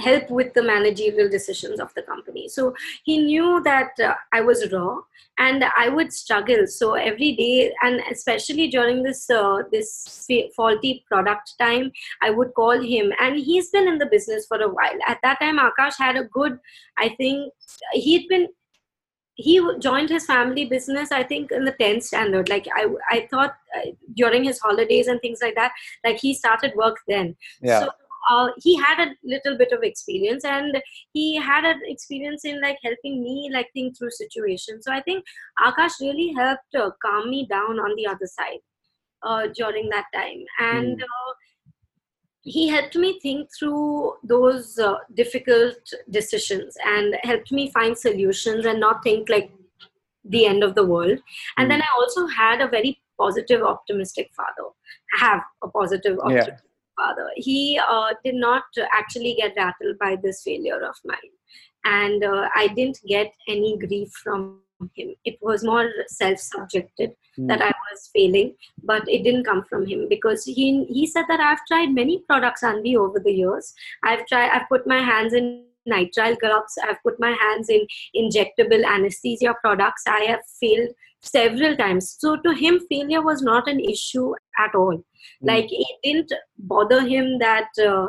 help 0.00 0.30
with 0.30 0.52
the 0.54 0.62
managerial 0.62 1.28
decisions 1.28 1.80
of 1.80 1.92
the 1.94 2.02
company. 2.02 2.48
So 2.48 2.74
he 3.04 3.18
knew 3.18 3.62
that 3.64 3.90
uh, 4.00 4.14
i 4.32 4.40
was 4.40 4.72
raw 4.72 4.98
and 5.38 5.64
i 5.76 5.88
would 5.88 6.12
struggle. 6.12 6.66
So 6.66 6.94
every 6.94 7.32
day 7.36 7.72
and 7.82 8.00
especially 8.10 8.68
during 8.68 9.02
this 9.02 9.28
uh, 9.30 9.62
this 9.72 10.28
faulty 10.56 11.04
product 11.08 11.54
time 11.58 11.92
i 12.22 12.30
would 12.30 12.54
call 12.54 12.80
him. 12.80 13.12
And 13.20 13.36
he's 13.38 13.70
been 13.70 13.88
in 13.88 13.98
the 13.98 14.06
business 14.06 14.46
for 14.46 14.60
a 14.60 14.68
while. 14.68 14.98
At 15.06 15.20
that 15.22 15.40
time 15.40 15.58
akash 15.58 15.98
had 15.98 16.16
a 16.16 16.24
good 16.24 16.58
i 16.98 17.08
think 17.20 17.52
he'd 17.92 18.28
been 18.28 18.48
he 19.34 19.58
joined 19.78 20.10
his 20.10 20.26
family 20.26 20.64
business 20.66 21.12
i 21.12 21.22
think 21.22 21.50
in 21.50 21.64
the 21.64 21.72
10th 21.72 22.04
standard. 22.04 22.48
Like 22.48 22.66
i 22.76 22.86
i 23.10 23.26
thought 23.30 23.54
uh, 23.76 23.90
during 24.14 24.44
his 24.44 24.58
holidays 24.58 25.06
and 25.06 25.20
things 25.20 25.40
like 25.42 25.54
that 25.54 25.72
like 26.04 26.18
he 26.18 26.34
started 26.34 26.74
work 26.84 26.98
then. 27.08 27.36
Yeah. 27.62 27.80
so 27.80 27.90
uh, 28.28 28.48
he 28.58 28.76
had 28.76 29.00
a 29.00 29.14
little 29.24 29.56
bit 29.56 29.72
of 29.72 29.82
experience 29.82 30.44
and 30.44 30.80
he 31.12 31.36
had 31.36 31.64
an 31.64 31.80
experience 31.84 32.44
in 32.44 32.60
like 32.60 32.78
helping 32.82 33.22
me 33.22 33.50
like 33.52 33.68
think 33.72 33.96
through 33.96 34.10
situations. 34.10 34.84
So 34.84 34.92
i 34.92 35.00
think 35.00 35.24
akash 35.66 36.00
really 36.00 36.32
helped 36.36 36.74
uh, 36.74 36.90
calm 37.02 37.30
me 37.30 37.46
down 37.46 37.78
on 37.78 37.96
the 37.96 38.06
other 38.06 38.26
side 38.26 38.60
uh, 39.22 39.48
during 39.54 39.88
that 39.90 40.06
time. 40.14 40.44
And 40.58 41.00
mm. 41.00 41.04
he 42.42 42.68
helped 42.68 42.96
me 42.96 43.18
think 43.20 43.48
through 43.58 44.14
those 44.22 44.78
uh, 44.78 44.96
difficult 45.14 45.78
decisions 46.10 46.76
and 46.84 47.16
helped 47.22 47.52
me 47.52 47.70
find 47.70 47.96
solutions 47.96 48.66
and 48.66 48.80
not 48.80 49.02
think 49.02 49.28
like 49.28 49.50
the 50.24 50.46
end 50.46 50.62
of 50.62 50.74
the 50.74 50.84
world. 50.84 51.18
And 51.56 51.66
mm. 51.66 51.70
then 51.70 51.82
i 51.82 51.88
also 51.98 52.26
had 52.26 52.60
a 52.60 52.68
very 52.68 53.00
positive 53.18 53.62
optimistic 53.62 54.30
father. 54.34 54.68
Have 55.18 55.42
a 55.62 55.68
positive 55.68 56.18
optimistic 56.18 56.54
yeah 56.58 56.69
father. 57.00 57.28
He 57.36 57.80
uh, 57.88 58.14
did 58.24 58.34
not 58.34 58.64
actually 58.92 59.34
get 59.34 59.54
rattled 59.56 59.98
by 59.98 60.16
this 60.22 60.42
failure 60.42 60.80
of 60.88 60.96
mine. 61.04 61.32
And 61.84 62.24
uh, 62.24 62.48
I 62.54 62.68
didn't 62.68 62.98
get 63.06 63.32
any 63.48 63.78
grief 63.78 64.10
from 64.22 64.60
him. 64.94 65.14
It 65.24 65.38
was 65.40 65.64
more 65.64 65.90
self 66.08 66.38
subjected 66.38 67.12
mm. 67.38 67.48
that 67.48 67.62
I 67.62 67.72
was 67.86 68.10
failing, 68.14 68.54
but 68.82 69.08
it 69.08 69.24
didn't 69.24 69.44
come 69.44 69.64
from 69.68 69.86
him 69.86 70.06
because 70.08 70.44
he, 70.44 70.84
he 70.84 71.06
said 71.06 71.24
that 71.28 71.40
I've 71.40 71.64
tried 71.66 71.90
many 71.90 72.22
products, 72.28 72.62
Anvi, 72.62 72.96
over 72.96 73.18
the 73.18 73.32
years. 73.32 73.72
I've 74.04 74.26
tried, 74.26 74.50
I've 74.50 74.68
put 74.68 74.86
my 74.86 75.00
hands 75.00 75.32
in 75.32 75.64
nitrile 75.90 76.38
gloves, 76.38 76.78
I've 76.82 77.02
put 77.02 77.18
my 77.18 77.36
hands 77.40 77.68
in 77.68 77.86
injectable 78.16 78.84
anesthesia 78.84 79.54
products. 79.62 80.02
I 80.06 80.20
have 80.20 80.40
failed 80.60 80.90
several 81.20 81.76
times. 81.76 82.16
So 82.18 82.36
to 82.36 82.54
him, 82.54 82.80
failure 82.90 83.22
was 83.22 83.42
not 83.42 83.68
an 83.68 83.80
issue 83.80 84.32
at 84.58 84.74
all. 84.74 84.96
Mm. 84.96 85.02
Like 85.42 85.68
it 85.70 85.96
didn't 86.02 86.32
bother 86.58 87.02
him 87.06 87.38
that 87.38 87.68
uh, 87.84 88.08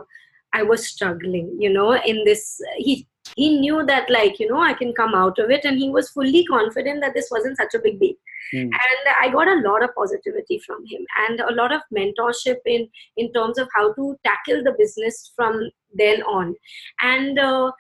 I 0.54 0.64
was 0.64 0.88
struggling, 0.88 1.56
you 1.60 1.72
know, 1.72 1.94
in 1.94 2.24
this. 2.26 2.60
He 2.78 3.08
he 3.36 3.60
knew 3.60 3.86
that 3.86 4.10
like 4.10 4.40
you 4.40 4.48
know 4.48 4.62
I 4.62 4.74
can 4.74 4.94
come 4.94 5.14
out 5.14 5.40
of 5.40 5.50
it, 5.50 5.66
and 5.66 5.78
he 5.78 5.90
was 5.90 6.10
fully 6.10 6.46
confident 6.46 7.02
that 7.02 7.14
this 7.14 7.30
wasn't 7.32 7.58
such 7.58 7.74
a 7.74 7.80
big 7.80 8.00
deal. 8.00 8.16
Mm. 8.54 8.64
And 8.64 9.16
I 9.22 9.30
got 9.30 9.48
a 9.48 9.62
lot 9.68 9.84
of 9.84 9.96
positivity 9.96 10.60
from 10.66 10.86
him, 10.86 11.06
and 11.28 11.40
a 11.40 11.54
lot 11.54 11.74
of 11.74 11.82
mentorship 11.96 12.58
in 12.66 12.88
in 13.18 13.32
terms 13.34 13.58
of 13.58 13.70
how 13.76 13.94
to 13.94 14.16
tackle 14.24 14.64
the 14.64 14.76
business 14.78 15.32
from 15.36 15.70
then 15.94 16.22
on. 16.24 16.56
And 17.02 17.40
uh, 17.40 17.72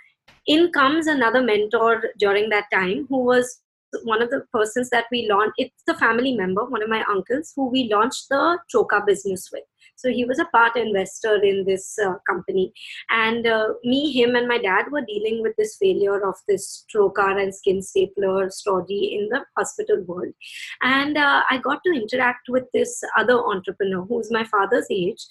in 0.48 0.72
comes 0.72 1.08
another 1.08 1.42
mentor 1.42 2.04
during 2.18 2.50
that 2.50 2.66
time 2.74 3.06
who 3.10 3.24
was 3.24 3.61
one 4.04 4.22
of 4.22 4.30
the 4.30 4.42
persons 4.54 4.90
that 4.90 5.06
we 5.12 5.28
launched 5.30 5.54
it's 5.58 5.84
the 5.86 5.96
family 5.96 6.34
member 6.34 6.64
one 6.66 6.84
of 6.84 6.90
my 6.90 7.04
uncles 7.10 7.54
who 7.56 7.70
we 7.70 7.90
launched 7.92 8.28
the 8.30 8.58
trocar 8.74 9.06
business 9.06 9.50
with. 9.52 9.64
So 9.96 10.10
he 10.10 10.26
was 10.26 10.40
a 10.40 10.46
part 10.46 10.78
investor 10.78 11.36
in 11.44 11.64
this 11.66 11.98
uh, 12.04 12.14
company. 12.28 12.74
And 13.10 13.46
uh, 13.46 13.74
me 13.84 14.12
him 14.12 14.36
and 14.36 14.48
my 14.48 14.58
dad 14.58 14.86
were 14.92 15.06
dealing 15.06 15.42
with 15.42 15.56
this 15.58 15.78
failure 15.80 16.28
of 16.28 16.36
this 16.48 16.86
trocar 16.94 17.40
and 17.42 17.54
skin 17.54 17.82
stapler 17.82 18.50
story 18.50 19.18
in 19.20 19.30
the 19.30 19.46
hospital 19.58 20.02
world. 20.08 20.34
And 20.82 21.18
uh, 21.18 21.44
i 21.50 21.58
got 21.58 21.82
to 21.86 21.94
interact 21.94 22.50
with 22.50 22.66
this 22.74 23.02
other 23.18 23.38
entrepreneur 23.40 24.04
who's 24.06 24.32
my 24.32 24.44
father's 24.46 24.88
age 24.90 25.26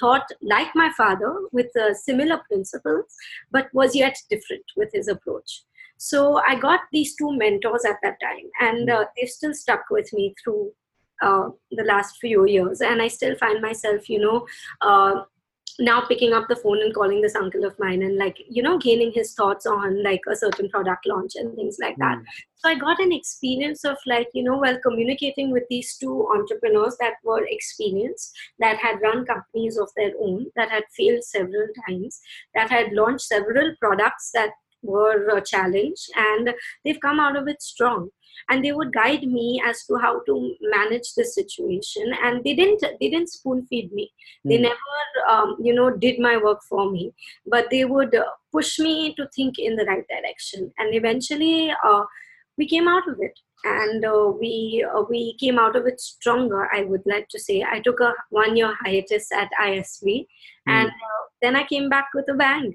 thought 0.00 0.26
like 0.42 0.68
my 0.74 0.90
father 0.96 1.32
with 1.52 1.76
uh, 1.76 1.94
similar 1.94 2.40
principles, 2.48 3.04
but 3.50 3.68
was 3.72 3.94
yet 3.94 4.16
different 4.28 4.64
with 4.76 4.90
his 4.92 5.08
approach. 5.08 5.62
So 6.04 6.38
I 6.46 6.54
got 6.56 6.80
these 6.92 7.14
two 7.16 7.34
mentors 7.34 7.86
at 7.86 7.96
that 8.02 8.18
time, 8.20 8.50
and 8.60 8.90
uh, 8.90 9.06
they've 9.16 9.26
still 9.26 9.54
stuck 9.54 9.84
with 9.90 10.12
me 10.12 10.34
through 10.42 10.70
uh, 11.22 11.48
the 11.70 11.84
last 11.84 12.18
few 12.20 12.46
years. 12.46 12.82
And 12.82 13.00
I 13.00 13.08
still 13.08 13.34
find 13.36 13.62
myself, 13.62 14.10
you 14.10 14.18
know, 14.18 14.46
uh, 14.82 15.22
now 15.78 16.02
picking 16.06 16.34
up 16.34 16.46
the 16.48 16.56
phone 16.56 16.82
and 16.82 16.94
calling 16.94 17.22
this 17.22 17.34
uncle 17.34 17.64
of 17.64 17.74
mine 17.78 18.02
and 18.02 18.16
like 18.16 18.36
you 18.48 18.62
know 18.62 18.78
gaining 18.78 19.10
his 19.12 19.32
thoughts 19.34 19.66
on 19.66 20.04
like 20.04 20.20
a 20.30 20.36
certain 20.36 20.68
product 20.68 21.04
launch 21.06 21.32
and 21.34 21.52
things 21.56 21.78
like 21.80 21.96
that 21.96 22.16
mm. 22.16 22.24
so 22.54 22.68
i 22.68 22.76
got 22.76 23.00
an 23.00 23.10
experience 23.10 23.84
of 23.84 23.96
like 24.06 24.28
you 24.34 24.44
know 24.44 24.56
while 24.56 24.78
communicating 24.86 25.50
with 25.50 25.64
these 25.68 25.96
two 25.96 26.28
entrepreneurs 26.32 26.96
that 27.00 27.14
were 27.24 27.44
experienced 27.48 28.36
that 28.60 28.76
had 28.76 29.02
run 29.02 29.24
companies 29.26 29.76
of 29.76 29.88
their 29.96 30.12
own 30.20 30.46
that 30.54 30.70
had 30.70 30.84
failed 30.96 31.24
several 31.24 31.66
times 31.88 32.20
that 32.54 32.70
had 32.70 32.92
launched 32.92 33.26
several 33.26 33.74
products 33.80 34.30
that 34.32 34.50
were 34.84 35.36
a 35.36 35.40
challenge 35.40 36.08
and 36.16 36.54
they've 36.84 37.00
come 37.00 37.18
out 37.18 37.36
of 37.36 37.48
it 37.48 37.62
strong 37.62 38.10
and 38.48 38.64
they 38.64 38.72
would 38.72 38.92
guide 38.92 39.22
me 39.22 39.62
as 39.64 39.84
to 39.86 39.96
how 39.96 40.20
to 40.24 40.54
manage 40.60 41.14
the 41.16 41.24
situation 41.24 42.12
and 42.22 42.42
they 42.44 42.54
didn't 42.54 42.80
they 43.00 43.08
didn't 43.08 43.30
spoon 43.30 43.64
feed 43.66 43.92
me 43.92 44.10
mm. 44.44 44.50
they 44.50 44.56
hmm. 44.56 44.62
never 44.62 45.28
um, 45.28 45.56
you 45.60 45.74
know 45.74 45.90
did 45.90 46.18
my 46.18 46.36
work 46.36 46.60
for 46.68 46.90
me 46.90 47.12
but 47.46 47.66
they 47.70 47.84
would 47.84 48.14
uh, 48.14 48.24
push 48.52 48.78
me 48.78 49.14
to 49.14 49.28
think 49.34 49.58
in 49.58 49.76
the 49.76 49.84
right 49.84 50.04
direction 50.08 50.70
and 50.78 50.94
eventually 50.94 51.72
uh, 51.84 52.04
we 52.58 52.68
came 52.68 52.88
out 52.88 53.08
of 53.08 53.16
it 53.20 53.38
and 53.64 54.04
uh, 54.04 54.30
we 54.38 54.86
uh, 54.94 55.02
we 55.08 55.36
came 55.38 55.58
out 55.58 55.76
of 55.76 55.86
it 55.86 56.00
stronger 56.00 56.68
i 56.74 56.82
would 56.82 57.02
like 57.06 57.28
to 57.28 57.38
say 57.38 57.64
i 57.70 57.80
took 57.80 58.00
a 58.00 58.12
one 58.30 58.56
year 58.56 58.74
hiatus 58.84 59.30
at 59.32 59.48
isb 59.62 60.04
mm. 60.04 60.26
and 60.66 60.88
uh, 60.88 61.22
then 61.40 61.56
i 61.56 61.64
came 61.64 61.88
back 61.88 62.08
with 62.14 62.28
a 62.28 62.34
bang 62.34 62.72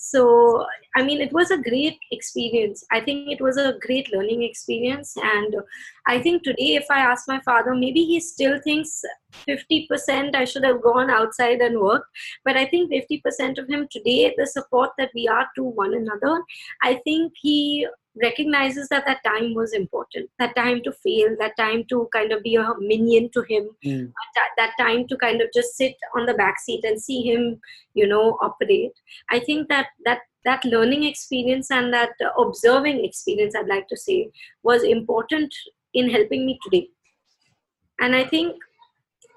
so 0.00 0.64
i 0.94 1.02
mean 1.02 1.20
it 1.20 1.32
was 1.32 1.50
a 1.50 1.58
great 1.58 1.98
experience. 2.12 2.84
I 2.92 3.00
think 3.00 3.32
it 3.32 3.40
was 3.40 3.56
a 3.56 3.74
great 3.84 4.12
learning 4.12 4.44
experience. 4.44 5.16
And 5.16 5.56
i 6.06 6.20
think 6.22 6.44
today 6.44 6.76
if 6.76 6.86
i 6.88 7.00
ask 7.00 7.26
my 7.26 7.40
father 7.40 7.74
maybe 7.74 8.04
he 8.04 8.20
still 8.20 8.60
thinks 8.60 9.02
50% 9.48 10.36
i 10.36 10.44
should 10.44 10.64
have 10.64 10.82
gone 10.82 11.10
outside 11.10 11.60
and 11.60 11.80
worked. 11.80 12.06
But 12.44 12.56
i 12.56 12.64
think 12.64 12.92
50% 12.92 13.58
of 13.58 13.68
him 13.68 13.88
today 13.90 14.34
the 14.38 14.46
support 14.46 14.90
that 14.98 15.10
we 15.16 15.26
are 15.26 15.48
to 15.56 15.64
one 15.64 15.94
another 15.94 16.42
i 16.82 16.94
think 17.04 17.32
he 17.42 17.88
recognizes 18.22 18.88
that 18.88 19.04
that 19.06 19.22
time 19.24 19.54
was 19.54 19.72
important 19.72 20.28
that 20.38 20.54
time 20.56 20.82
to 20.82 20.92
fail 20.92 21.36
that 21.38 21.56
time 21.56 21.84
to 21.88 22.08
kind 22.12 22.32
of 22.32 22.42
be 22.42 22.56
a 22.56 22.74
minion 22.80 23.28
to 23.30 23.42
him 23.42 23.68
mm. 23.84 24.12
that, 24.34 24.48
that 24.56 24.72
time 24.78 25.06
to 25.06 25.16
kind 25.16 25.40
of 25.40 25.48
just 25.54 25.76
sit 25.76 25.94
on 26.16 26.26
the 26.26 26.34
back 26.34 26.58
seat 26.58 26.84
and 26.84 27.00
see 27.00 27.22
him 27.22 27.60
you 27.94 28.06
know 28.06 28.38
operate. 28.42 28.92
I 29.30 29.40
think 29.40 29.68
that 29.68 29.88
that 30.04 30.20
that 30.44 30.64
learning 30.64 31.04
experience 31.04 31.70
and 31.70 31.92
that 31.92 32.10
observing 32.38 33.04
experience 33.04 33.56
i'd 33.56 33.72
like 33.74 33.88
to 33.88 33.96
say 33.96 34.30
was 34.62 34.82
important 34.82 35.54
in 35.94 36.08
helping 36.10 36.46
me 36.46 36.58
today. 36.64 36.88
And 38.00 38.14
i 38.14 38.24
think 38.24 38.56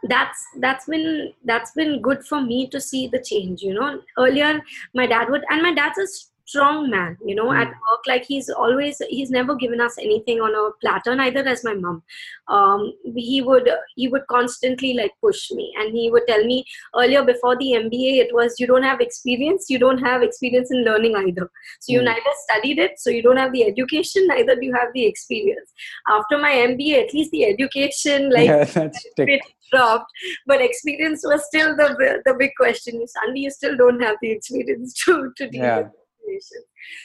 that's 0.09 0.43
that's 0.59 0.85
been 0.85 1.31
that's 1.45 1.71
been 1.79 2.01
good 2.01 2.23
for 2.25 2.41
me 2.41 2.67
to 2.67 2.81
see 2.81 3.07
the 3.07 3.23
change 3.31 3.61
you 3.61 3.73
know. 3.73 4.01
Earlier 4.17 4.61
my 4.93 5.07
dad 5.07 5.29
would 5.29 5.43
and 5.49 5.61
my 5.61 5.73
dad's 5.73 5.99
a 5.99 6.07
strong 6.51 6.89
man 6.89 7.17
you 7.25 7.35
know 7.35 7.47
mm. 7.49 7.59
at 7.61 7.67
hmm. 7.67 7.83
work 7.89 8.07
like 8.11 8.25
he's 8.25 8.49
always 8.49 9.01
he's 9.09 9.31
never 9.35 9.55
given 9.55 9.81
us 9.87 9.97
anything 9.97 10.39
on 10.47 10.55
a 10.61 10.63
platter 10.81 11.15
neither 11.15 11.43
as 11.47 11.63
my 11.63 11.73
mom 11.73 12.01
um, 12.47 12.91
he 13.15 13.41
would 13.41 13.69
he 13.95 14.07
would 14.07 14.25
constantly 14.29 14.93
like 14.93 15.13
push 15.21 15.51
me 15.51 15.73
and 15.79 15.93
he 15.97 16.09
would 16.11 16.27
tell 16.27 16.43
me 16.43 16.65
earlier 16.95 17.23
before 17.23 17.55
the 17.57 17.69
mba 17.83 18.09
it 18.25 18.33
was 18.33 18.59
you 18.59 18.67
don't 18.67 18.89
have 18.91 18.99
experience 19.07 19.69
you 19.69 19.79
don't 19.79 20.03
have 20.09 20.21
experience 20.21 20.71
in 20.71 20.83
learning 20.83 21.15
either 21.15 21.49
so 21.79 21.93
you 21.93 22.01
mm. 22.01 22.09
neither 22.11 22.35
studied 22.49 22.79
it 22.79 22.99
so 22.99 23.09
you 23.09 23.23
don't 23.23 23.43
have 23.43 23.53
the 23.53 23.63
education 23.63 24.27
neither 24.27 24.55
do 24.55 24.65
you 24.65 24.73
have 24.73 24.93
the 24.93 25.05
experience 25.05 25.73
after 26.17 26.37
my 26.37 26.51
mba 26.67 27.03
at 27.03 27.13
least 27.13 27.31
the 27.31 27.45
education 27.45 28.29
like 28.29 28.47
yeah, 28.47 29.37
dropped 29.71 30.11
but 30.45 30.61
experience 30.61 31.21
was 31.23 31.45
still 31.47 31.75
the 31.77 32.21
the 32.25 32.33
big 32.37 32.51
question 32.57 33.07
Sunday 33.07 33.41
you 33.41 33.51
still 33.51 33.77
don't 33.77 34.01
have 34.01 34.17
the 34.21 34.31
experience 34.31 34.93
to 35.05 35.31
to 35.37 35.49
deal 35.49 35.63
yeah. 35.63 35.77
with 35.79 36.00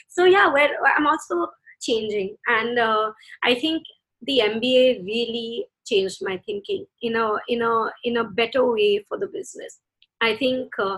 so 0.07 0.25
yeah 0.25 0.51
where 0.51 0.69
i'm 0.95 1.07
also 1.07 1.47
changing. 1.81 2.35
And 2.47 2.79
uh, 2.79 3.11
i 3.43 3.53
think 3.55 3.83
the 4.23 4.41
mba 4.43 5.05
really 5.05 5.65
changed 5.85 6.19
my 6.21 6.37
thinking 6.45 6.85
in 7.01 7.15
a 7.15 7.35
in 7.47 7.61
a 7.61 7.91
in 8.03 8.17
a 8.17 8.23
better 8.23 8.65
way 8.71 9.05
for 9.07 9.17
the 9.17 9.27
business. 9.27 9.79
I 10.19 10.35
think 10.35 10.73
uh, 10.79 10.97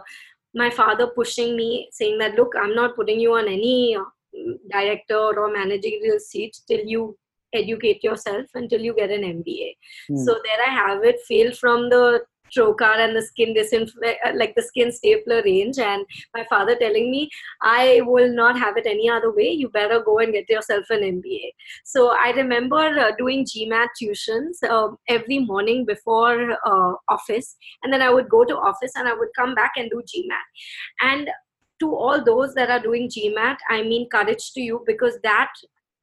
my 0.55 0.69
father 0.69 1.07
pushing 1.07 1.55
me 1.55 1.89
saying 1.91 2.17
that 2.17 2.35
look 2.35 2.53
i'm 2.59 2.73
not 2.73 2.95
putting 2.95 3.19
you 3.19 3.35
on 3.35 3.47
any 3.47 3.95
uh, 3.95 4.03
director 4.71 5.15
or 5.15 5.51
managerial 5.51 6.19
seat 6.19 6.57
till 6.67 6.83
you 6.85 7.17
educate 7.53 8.03
yourself 8.03 8.45
until 8.55 8.79
you 8.79 8.93
get 8.95 9.11
an 9.11 9.21
mba 9.21 9.75
mm. 10.09 10.25
so 10.25 10.39
there 10.43 10.67
i 10.67 10.71
have 10.71 11.03
it 11.03 11.19
failed 11.27 11.55
from 11.55 11.89
the 11.89 12.21
trocar 12.55 12.97
and 12.99 13.15
the 13.15 13.21
skin 13.21 13.53
disinfect 13.53 14.19
uh, 14.25 14.31
like 14.35 14.55
the 14.55 14.61
skin 14.61 14.91
stapler 14.91 15.41
range. 15.43 15.79
And 15.79 16.05
my 16.33 16.45
father 16.49 16.75
telling 16.75 17.11
me 17.11 17.29
i 17.61 18.01
will 18.05 18.31
not 18.33 18.57
have 18.57 18.77
it 18.77 18.85
any 18.85 19.09
other 19.09 19.31
way. 19.33 19.49
You 19.49 19.69
better 19.69 20.01
go 20.03 20.19
and 20.19 20.33
get 20.33 20.49
yourself 20.49 20.85
an 20.89 21.01
mba 21.01 21.51
so 21.83 22.09
i 22.09 22.31
remember 22.31 22.77
uh, 22.77 23.11
doing 23.17 23.45
gmat 23.45 23.87
tuitions 24.01 24.63
uh, 24.69 24.89
every 25.07 25.39
morning 25.39 25.85
before 25.85 26.51
uh, 26.65 26.93
office. 27.07 27.55
And 27.83 27.93
then 27.93 28.01
i 28.01 28.09
would 28.09 28.29
go 28.29 28.43
to 28.45 28.57
office 28.57 28.91
and 28.95 29.07
i 29.07 29.13
would 29.13 29.29
come 29.35 29.55
back 29.55 29.73
and 29.77 29.89
do 29.89 30.01
gmat 30.11 30.47
and 31.01 31.29
to 31.79 31.95
all 31.95 32.23
those 32.23 32.53
that 32.55 32.69
are 32.69 32.79
doing 32.79 33.09
gmat 33.09 33.57
i 33.69 33.81
mean 33.81 34.09
courage 34.09 34.51
to 34.53 34.61
you 34.61 34.83
because 34.85 35.19
that 35.23 35.51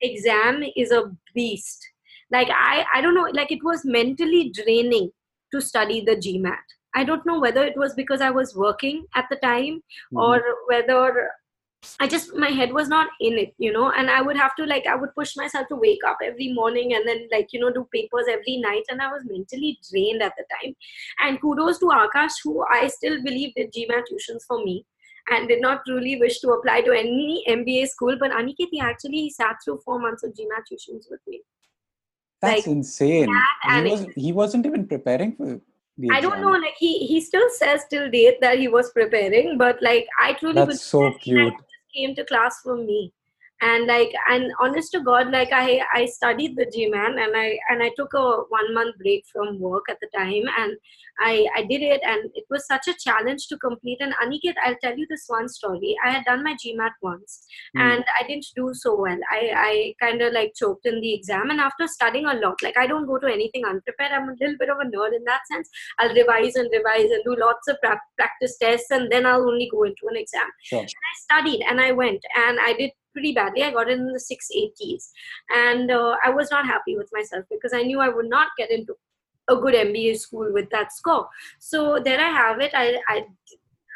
exam 0.00 0.62
is 0.76 0.90
a 0.90 1.04
beast. 1.34 1.86
Like 2.30 2.48
i 2.50 2.84
i 2.94 3.00
don't 3.00 3.14
know 3.14 3.28
like 3.32 3.52
it 3.52 3.62
was 3.62 3.84
mentally 3.84 4.50
draining 4.50 5.10
to 5.56 5.62
study 5.62 6.00
the 6.00 6.16
GMAT. 6.16 6.76
I 6.94 7.04
don't 7.04 7.26
know 7.26 7.40
whether 7.40 7.64
it 7.64 7.76
was 7.76 7.94
because 7.94 8.20
I 8.20 8.30
was 8.30 8.54
working 8.54 9.04
at 9.14 9.26
the 9.30 9.36
time 9.36 9.82
mm-hmm. 9.82 10.16
or 10.16 10.42
whether 10.68 11.30
I 12.00 12.06
just 12.08 12.34
my 12.34 12.48
head 12.48 12.72
was 12.72 12.88
not 12.88 13.08
in 13.20 13.38
it, 13.38 13.54
you 13.58 13.72
know, 13.72 13.92
and 13.96 14.10
I 14.10 14.22
would 14.22 14.36
have 14.36 14.56
to 14.56 14.64
like 14.64 14.86
I 14.86 14.96
would 14.96 15.14
push 15.14 15.36
myself 15.36 15.68
to 15.68 15.76
wake 15.76 16.04
up 16.06 16.18
every 16.24 16.52
morning 16.52 16.94
and 16.94 17.06
then 17.06 17.28
like 17.30 17.48
you 17.52 17.60
know 17.60 17.70
do 17.72 17.86
papers 17.94 18.26
every 18.28 18.56
night, 18.56 18.84
and 18.88 19.00
I 19.00 19.12
was 19.12 19.22
mentally 19.26 19.78
drained 19.90 20.22
at 20.22 20.32
the 20.36 20.44
time. 20.54 20.74
And 21.20 21.40
kudos 21.40 21.78
to 21.80 21.86
Akash, 21.86 22.38
who 22.42 22.64
I 22.70 22.88
still 22.88 23.22
believe 23.22 23.54
did 23.54 23.72
GMAT 23.72 24.04
tuitions 24.10 24.42
for 24.48 24.64
me 24.64 24.84
and 25.30 25.48
did 25.48 25.60
not 25.60 25.82
truly 25.86 26.18
wish 26.18 26.40
to 26.40 26.50
apply 26.50 26.80
to 26.82 26.92
any 26.92 27.44
MBA 27.48 27.88
school. 27.88 28.16
But 28.18 28.32
Aniket, 28.32 28.68
he 28.70 28.80
actually 28.80 29.30
sat 29.30 29.56
through 29.64 29.80
four 29.84 30.00
months 30.00 30.24
of 30.24 30.32
GMAT 30.32 30.64
tuitions 30.70 31.04
with 31.10 31.20
me. 31.26 31.42
That's 32.40 32.66
like, 32.66 32.66
insane. 32.66 33.28
He, 33.70 33.82
was, 33.82 34.06
he 34.14 34.32
wasn't 34.32 34.66
even 34.66 34.86
preparing 34.86 35.34
for 35.36 35.60
the 35.98 36.10
I 36.10 36.20
don't 36.20 36.42
know, 36.42 36.50
like 36.50 36.74
he 36.78 37.06
he 37.06 37.20
still 37.22 37.48
says 37.50 37.82
till 37.88 38.10
date 38.10 38.40
that 38.42 38.58
he 38.58 38.68
was 38.68 38.90
preparing, 38.90 39.56
but 39.56 39.80
like 39.80 40.06
I 40.20 40.34
truly 40.34 40.54
That's 40.54 40.82
so 40.82 41.12
cute. 41.12 41.54
came 41.94 42.14
to 42.14 42.24
class 42.26 42.60
for 42.62 42.76
me 42.76 43.12
and 43.62 43.86
like 43.86 44.12
and 44.28 44.52
honest 44.60 44.92
to 44.92 45.00
god 45.00 45.30
like 45.30 45.50
i 45.50 45.80
i 45.94 46.04
studied 46.04 46.54
the 46.56 46.66
gmat 46.66 47.18
and 47.22 47.36
i 47.36 47.58
and 47.70 47.82
i 47.82 47.90
took 47.96 48.12
a 48.12 48.24
one 48.48 48.74
month 48.74 48.94
break 48.98 49.24
from 49.32 49.58
work 49.58 49.84
at 49.88 49.96
the 50.00 50.08
time 50.14 50.42
and 50.58 50.76
i 51.20 51.46
i 51.56 51.62
did 51.62 51.80
it 51.80 52.00
and 52.04 52.30
it 52.34 52.44
was 52.50 52.66
such 52.66 52.86
a 52.88 52.94
challenge 52.98 53.46
to 53.48 53.56
complete. 53.58 53.98
And 54.00 54.12
aniket 54.22 54.54
i'll 54.64 54.76
tell 54.82 54.96
you 54.96 55.06
this 55.08 55.24
one 55.28 55.48
story. 55.48 55.96
I 56.04 56.10
had 56.10 56.24
done 56.24 56.44
my 56.44 56.54
gmat 56.54 56.92
once 57.00 57.46
mm. 57.76 57.80
and 57.80 58.04
i 58.20 58.26
didn't 58.26 58.46
do 58.54 58.72
so 58.74 58.94
well. 59.00 59.18
I 59.30 59.52
i 59.56 59.94
kind 60.00 60.20
of 60.20 60.34
like 60.34 60.52
choked 60.54 60.84
in 60.86 61.00
the 61.00 61.14
exam 61.14 61.50
and 61.50 61.60
after 61.60 61.86
studying 61.86 62.26
a 62.26 62.34
lot 62.34 62.62
like 62.62 62.76
i 62.76 62.86
don't 62.86 63.06
go 63.06 63.18
to 63.18 63.26
anything 63.26 63.64
unprepared. 63.64 64.12
I'm 64.12 64.28
a 64.28 64.36
little 64.38 64.56
bit 64.58 64.68
of 64.68 64.78
a 64.78 64.84
nerd 64.84 65.16
in 65.16 65.24
that 65.24 65.46
sense. 65.50 65.70
I'll 65.98 66.14
revise 66.14 66.56
and 66.56 66.68
revise 66.70 67.10
and 67.10 67.24
do 67.24 67.36
lots 67.38 67.68
of 67.68 67.76
practice 67.80 68.58
tests 68.58 68.90
and 68.90 69.10
then 69.10 69.24
i'll 69.24 69.48
only 69.48 69.70
go 69.72 69.84
into 69.84 70.06
an 70.10 70.16
exam. 70.16 70.48
Sure. 70.62 70.80
i 70.82 71.12
studied 71.22 71.64
and 71.68 71.80
i 71.80 71.92
went 71.92 72.22
and 72.36 72.58
i 72.60 72.74
did 72.74 72.90
pretty 73.16 73.32
badly. 73.32 73.62
I 73.62 73.70
got 73.70 73.90
in 73.90 74.06
the 74.06 74.20
680s. 74.20 75.10
And 75.50 75.90
uh, 75.90 76.16
I 76.22 76.30
was 76.30 76.50
not 76.50 76.66
happy 76.66 76.96
with 76.96 77.08
myself 77.12 77.46
because 77.50 77.72
I 77.72 77.82
knew 77.82 78.00
I 78.00 78.10
would 78.10 78.28
not 78.28 78.48
get 78.58 78.70
into 78.70 78.94
a 79.48 79.56
good 79.56 79.74
MBA 79.74 80.18
school 80.18 80.52
with 80.52 80.68
that 80.70 80.92
score. 80.92 81.28
So 81.58 81.98
there 82.04 82.20
I 82.20 82.30
have 82.30 82.60
it. 82.60 82.72
I, 82.74 82.98
I 83.08 83.24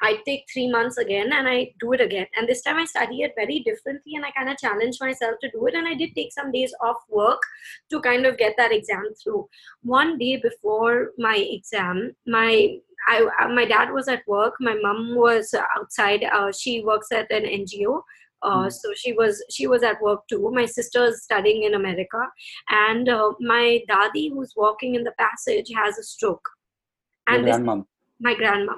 I 0.02 0.18
take 0.24 0.46
three 0.50 0.70
months 0.70 0.96
again 0.96 1.30
and 1.32 1.46
I 1.46 1.72
do 1.78 1.92
it 1.92 2.00
again. 2.00 2.26
And 2.34 2.48
this 2.48 2.62
time 2.62 2.78
I 2.78 2.86
study 2.86 3.20
it 3.20 3.32
very 3.36 3.60
differently 3.60 4.14
and 4.14 4.24
I 4.24 4.30
kind 4.30 4.48
of 4.48 4.56
challenge 4.56 4.96
myself 4.98 5.34
to 5.42 5.50
do 5.50 5.66
it. 5.66 5.74
And 5.74 5.86
I 5.86 5.92
did 5.94 6.14
take 6.14 6.32
some 6.32 6.50
days 6.52 6.72
off 6.80 6.96
work 7.10 7.42
to 7.90 8.00
kind 8.00 8.24
of 8.24 8.38
get 8.38 8.54
that 8.56 8.72
exam 8.72 9.04
through. 9.22 9.46
One 9.82 10.16
day 10.16 10.36
before 10.36 11.10
my 11.18 11.36
exam, 11.36 12.12
my 12.26 12.78
I, 13.08 13.46
my 13.48 13.64
dad 13.64 13.92
was 13.92 14.08
at 14.08 14.26
work. 14.26 14.54
My 14.60 14.74
mom 14.74 15.16
was 15.16 15.54
outside. 15.76 16.24
Uh, 16.24 16.52
she 16.52 16.82
works 16.82 17.08
at 17.12 17.30
an 17.30 17.44
NGO 17.44 18.02
uh, 18.42 18.64
mm. 18.64 18.72
so 18.72 18.92
she 18.94 19.12
was 19.12 19.42
she 19.50 19.66
was 19.66 19.82
at 19.82 20.00
work 20.02 20.26
too 20.28 20.50
my 20.52 20.66
sister 20.66 21.04
is 21.04 21.22
studying 21.22 21.64
in 21.64 21.74
america 21.74 22.22
and 22.68 23.08
uh, 23.08 23.32
my 23.40 23.80
dadi 23.88 24.30
who's 24.32 24.54
walking 24.56 24.94
in 24.94 25.04
the 25.04 25.12
passage 25.18 25.70
has 25.74 25.98
a 25.98 26.02
stroke 26.02 26.48
and 27.26 27.44
grandmom. 27.44 27.84
my 28.20 28.34
grandma 28.34 28.74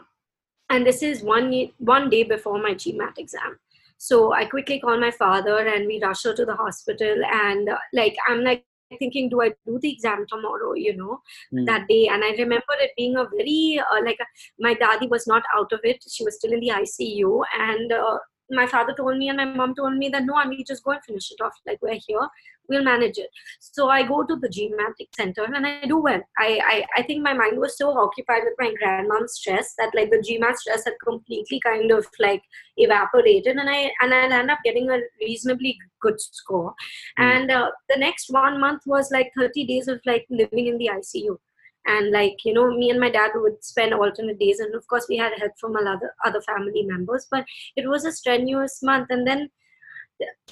and 0.73 0.87
this 0.87 1.03
is 1.03 1.23
one 1.23 1.53
one 1.79 2.09
day 2.09 2.23
before 2.23 2.59
my 2.59 2.75
GMAT 2.75 3.19
exam. 3.19 3.59
So 3.99 4.33
I 4.33 4.47
quickly 4.47 4.81
call 4.81 4.99
my 4.99 5.11
father 5.11 5.59
and 5.59 5.87
we 5.87 6.01
rush 6.03 6.25
her 6.25 6.35
to 6.35 6.45
the 6.45 6.57
hospital. 6.57 7.25
And 7.31 7.69
uh, 7.69 7.79
like 7.93 8.17
I'm 8.27 8.43
like 8.43 8.65
thinking, 8.99 9.29
do 9.29 9.43
I 9.43 9.51
do 9.67 9.79
the 9.81 9.93
exam 9.93 10.25
tomorrow? 10.29 10.73
You 10.73 10.97
know, 10.97 11.21
mm. 11.53 11.67
that 11.67 11.87
day. 11.89 12.09
And 12.09 12.25
I 12.25 12.31
remember 12.31 12.75
it 12.81 12.93
being 12.97 13.17
a 13.17 13.27
very 13.37 13.81
uh, 13.81 14.03
like 14.03 14.19
my 14.59 14.73
daddy 14.73 15.09
was 15.09 15.27
not 15.27 15.43
out 15.55 15.73
of 15.73 15.81
it. 15.85 16.03
She 16.11 16.25
was 16.25 16.37
still 16.37 16.53
in 16.53 16.61
the 16.61 16.71
ICU, 16.71 17.43
and 17.59 17.93
uh, 17.93 18.19
my 18.53 18.67
father 18.67 18.95
told 18.95 19.17
me 19.19 19.29
and 19.29 19.39
my 19.39 19.45
mom 19.45 19.75
told 19.75 19.97
me 19.97 20.09
that 20.11 20.25
no, 20.25 20.37
I 20.37 20.47
mean 20.47 20.65
just 20.67 20.85
go 20.85 20.93
and 20.93 21.05
finish 21.05 21.31
it 21.33 21.41
off. 21.43 21.55
Like 21.67 21.79
we're 21.83 21.99
here, 22.07 22.29
we'll 22.69 22.85
manage 22.85 23.19
it. 23.19 23.29
So 23.59 23.89
I 23.89 24.03
go 24.07 24.25
to 24.25 24.37
the 24.37 24.49
GMAT 24.49 25.09
center 25.17 25.45
and 25.45 25.67
I 25.67 25.85
do 25.87 25.99
well. 25.99 26.21
I, 26.39 26.61
I 26.73 27.01
I 27.01 27.03
think 27.03 27.23
my 27.23 27.33
mind 27.33 27.59
was 27.59 27.77
so 27.77 27.97
occupied 27.99 28.43
with 28.45 28.55
my 28.59 28.73
grandmom's 28.79 29.35
stress 29.35 29.75
that 29.79 29.93
like 29.95 30.11
the 30.11 30.19
GMAT 30.19 30.57
stress 30.57 30.85
had 30.85 30.95
completely 31.05 31.61
kind 31.61 31.91
of 31.91 32.07
like 32.19 32.43
evaporated 32.77 33.57
and 33.57 33.69
I 33.69 33.91
and 34.01 34.15
I 34.15 34.25
ended 34.25 34.51
up 34.51 34.59
getting 34.65 34.91
a 34.91 34.99
reasonably 35.21 35.79
good 36.01 36.21
score. 36.21 36.75
Mm. 37.19 37.25
And 37.25 37.51
uh, 37.51 37.71
the 37.89 37.99
next 37.99 38.31
one 38.31 38.61
month 38.61 38.83
was 38.87 39.11
like 39.11 39.33
30 39.37 39.67
days 39.67 39.89
of 39.89 40.01
like 40.05 40.27
living 40.31 40.67
in 40.67 40.79
the 40.79 40.91
ICU 40.93 41.39
and 41.87 42.11
like 42.11 42.45
you 42.45 42.53
know 42.55 42.71
me 42.71 42.91
and 42.91 43.01
my 43.01 43.11
dad 43.11 43.31
would 43.35 43.63
spend 43.65 43.93
alternate 43.95 44.39
days 44.39 44.61
and 44.61 44.75
of 44.75 44.87
course 44.87 45.07
we 45.09 45.17
had 45.17 45.33
help 45.39 45.53
from 45.59 45.77
other 45.77 46.15
other 46.25 46.41
family 46.43 46.83
members 46.83 47.27
but 47.31 47.45
it 47.77 47.89
was 47.89 48.05
a 48.05 48.13
strenuous 48.13 48.83
month 48.83 49.09
and 49.11 49.27
then 49.27 49.49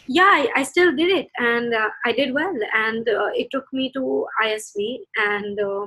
yeah 0.07 0.31
i, 0.33 0.49
I 0.57 0.63
still 0.65 0.95
did 0.95 1.11
it 1.17 1.29
and 1.39 1.73
uh, 1.73 1.89
i 2.05 2.13
did 2.13 2.35
well 2.35 2.57
and 2.75 3.09
uh, 3.09 3.31
it 3.35 3.49
took 3.51 3.67
me 3.73 3.93
to 3.93 4.27
isb 4.45 4.99
and 5.17 5.61
uh, 5.61 5.87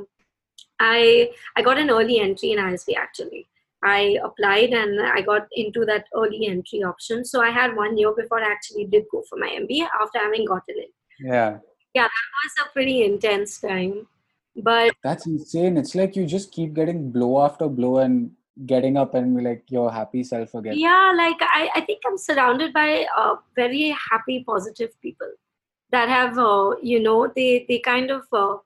i 0.79 1.29
i 1.57 1.61
got 1.61 1.77
an 1.77 1.89
early 1.89 2.19
entry 2.19 2.51
in 2.51 2.59
isb 2.59 2.95
actually. 2.97 3.47
I 3.85 4.17
applied 4.23 4.69
and 4.69 5.01
i 5.01 5.19
got 5.19 5.47
into 5.51 5.83
that 5.87 6.05
early 6.15 6.47
entry 6.47 6.83
option 6.83 7.25
so 7.25 7.41
i 7.41 7.49
had 7.49 7.75
one 7.75 7.97
year 7.97 8.13
before 8.15 8.41
i 8.41 8.49
actually 8.49 8.85
did 8.85 9.03
go 9.11 9.23
for 9.29 9.37
my 9.37 9.49
mba 9.49 9.89
after 10.01 10.19
having 10.19 10.45
gotten 10.45 10.75
it. 10.77 10.91
Yeah. 11.19 11.57
Yeah 11.93 12.03
that 12.03 12.29
was 12.39 12.65
a 12.65 12.71
pretty 12.71 13.03
intense 13.03 13.59
time 13.59 14.07
but 14.57 14.93
that's 15.03 15.25
insane. 15.25 15.77
It's 15.77 15.95
like 15.95 16.15
you 16.15 16.25
just 16.25 16.51
keep 16.51 16.73
getting 16.73 17.11
blow 17.11 17.43
after 17.43 17.67
blow 17.67 17.97
and 17.99 18.31
getting 18.65 18.97
up 18.97 19.15
and 19.15 19.43
like 19.43 19.63
your 19.69 19.91
happy 19.91 20.23
self 20.23 20.53
again. 20.53 20.75
Yeah 20.77 21.11
like 21.17 21.37
i, 21.41 21.69
I 21.75 21.81
think 21.81 22.01
i'm 22.05 22.17
surrounded 22.17 22.71
by 22.71 23.05
uh, 23.17 23.35
very 23.55 23.95
happy 24.11 24.43
positive 24.43 24.91
people 25.01 25.31
that 25.91 26.07
have 26.07 26.37
uh, 26.37 26.75
you 26.81 27.01
know 27.01 27.31
they 27.35 27.65
they 27.67 27.79
kind 27.79 28.11
of 28.11 28.23
uh, 28.31 28.57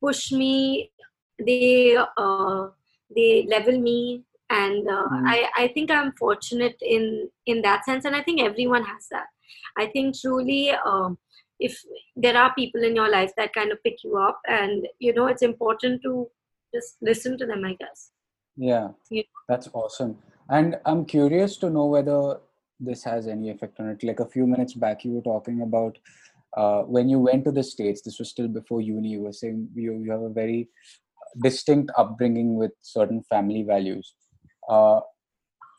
push 0.00 0.32
me 0.32 0.90
they 1.38 1.96
uh, 2.16 2.68
they 3.14 3.46
level 3.50 3.78
me 3.78 4.24
and 4.48 4.88
uh, 4.88 5.08
mm. 5.12 5.22
I, 5.26 5.50
I 5.56 5.68
think 5.68 5.90
i'm 5.90 6.12
fortunate 6.12 6.76
in 6.80 7.28
in 7.44 7.60
that 7.62 7.84
sense 7.84 8.06
and 8.06 8.16
i 8.16 8.22
think 8.22 8.40
everyone 8.40 8.84
has 8.84 9.08
that. 9.10 9.26
I 9.76 9.86
think 9.86 10.18
truly 10.20 10.70
um, 10.70 11.18
if 11.58 11.80
there 12.16 12.36
are 12.36 12.54
people 12.54 12.82
in 12.82 12.94
your 12.96 13.10
life 13.10 13.32
that 13.36 13.52
kind 13.54 13.72
of 13.72 13.82
pick 13.82 14.02
you 14.04 14.16
up 14.16 14.40
and 14.48 14.86
you 14.98 15.12
know 15.14 15.26
it's 15.26 15.42
important 15.42 16.02
to 16.02 16.28
just 16.74 16.96
listen 17.00 17.38
to 17.38 17.46
them 17.46 17.64
i 17.64 17.74
guess. 17.74 18.10
Yeah. 18.56 18.88
You 19.10 19.22
know? 19.22 19.40
that's 19.48 19.68
awesome. 19.72 20.18
And 20.48 20.76
i'm 20.86 21.04
curious 21.04 21.56
to 21.58 21.70
know 21.70 21.86
whether 21.86 22.38
this 22.80 23.04
has 23.04 23.28
any 23.28 23.50
effect 23.50 23.78
on 23.80 23.88
it. 23.88 24.02
Like 24.02 24.20
a 24.20 24.26
few 24.26 24.46
minutes 24.46 24.74
back 24.74 25.04
you 25.04 25.12
were 25.12 25.22
talking 25.22 25.62
about 25.62 25.96
uh, 26.56 26.82
when 26.82 27.08
you 27.08 27.18
went 27.18 27.44
to 27.44 27.52
the 27.52 27.62
states 27.62 28.02
this 28.02 28.18
was 28.18 28.30
still 28.30 28.48
before 28.48 28.80
uni 28.80 29.08
you 29.08 29.22
were 29.22 29.32
saying 29.32 29.68
you, 29.74 30.00
you 30.04 30.10
have 30.10 30.22
a 30.22 30.28
very 30.28 30.68
distinct 31.42 31.90
upbringing 31.98 32.56
with 32.56 32.72
certain 32.80 33.22
family 33.22 33.62
values. 33.62 34.14
Uh, 34.68 35.00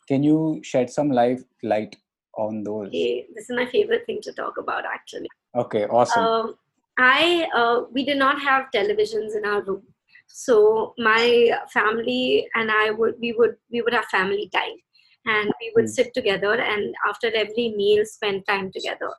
can 0.08 0.22
you 0.22 0.60
shed 0.62 0.90
some 0.90 1.10
light 1.10 1.40
light 1.62 1.96
on 2.36 2.62
those? 2.62 2.90
Hey, 2.92 3.26
this 3.34 3.48
is 3.50 3.56
my 3.56 3.66
favorite 3.66 4.04
thing 4.06 4.20
to 4.22 4.32
talk 4.32 4.58
about 4.58 4.84
actually 4.84 5.28
Okay, 5.56 5.84
awesome. 5.86 6.22
Um, 6.22 6.54
I 6.98 7.48
uh, 7.54 7.82
we 7.92 8.04
did 8.04 8.18
not 8.18 8.40
have 8.42 8.66
televisions 8.74 9.36
in 9.36 9.44
our 9.46 9.62
room, 9.62 9.82
so 10.26 10.94
my 10.98 11.50
family 11.72 12.46
and 12.54 12.70
I 12.70 12.90
would 12.90 13.14
we 13.20 13.32
would 13.32 13.56
we 13.70 13.80
would 13.80 13.94
have 13.94 14.04
family 14.06 14.50
time, 14.54 14.76
and 15.24 15.50
we 15.60 15.72
would 15.74 15.86
mm. 15.86 15.96
sit 15.98 16.12
together 16.12 16.54
and 16.60 16.94
after 17.08 17.28
every 17.34 17.74
meal 17.76 18.04
spend 18.04 18.46
time 18.46 18.70
together. 18.70 19.10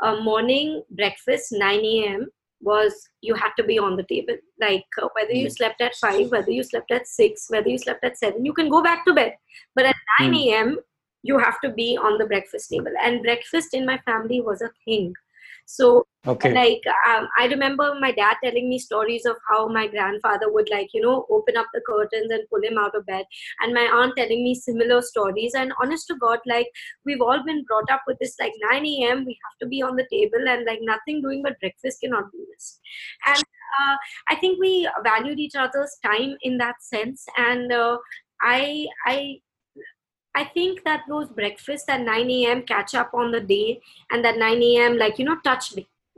Uh, 0.00 0.16
morning 0.20 0.82
breakfast 0.90 1.52
9 1.52 1.80
a.m. 1.80 2.26
was 2.60 2.92
you 3.22 3.34
had 3.34 3.52
to 3.56 3.64
be 3.64 3.78
on 3.78 3.96
the 3.96 4.02
table. 4.02 4.36
Like 4.60 4.84
uh, 5.02 5.08
whether 5.14 5.32
you 5.32 5.46
hmm. 5.46 5.56
slept 5.58 5.80
at 5.80 5.94
five, 5.94 6.30
whether 6.30 6.50
you 6.50 6.62
slept 6.62 6.90
at 6.90 7.06
six, 7.06 7.46
whether 7.48 7.70
you 7.70 7.78
slept 7.78 8.04
at 8.04 8.18
seven, 8.18 8.44
you 8.44 8.52
can 8.52 8.68
go 8.68 8.82
back 8.82 9.06
to 9.06 9.14
bed. 9.14 9.36
But 9.74 9.86
at 9.86 9.96
9 10.20 10.34
a.m. 10.34 10.70
Mm. 10.72 10.76
you 11.22 11.38
have 11.38 11.58
to 11.62 11.70
be 11.70 11.96
on 11.96 12.18
the 12.18 12.26
breakfast 12.26 12.68
table, 12.68 12.92
and 13.02 13.22
breakfast 13.22 13.72
in 13.72 13.86
my 13.86 13.98
family 14.10 14.42
was 14.42 14.60
a 14.60 14.70
thing 14.84 15.14
so 15.66 16.06
okay. 16.26 16.54
like 16.54 16.82
um, 17.08 17.28
i 17.38 17.46
remember 17.46 17.94
my 18.00 18.12
dad 18.12 18.36
telling 18.42 18.68
me 18.68 18.78
stories 18.78 19.26
of 19.26 19.36
how 19.48 19.66
my 19.68 19.86
grandfather 19.86 20.50
would 20.52 20.68
like 20.70 20.88
you 20.94 21.00
know 21.00 21.26
open 21.30 21.56
up 21.56 21.66
the 21.74 21.80
curtains 21.88 22.30
and 22.30 22.48
pull 22.50 22.62
him 22.62 22.78
out 22.78 22.94
of 22.94 23.06
bed. 23.06 23.24
And 23.60 23.74
my 23.74 23.82
aunt 23.82 24.14
telling 24.16 24.42
me 24.42 24.54
similar 24.54 25.02
stories. 25.02 25.54
And 25.54 25.72
honest 25.82 26.06
to 26.08 26.16
god 26.16 26.38
like 26.46 26.68
we've 27.04 27.20
all 27.20 27.42
been 27.44 27.64
brought 27.64 27.90
up 27.90 28.02
with 28.06 28.18
this 28.20 28.36
like 28.40 28.52
9 28.70 28.86
a.m 28.86 29.24
we 29.24 29.38
have 29.44 29.58
to 29.60 29.66
be 29.66 29.82
on 29.82 29.96
the 29.96 30.06
table 30.10 30.48
and 30.48 30.64
like 30.64 30.80
nothing 30.82 31.22
doing 31.22 31.42
but 31.42 31.60
breakfast 31.60 32.00
cannot 32.00 32.30
be 32.32 32.38
missed. 32.50 32.80
And 33.26 33.42
uh, 33.78 33.96
i 34.28 34.36
think 34.36 34.58
we 34.60 34.88
valued 35.02 35.38
each 35.38 35.56
other's 35.56 35.96
time 36.04 36.36
in 36.42 36.58
that 36.58 36.82
sense. 36.82 37.26
And 37.36 37.72
uh, 37.72 37.98
i 38.42 38.86
i 39.06 39.40
I 40.36 40.44
think 40.44 40.84
that 40.84 41.04
those 41.08 41.28
breakfasts 41.30 41.88
at 41.88 42.02
9 42.02 42.30
a.m. 42.30 42.62
catch 42.62 42.94
up 42.94 43.12
on 43.14 43.32
the 43.32 43.40
day 43.40 43.80
and 44.10 44.24
that 44.24 44.38
9 44.38 44.62
a.m. 44.62 44.98
like, 44.98 45.18
you 45.18 45.24
know, 45.24 45.38
touch 45.42 45.72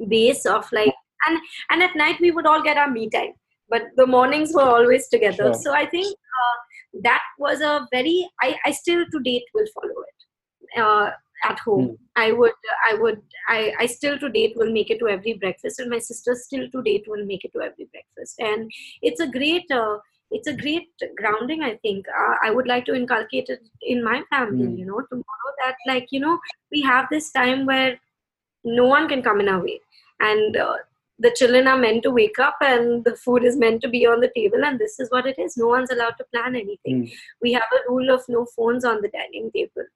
base 0.09 0.45
of 0.45 0.71
like, 0.73 0.93
and, 1.27 1.39
and 1.71 1.83
at 1.83 1.97
night 1.97 2.21
we 2.21 2.33
would 2.33 2.47
all 2.47 2.63
get 2.63 2.77
our 2.77 2.91
me 2.91 3.09
time, 3.09 3.33
but 3.69 3.83
the 3.97 4.07
mornings 4.07 4.53
were 4.53 4.63
always 4.63 5.09
together. 5.09 5.53
Sure. 5.53 5.55
So 5.55 5.73
I 5.73 5.87
think 5.87 6.07
uh, 6.09 7.01
that 7.05 7.23
was 7.39 7.61
a 7.61 7.87
very, 7.93 8.29
I, 8.43 8.57
I 8.67 8.73
still 8.73 9.05
to 9.11 9.21
date 9.21 9.45
will 9.55 9.67
follow 9.75 9.95
it. 10.03 10.81
Uh, 10.83 11.11
at 11.45 11.59
home 11.61 11.89
mm. 11.89 11.97
i 12.17 12.33
would 12.33 12.53
i 12.91 12.95
would 12.95 13.21
I, 13.49 13.73
I 13.79 13.87
still 13.87 14.19
to 14.19 14.29
date 14.29 14.55
will 14.57 14.73
make 14.73 14.91
it 14.91 14.99
to 14.99 15.09
every 15.09 15.35
breakfast 15.35 15.79
and 15.79 15.91
my 15.91 15.99
sister 15.99 16.35
still 16.35 16.69
to 16.71 16.83
date 16.83 17.05
will 17.07 17.25
make 17.25 17.45
it 17.45 17.53
to 17.53 17.61
every 17.61 17.89
breakfast 17.93 18.41
and 18.41 18.71
it's 19.03 19.21
a 19.21 19.29
great 19.29 19.71
uh, 19.71 19.99
it's 20.31 20.49
a 20.49 20.57
great 20.57 20.89
grounding 21.17 21.63
i 21.63 21.75
think. 21.77 22.07
Uh, 22.09 22.35
i 22.43 22.51
would 22.51 22.67
like 22.67 22.85
to 22.85 22.95
inculcate 22.95 23.49
it 23.49 23.63
in 23.83 24.05
my 24.05 24.23
family 24.31 24.67
mm. 24.67 24.79
you 24.79 24.85
know 24.85 25.01
tomorrow 25.09 25.53
that 25.65 25.77
like 25.87 26.09
you 26.11 26.21
know 26.21 26.39
we 26.71 26.83
have 26.83 27.07
this 27.11 27.31
time 27.31 27.65
where 27.67 27.99
no 28.65 28.87
one 28.87 29.09
can 29.09 29.23
come 29.23 29.41
in 29.41 29.49
our 29.49 29.63
way. 29.63 29.81
And 30.21 30.57
uh, 30.57 30.77
the 31.19 31.35
children 31.37 31.67
are 31.67 31.79
meant 31.79 32.03
to 32.05 32.11
wake 32.11 32.39
up 32.39 32.57
and 32.61 33.05
the 33.05 33.17
food 33.17 33.45
is 33.45 33.57
meant 33.57 33.83
to 33.83 33.89
be 33.89 34.07
on 34.07 34.21
the 34.21 34.31
table 34.35 34.65
and 34.65 34.79
this 34.79 35.01
is 35.01 35.11
what 35.11 35.27
it 35.27 35.39
is. 35.39 35.57
No 35.57 35.69
one's 35.69 35.91
allowed 35.91 36.17
to 36.19 36.25
plan 36.33 36.55
anything. 36.55 37.05
Mm. 37.05 37.13
we 37.43 37.53
have 37.53 37.71
a 37.73 37.91
rule 37.91 38.11
of 38.11 38.23
no 38.29 38.47
phones 38.57 38.85
on 38.85 39.01
the 39.01 39.09
dining 39.09 39.51
table. 39.55 39.87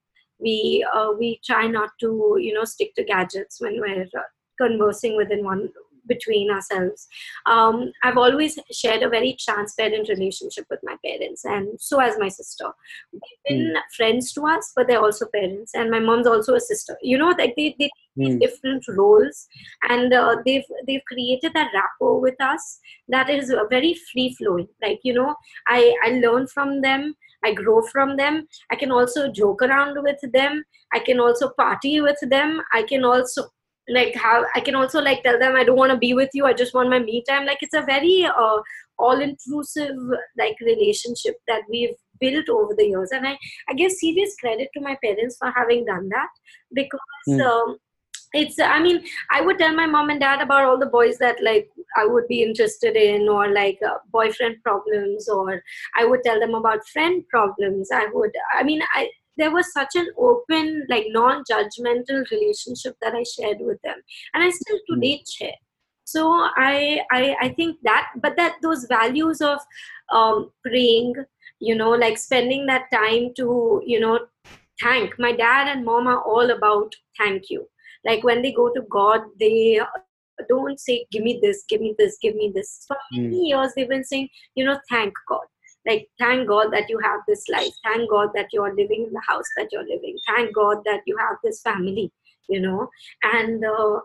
We 0.40 0.84
uh, 0.92 1.12
we 1.16 1.40
try 1.44 1.68
not 1.68 1.90
to 2.00 2.36
you 2.40 2.52
know 2.52 2.64
stick 2.64 2.94
to 2.96 3.04
gadgets 3.04 3.60
when 3.60 3.80
we're 3.80 4.02
uh, 4.02 4.22
conversing 4.60 5.16
within 5.16 5.44
one 5.44 5.68
between 6.06 6.50
ourselves. 6.50 7.06
Um, 7.46 7.92
I've 8.02 8.18
always 8.18 8.58
shared 8.70 9.02
a 9.02 9.08
very 9.08 9.36
transparent 9.38 10.08
relationship 10.08 10.66
with 10.70 10.80
my 10.82 10.96
parents, 11.04 11.44
and 11.44 11.80
so 11.80 11.98
has 11.98 12.18
my 12.18 12.28
sister. 12.28 12.66
They've 13.12 13.56
been 13.56 13.74
mm. 13.74 13.80
friends 13.96 14.32
to 14.34 14.46
us, 14.46 14.72
but 14.74 14.86
they're 14.86 15.02
also 15.02 15.26
parents, 15.34 15.72
and 15.74 15.90
my 15.90 16.00
mom's 16.00 16.26
also 16.26 16.54
a 16.54 16.60
sister. 16.60 16.96
You 17.02 17.18
know, 17.18 17.34
like 17.38 17.54
they, 17.56 17.74
they 17.78 17.90
mm. 18.18 18.40
different 18.40 18.84
roles, 18.88 19.46
and 19.88 20.12
uh, 20.12 20.36
they've 20.44 20.64
they've 20.86 21.04
created 21.06 21.52
that 21.54 21.72
rapport 21.74 22.20
with 22.20 22.40
us 22.40 22.78
that 23.08 23.30
is 23.30 23.54
very 23.70 23.94
free 24.12 24.34
flowing. 24.34 24.68
Like 24.82 25.00
you 25.02 25.14
know, 25.14 25.34
I 25.66 25.94
I 26.04 26.10
learn 26.10 26.46
from 26.46 26.80
them. 26.82 27.14
I 27.44 27.52
grow 27.52 27.82
from 27.82 28.16
them. 28.16 28.46
I 28.70 28.76
can 28.76 28.92
also 28.92 29.30
joke 29.30 29.62
around 29.62 30.00
with 30.00 30.20
them. 30.32 30.64
I 30.92 31.00
can 31.00 31.18
also 31.18 31.50
party 31.50 32.00
with 32.00 32.18
them. 32.22 32.60
I 32.72 32.84
can 32.84 33.04
also 33.04 33.48
like 33.92 34.14
how 34.14 34.44
i 34.54 34.60
can 34.60 34.74
also 34.74 35.00
like 35.00 35.22
tell 35.22 35.38
them 35.38 35.56
i 35.56 35.64
don't 35.64 35.76
want 35.76 35.92
to 35.92 35.98
be 35.98 36.14
with 36.14 36.30
you. 36.32 36.46
I 36.46 36.52
just 36.52 36.74
want 36.74 36.90
my 36.90 36.98
me 36.98 37.22
time. 37.28 37.46
Like 37.46 37.58
it's 37.62 37.74
a 37.74 37.82
very 37.82 38.24
uh, 38.24 38.58
all 38.98 39.20
inclusive 39.20 39.96
like 40.38 40.56
relationship 40.60 41.36
that 41.48 41.62
we've 41.68 41.94
built 42.20 42.48
over 42.48 42.74
the 42.74 42.86
years. 42.86 43.10
And 43.12 43.26
i 43.26 43.36
i 43.68 43.74
give 43.74 43.92
serious 43.92 44.36
credit 44.42 44.68
to 44.74 44.80
my 44.80 44.96
parents 45.04 45.36
for 45.38 45.52
having 45.56 45.84
done 45.84 46.08
that 46.08 46.28
because 46.72 47.00
mm. 47.28 47.40
um, 47.52 47.78
it's 48.34 48.58
i 48.58 48.80
mean 48.82 49.04
i 49.30 49.40
would 49.46 49.58
tell 49.58 49.74
my 49.78 49.86
mom 49.86 50.10
and 50.12 50.20
dad 50.20 50.40
about 50.40 50.64
all 50.64 50.78
the 50.78 50.92
boys 50.94 51.18
that 51.18 51.42
like 51.42 51.68
i 52.02 52.04
would 52.06 52.26
be 52.28 52.42
interested 52.42 52.96
in 52.96 53.28
or 53.28 53.48
like 53.52 53.78
uh, 53.86 53.98
boyfriend 54.10 54.56
problems 54.62 55.28
or 55.28 55.62
i 55.98 56.04
would 56.04 56.22
tell 56.24 56.40
them 56.40 56.54
about 56.54 56.86
friend 56.92 57.26
problems. 57.28 57.90
I 57.92 58.06
would 58.12 58.32
i 58.58 58.62
mean 58.62 58.80
i 58.94 59.08
there 59.36 59.50
was 59.50 59.72
such 59.72 59.94
an 59.94 60.08
open 60.18 60.86
like 60.88 61.06
non-judgmental 61.08 62.30
relationship 62.30 62.96
that 63.00 63.14
i 63.14 63.22
shared 63.22 63.58
with 63.60 63.80
them. 63.82 63.96
And 64.34 64.42
i 64.44 64.50
still 64.50 64.78
hmm. 64.88 64.94
today 64.94 65.22
share. 65.28 65.58
So 66.04 66.28
I, 66.56 67.00
I 67.10 67.36
i 67.40 67.48
think 67.50 67.78
that 67.84 68.08
but 68.20 68.36
that 68.36 68.56
those 68.62 68.86
values 68.86 69.40
of 69.40 69.58
um, 70.12 70.50
praying 70.64 71.14
you 71.60 71.74
know 71.74 71.90
like 71.90 72.18
spending 72.18 72.66
that 72.66 72.86
time 72.92 73.32
to 73.36 73.82
you 73.86 74.00
know 74.00 74.18
thank. 74.82 75.18
My 75.18 75.32
dad 75.32 75.68
and 75.68 75.84
mom 75.84 76.06
are 76.06 76.22
all 76.22 76.50
about 76.50 76.92
thank 77.18 77.50
you. 77.50 77.66
Like 78.04 78.24
when 78.24 78.42
they 78.42 78.52
go 78.52 78.68
to 78.74 78.82
god 78.90 79.20
they 79.38 79.80
don't 80.48 80.80
say 80.80 81.06
give 81.12 81.22
me 81.22 81.38
this 81.40 81.64
give 81.68 81.80
me 81.80 81.94
this 81.98 82.18
give 82.20 82.34
me 82.34 82.52
this. 82.54 82.84
For 82.88 82.96
Mm. 83.14 83.22
many 83.22 83.48
years 83.50 83.72
they've 83.76 83.88
been 83.88 84.04
saying 84.04 84.28
you 84.54 84.64
know 84.64 84.78
thank 84.90 85.14
god 85.28 85.46
like 85.86 86.08
thank 86.18 86.48
god 86.48 86.72
that 86.72 86.88
you 86.88 86.98
have 86.98 87.20
this 87.26 87.48
life. 87.48 87.74
Thank 87.84 88.10
god 88.10 88.30
that 88.34 88.48
you 88.52 88.62
are 88.62 88.74
living 88.74 89.04
in 89.06 89.12
the 89.12 89.22
house 89.26 89.48
that 89.56 89.68
you're 89.72 89.88
living. 89.88 90.16
Thank 90.26 90.54
god 90.54 90.78
that 90.84 91.00
you 91.06 91.16
have 91.18 91.36
this 91.42 91.60
family 91.62 92.12
you 92.48 92.60
know? 92.60 92.88
And 93.22 93.64
uh, 93.64 94.00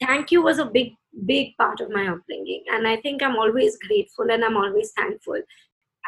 thank 0.00 0.30
you 0.30 0.42
was 0.42 0.58
a 0.58 0.66
big 0.66 0.92
big 1.26 1.56
part 1.56 1.80
of 1.80 1.90
my 1.90 2.08
upbringing. 2.08 2.64
And 2.72 2.88
i 2.88 2.96
think 2.96 3.22
i'm 3.22 3.36
always 3.36 3.78
grateful 3.86 4.30
and 4.30 4.44
i'm 4.44 4.56
always 4.56 4.92
thankful. 4.96 5.40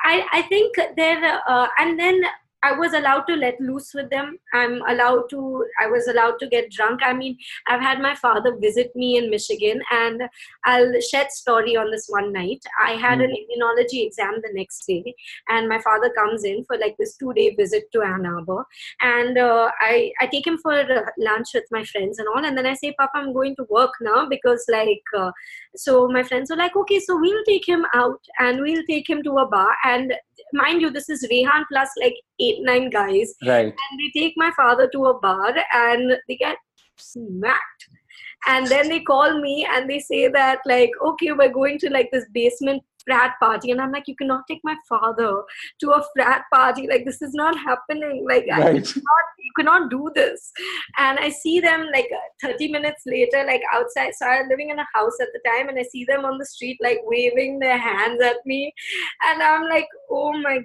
I 0.05 0.27
i 0.33 0.43
think 0.43 0.75
there 0.97 1.43
uh, 1.49 1.69
and 1.79 1.99
then 1.99 2.23
I 2.67 2.73
was 2.73 2.95
allowed 2.95 3.25
to 3.29 3.37
let 3.37 3.61
loose 3.61 3.93
with 3.95 4.11
them. 4.11 4.39
I'm 4.53 4.83
allowed 4.93 5.25
to, 5.31 5.64
I 5.81 5.87
was 5.87 6.09
allowed 6.09 6.39
to 6.41 6.49
get 6.49 6.71
drunk. 6.71 7.01
I 7.05 7.12
mean, 7.12 7.37
I've 7.69 7.81
had 7.81 8.01
my 8.01 8.14
father 8.14 8.57
visit 8.61 8.91
me 8.97 9.17
in 9.19 9.31
Michigan, 9.31 9.81
and 9.91 10.23
I'll 10.64 11.01
shed 11.01 11.31
story 11.31 11.77
on 11.77 11.91
this 11.91 12.07
one 12.09 12.33
night. 12.33 12.62
I 12.89 12.93
had 12.93 13.21
an 13.21 13.31
immunology 13.41 14.05
exam 14.07 14.35
the 14.43 14.53
next 14.55 14.85
day, 14.87 15.14
and 15.49 15.69
my 15.69 15.81
father 15.81 16.11
comes 16.19 16.45
in 16.45 16.64
for 16.64 16.77
like 16.79 16.97
this 16.99 17.17
two 17.17 17.33
day 17.35 17.55
visit 17.55 17.85
to 17.93 18.03
Ann 18.03 18.27
Arbor. 18.27 18.64
And 19.01 19.39
uh, 19.39 19.71
I, 19.81 20.12
I 20.21 20.27
take 20.27 20.47
him 20.47 20.59
for 20.59 20.73
uh, 20.73 21.03
lunch 21.19 21.49
with 21.55 21.64
my 21.71 21.85
friends 21.85 22.19
and 22.19 22.29
all. 22.35 22.45
And 22.45 22.59
then 22.59 22.67
I 22.67 22.75
say, 22.75 22.95
Papa, 22.99 23.12
I'm 23.14 23.33
going 23.33 23.55
to 23.57 23.67
work 23.71 23.93
now 24.01 24.27
because, 24.29 24.64
like, 24.69 25.03
uh, 25.17 25.31
so 25.77 26.09
my 26.09 26.23
friends 26.23 26.51
were 26.51 26.57
like, 26.57 26.77
okay, 26.77 27.01
so 27.01 27.19
we'll 27.21 27.45
take 27.45 27.69
him 27.69 27.87
out 27.95 28.21
and 28.41 28.61
we'll 28.61 28.87
take 28.89 29.09
him 29.09 29.23
to 29.23 29.39
a 29.39 29.47
bar. 29.47 29.71
And 29.85 30.14
mind 30.53 30.81
you, 30.81 30.91
this 30.91 31.09
is 31.09 31.27
Rehan 31.31 31.64
plus 31.71 31.91
like 32.03 32.14
eight, 32.41 32.56
nine 32.63 32.91
guys. 32.91 33.35
Right. 33.47 33.67
And 33.67 34.01
they 34.01 34.21
take 34.21 34.35
my 34.37 34.51
father 34.57 34.89
to 34.89 35.07
a 35.07 35.21
bar 35.21 35.55
and 35.75 36.17
they 36.29 36.37
get 36.37 36.57
smacked. 36.97 37.89
And 38.49 38.67
then 38.67 38.89
they 38.89 39.01
call 39.01 39.41
me 39.41 39.67
and 39.69 39.91
they 39.91 39.99
say 39.99 40.29
that, 40.29 40.61
like, 40.67 40.91
okay, 41.05 41.33
we're 41.33 41.49
going 41.53 41.79
to 41.81 41.91
like 41.91 42.11
this 42.13 42.27
basement 42.33 42.83
frat 43.05 43.35
party. 43.41 43.71
And 43.71 43.81
I'm 43.81 43.93
like, 43.93 44.09
you 44.09 44.17
cannot 44.17 44.45
take 44.49 44.61
my 44.63 44.77
father 44.89 45.43
to 45.81 45.91
a 45.91 46.05
frat 46.15 46.43
party. 46.53 46.87
Like, 46.89 47.05
this 47.05 47.23
is 47.23 47.35
not 47.35 47.57
happening. 47.59 48.25
Like, 48.29 48.47
I 48.53 48.61
Right. 48.61 48.85
cannot, 48.85 49.27
you 49.39 49.53
cannot 49.57 49.91
do 49.91 50.11
this. 50.15 50.53
And 50.99 51.19
I 51.19 51.31
see 51.31 51.61
them 51.61 51.87
like 51.93 52.09
30 52.43 52.71
minutes 52.71 53.03
later, 53.07 53.45
like 53.47 53.63
outside. 53.73 54.13
So 54.15 54.27
i'm 54.27 54.49
living 54.49 54.71
in 54.71 54.79
a 54.79 54.87
house 54.95 55.17
at 55.21 55.29
the 55.33 55.41
time, 55.49 55.69
and 55.69 55.79
I 55.79 55.85
see 55.85 56.05
them 56.05 56.25
on 56.25 56.39
the 56.39 56.47
street, 56.47 56.79
like 56.83 57.01
waving 57.05 57.59
their 57.59 57.79
hands 57.79 58.21
at 58.23 58.37
me. 58.45 58.73
And 59.29 59.43
I'm 59.43 59.69
like, 59.69 59.89
oh 60.11 60.33
my 60.39 60.61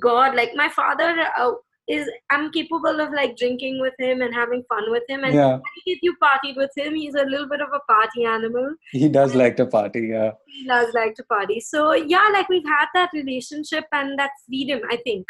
God, 0.00 0.34
like 0.34 0.52
my 0.54 0.68
father 0.68 1.26
uh, 1.38 1.52
is, 1.88 2.08
I'm 2.30 2.50
capable 2.50 3.00
of 3.00 3.12
like 3.12 3.36
drinking 3.36 3.80
with 3.80 3.94
him 3.98 4.22
and 4.22 4.34
having 4.34 4.62
fun 4.68 4.90
with 4.90 5.02
him. 5.08 5.24
And 5.24 5.34
Yeah. 5.34 5.58
if 5.86 5.98
you 6.02 6.16
partied 6.22 6.56
with 6.56 6.70
him, 6.76 6.94
he's 6.94 7.14
a 7.14 7.24
little 7.24 7.48
bit 7.48 7.60
of 7.60 7.68
a 7.74 7.80
party 7.92 8.24
animal. 8.24 8.74
He 8.92 9.08
does 9.08 9.34
like 9.34 9.56
to 9.56 9.66
party. 9.66 10.08
Yeah. 10.12 10.32
He 10.46 10.66
does 10.66 10.94
like 10.94 11.14
to 11.16 11.24
party. 11.24 11.60
So 11.60 11.92
yeah, 11.92 12.28
like 12.32 12.48
we've 12.48 12.66
had 12.66 12.86
that 12.94 13.10
relationship 13.12 13.84
and 13.92 14.18
that 14.18 14.30
freedom, 14.46 14.80
I 14.90 14.96
think. 14.96 15.26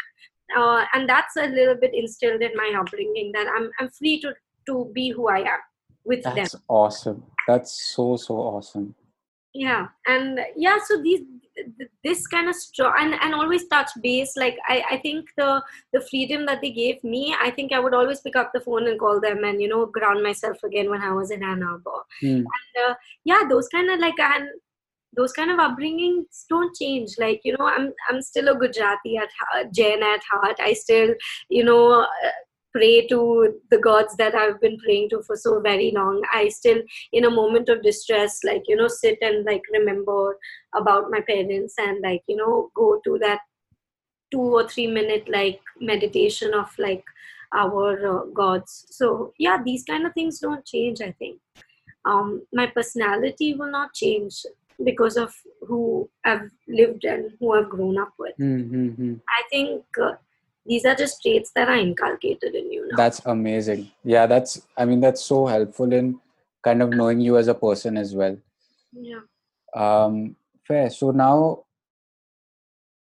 Uh, 0.55 0.85
and 0.93 1.09
that's 1.09 1.35
a 1.37 1.47
little 1.47 1.75
bit 1.75 1.93
instilled 1.93 2.41
in 2.41 2.55
my 2.55 2.73
upbringing 2.79 3.31
that 3.33 3.47
I'm, 3.55 3.69
I'm 3.79 3.89
free 3.89 4.21
to, 4.21 4.33
to 4.67 4.91
be 4.93 5.09
who 5.09 5.27
I 5.27 5.39
am 5.39 5.59
with 6.05 6.23
them. 6.23 6.35
That's 6.35 6.55
awesome. 6.67 7.23
That's 7.47 7.71
so 7.95 8.15
so 8.15 8.35
awesome. 8.35 8.95
Yeah 9.55 9.87
and 10.05 10.39
yeah 10.57 10.77
so 10.85 11.01
these 11.01 11.21
this 12.03 12.27
kind 12.27 12.49
of 12.49 12.55
straw 12.55 12.93
and, 12.99 13.13
and 13.13 13.33
always 13.33 13.65
touch 13.69 13.89
base 14.03 14.33
like 14.35 14.57
I, 14.67 14.83
I 14.91 14.97
think 14.97 15.29
the 15.37 15.63
the 15.93 16.01
freedom 16.01 16.45
that 16.47 16.59
they 16.61 16.71
gave 16.71 17.01
me 17.03 17.33
i 17.41 17.49
think 17.49 17.71
i 17.71 17.79
would 17.79 17.93
always 17.93 18.19
pick 18.19 18.35
up 18.35 18.51
the 18.53 18.59
phone 18.59 18.89
and 18.89 18.99
call 18.99 19.21
them 19.21 19.45
and 19.45 19.61
you 19.61 19.69
know 19.69 19.85
ground 19.85 20.21
myself 20.21 20.57
again 20.63 20.89
when 20.89 21.01
i 21.01 21.11
was 21.13 21.31
in 21.31 21.43
ann 21.43 21.63
arbor. 21.63 22.03
Hmm. 22.19 22.27
and 22.27 22.89
uh, 22.89 22.93
yeah 23.23 23.43
those 23.49 23.69
kind 23.69 23.89
of 23.89 23.99
like 23.99 24.19
and 24.19 24.49
those 25.15 25.31
kind 25.31 25.49
of 25.49 25.59
upbringings 25.59 26.43
don't 26.49 26.75
change. 26.75 27.11
Like 27.17 27.39
you 27.45 27.55
know 27.57 27.65
i'm 27.65 27.93
i'm 28.09 28.21
still 28.21 28.49
a 28.49 28.59
gujarati 28.59 29.17
at 29.17 29.29
heart, 29.39 29.73
jain 29.73 30.03
at 30.03 30.21
heart. 30.29 30.57
I 30.59 30.73
still 30.73 31.13
you 31.49 31.63
know 31.63 32.01
uh, 32.01 32.31
pray 32.75 33.07
to 33.07 33.19
the 33.71 33.77
gods 33.77 34.15
that 34.17 34.35
i've 34.35 34.59
been 34.61 34.77
praying 34.83 35.09
to 35.09 35.21
for 35.27 35.35
so 35.35 35.59
very 35.67 35.91
long 35.95 36.21
i 36.33 36.47
still 36.47 36.81
in 37.13 37.25
a 37.25 37.35
moment 37.39 37.69
of 37.69 37.83
distress 37.83 38.39
like 38.43 38.63
you 38.67 38.75
know 38.75 38.87
sit 38.87 39.17
and 39.21 39.45
like 39.45 39.61
remember 39.71 40.37
about 40.75 41.11
my 41.11 41.21
parents 41.21 41.75
and 41.77 42.01
like 42.01 42.23
you 42.27 42.35
know 42.35 42.69
go 42.75 42.99
to 43.03 43.17
that 43.19 43.39
two 44.31 44.47
or 44.59 44.67
three 44.67 44.87
minute 44.87 45.27
like 45.29 45.61
meditation 45.79 46.53
of 46.53 46.77
like 46.77 47.03
our 47.53 47.91
uh, 48.13 48.25
gods 48.33 48.85
so 48.89 49.33
yeah 49.37 49.57
these 49.63 49.83
kind 49.83 50.05
of 50.05 50.13
things 50.13 50.39
don't 50.39 50.65
change 50.65 51.01
i 51.01 51.11
think 51.11 51.39
um, 52.05 52.43
my 52.53 52.67
personality 52.67 53.53
will 53.55 53.71
not 53.71 53.93
change 53.93 54.45
because 54.83 55.17
of 55.17 55.33
who 55.61 56.09
I've 56.23 56.51
lived 56.67 57.03
and 57.05 57.31
who 57.39 57.53
I've 57.53 57.69
grown 57.69 57.97
up 57.97 58.13
with. 58.19 58.35
Hmm, 58.37 58.61
hmm, 58.61 58.89
hmm. 58.89 59.13
I 59.27 59.43
think 59.49 59.83
uh, 60.01 60.13
these 60.65 60.85
are 60.85 60.95
just 60.95 61.21
traits 61.21 61.51
that 61.55 61.69
are 61.69 61.77
inculcated 61.77 62.55
in 62.55 62.71
you 62.71 62.87
now. 62.89 62.97
That's 62.97 63.21
amazing. 63.25 63.91
Yeah, 64.03 64.25
that's 64.25 64.61
I 64.77 64.85
mean 64.85 64.99
that's 64.99 65.23
so 65.23 65.45
helpful 65.45 65.91
in 65.93 66.19
kind 66.63 66.81
of 66.81 66.89
knowing 66.89 67.19
you 67.19 67.37
as 67.37 67.47
a 67.47 67.53
person 67.53 67.97
as 67.97 68.15
well. 68.15 68.37
yeah. 68.93 69.19
Um, 69.75 70.35
fair. 70.67 70.89
So 70.89 71.11
now, 71.11 71.65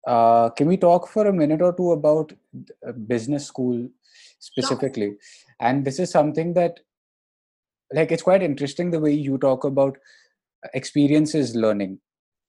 uh, 0.06 0.50
can 0.50 0.68
we 0.68 0.76
talk 0.76 1.08
for 1.08 1.26
a 1.26 1.32
minute 1.32 1.62
or 1.62 1.72
two 1.72 1.92
about 1.92 2.32
uh, 2.86 2.92
business 2.92 3.46
school 3.46 3.88
specifically? 4.38 5.16
And 5.60 5.84
this 5.84 5.98
is 5.98 6.10
something 6.10 6.54
that, 6.54 6.78
like, 7.92 8.12
it's 8.12 8.22
quite 8.22 8.42
interesting 8.42 8.90
the 8.90 9.00
way 9.00 9.12
you 9.12 9.38
talk 9.38 9.64
about 9.64 9.98
experiences 10.74 11.56
learning, 11.56 11.98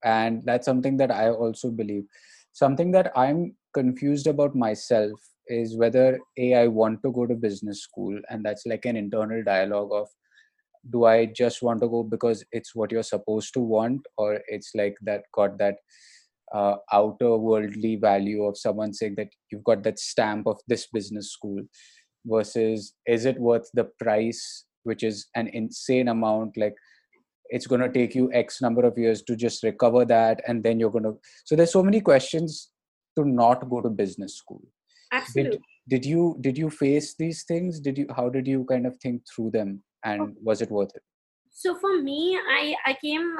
and 0.04 0.44
that's 0.46 0.66
something 0.66 0.98
that 0.98 1.12
I 1.12 1.30
also 1.30 1.72
believe. 1.72 2.06
Something 2.54 2.92
that 2.92 3.12
I'm 3.16 3.56
confused 3.74 4.28
about 4.28 4.56
myself 4.56 5.20
is 5.48 5.78
whether 5.78 6.20
a 6.38 6.56
I 6.56 6.68
want 6.68 7.02
to 7.04 7.12
go 7.12 7.26
to 7.26 7.36
business 7.36 7.82
school, 7.82 8.20
and 8.30 8.46
that's 8.46 8.66
like 8.66 8.86
an 8.86 8.98
internal 8.98 9.44
dialogue 9.44 9.90
of 9.92 10.08
do 10.90 11.06
i 11.06 11.26
just 11.26 11.62
want 11.62 11.82
to 11.82 11.88
go 11.88 12.04
because 12.04 12.44
it's 12.52 12.76
what 12.76 12.92
you're 12.92 13.04
supposed 13.04 13.54
to 13.54 13.60
want 13.60 14.02
or 14.18 14.40
it's 14.48 14.72
like 14.76 14.96
that 15.02 15.24
got 15.34 15.58
that 15.58 15.76
uh, 16.54 16.76
outer 16.92 17.38
worldly 17.38 17.96
value 17.96 18.44
of 18.44 18.58
someone 18.58 18.92
saying 18.94 19.14
that 19.16 19.30
you've 19.52 19.64
got 19.64 19.84
that 19.84 20.00
stamp 20.00 20.48
of 20.48 20.60
this 20.68 20.88
business 20.88 21.32
school 21.32 21.62
versus 22.26 22.94
is 23.06 23.26
it 23.26 23.40
worth 23.40 23.70
the 23.74 23.84
price 24.02 24.66
which 24.84 25.04
is 25.04 25.28
an 25.36 25.48
insane 25.50 26.08
amount 26.08 26.58
like 26.58 26.76
it's 27.50 27.68
going 27.68 27.82
to 27.82 27.92
take 27.92 28.16
you 28.16 28.32
x 28.34 28.62
number 28.62 28.86
of 28.86 28.98
years 28.98 29.22
to 29.24 29.36
just 29.36 29.64
recover 29.64 30.06
that 30.06 30.42
and 30.48 30.64
then 30.64 30.80
you're 30.80 30.92
going 30.92 31.04
to 31.04 31.18
so 31.46 31.56
there's 31.56 31.72
so 31.72 31.84
many 31.84 32.02
questions 32.02 32.70
to 33.18 33.26
not 33.26 33.70
go 33.70 33.82
to 33.82 33.90
business 33.90 34.36
school. 34.36 34.62
Absolutely. 35.12 35.60
did 35.88 36.06
you 36.06 36.38
did 36.42 36.58
you 36.58 36.70
face 36.70 37.16
these 37.18 37.44
things? 37.44 37.80
Did 37.80 37.98
you 37.98 38.08
how 38.16 38.30
did 38.30 38.48
you 38.48 38.66
kind 38.66 38.86
of 38.86 38.98
think 39.02 39.24
through 39.34 39.52
them 39.52 39.84
and 40.06 40.22
oh. 40.22 40.34
was 40.42 40.62
it 40.62 40.72
worth 40.72 40.92
it? 40.96 41.04
So 41.52 41.76
for 41.80 42.02
me 42.02 42.40
i 42.58 42.76
i 42.86 42.94
came 42.94 43.36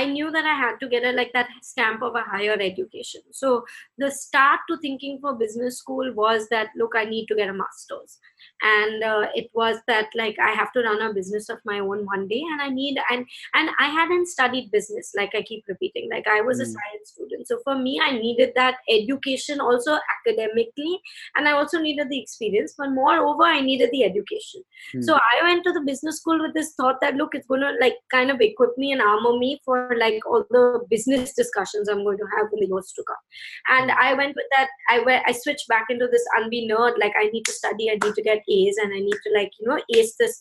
i 0.00 0.04
knew 0.04 0.30
that 0.36 0.44
i 0.44 0.54
had 0.62 0.76
to 0.80 0.88
get 0.88 1.04
a 1.04 1.12
like 1.12 1.32
that 1.32 1.48
stamp 1.62 2.02
of 2.02 2.14
a 2.14 2.22
higher 2.22 2.56
education. 2.60 3.22
So 3.32 3.64
the 3.98 4.10
start 4.10 4.60
to 4.68 4.76
thinking 4.78 5.18
for 5.20 5.34
business 5.34 5.78
school 5.78 6.12
was 6.14 6.48
that 6.50 6.68
look 6.76 6.92
i 6.96 7.04
need 7.04 7.26
to 7.26 7.36
get 7.36 7.48
a 7.48 7.52
master's. 7.52 8.18
And 8.62 9.02
uh, 9.04 9.26
it 9.34 9.50
was 9.54 9.78
that 9.88 10.08
like 10.14 10.36
i 10.46 10.50
have 10.50 10.72
to 10.72 10.80
run 10.82 11.00
a 11.02 11.12
business 11.14 11.48
of 11.48 11.58
my 11.64 11.78
own 11.80 12.04
one 12.06 12.26
day 12.28 12.42
and 12.52 12.60
i 12.62 12.68
need 12.68 12.98
and 13.10 13.26
and 13.54 13.70
i 13.78 13.88
hadn't 13.88 14.28
studied 14.28 14.70
business 14.70 15.12
like 15.16 15.34
i 15.34 15.42
keep 15.42 15.64
repeating 15.68 16.08
like 16.10 16.26
i 16.28 16.40
was 16.40 16.60
a 16.60 16.64
Mm. 16.64 16.74
science 16.74 17.10
student. 17.14 17.48
So 17.48 17.58
for 17.64 17.76
me 17.78 18.00
i 18.02 18.10
needed 18.18 18.52
that 18.56 18.76
education 18.98 19.60
also 19.60 19.98
academically 20.16 21.00
and 21.36 21.48
i 21.48 21.52
also 21.52 21.80
needed 21.80 22.08
the 22.10 22.20
experience 22.20 22.74
but 22.76 22.90
moreover 22.90 23.44
i 23.44 23.60
needed 23.60 23.90
the 23.92 24.04
education. 24.04 24.62
So 25.02 25.14
i 25.14 25.42
went 25.44 25.64
to 25.64 25.72
the 25.72 25.80
business 25.92 26.18
school 26.20 26.40
with 26.40 26.54
this 26.54 26.74
thought 26.74 27.00
that 27.00 27.14
look 27.14 27.34
it's 27.34 27.46
going 27.46 27.60
to 27.60 27.72
like 27.80 27.96
kind 28.10 28.30
of 28.30 28.40
equip 28.40 28.76
me 28.78 28.92
and 28.92 29.02
armor 29.02 29.38
me 29.38 29.60
for 29.64 29.83
like 29.98 30.24
all 30.26 30.44
the 30.50 30.80
business 30.90 31.32
discussions 31.34 31.88
i'm 31.88 32.04
going 32.04 32.18
to 32.18 32.28
have 32.36 32.46
in 32.52 32.60
the 32.60 32.66
years 32.66 32.92
to 32.96 33.04
come. 33.06 33.78
And 33.78 33.90
i 33.92 34.14
went 34.14 34.34
with 34.36 34.46
that 34.56 34.68
i 34.90 35.00
went 35.00 35.24
i 35.26 35.32
switched 35.32 35.68
back 35.68 35.86
into 35.90 36.08
this 36.10 36.24
unbe 36.38 36.68
nerd 36.70 36.98
like 36.98 37.14
i 37.20 37.26
need 37.28 37.44
to 37.44 37.52
study 37.52 37.90
i 37.90 37.94
need 37.94 38.14
to 38.14 38.22
get 38.22 38.42
a's 38.48 38.76
and 38.76 38.92
i 38.92 38.98
need 38.98 39.18
to 39.24 39.32
like 39.34 39.50
you 39.60 39.68
know 39.68 39.80
ace 39.94 40.14
this 40.18 40.40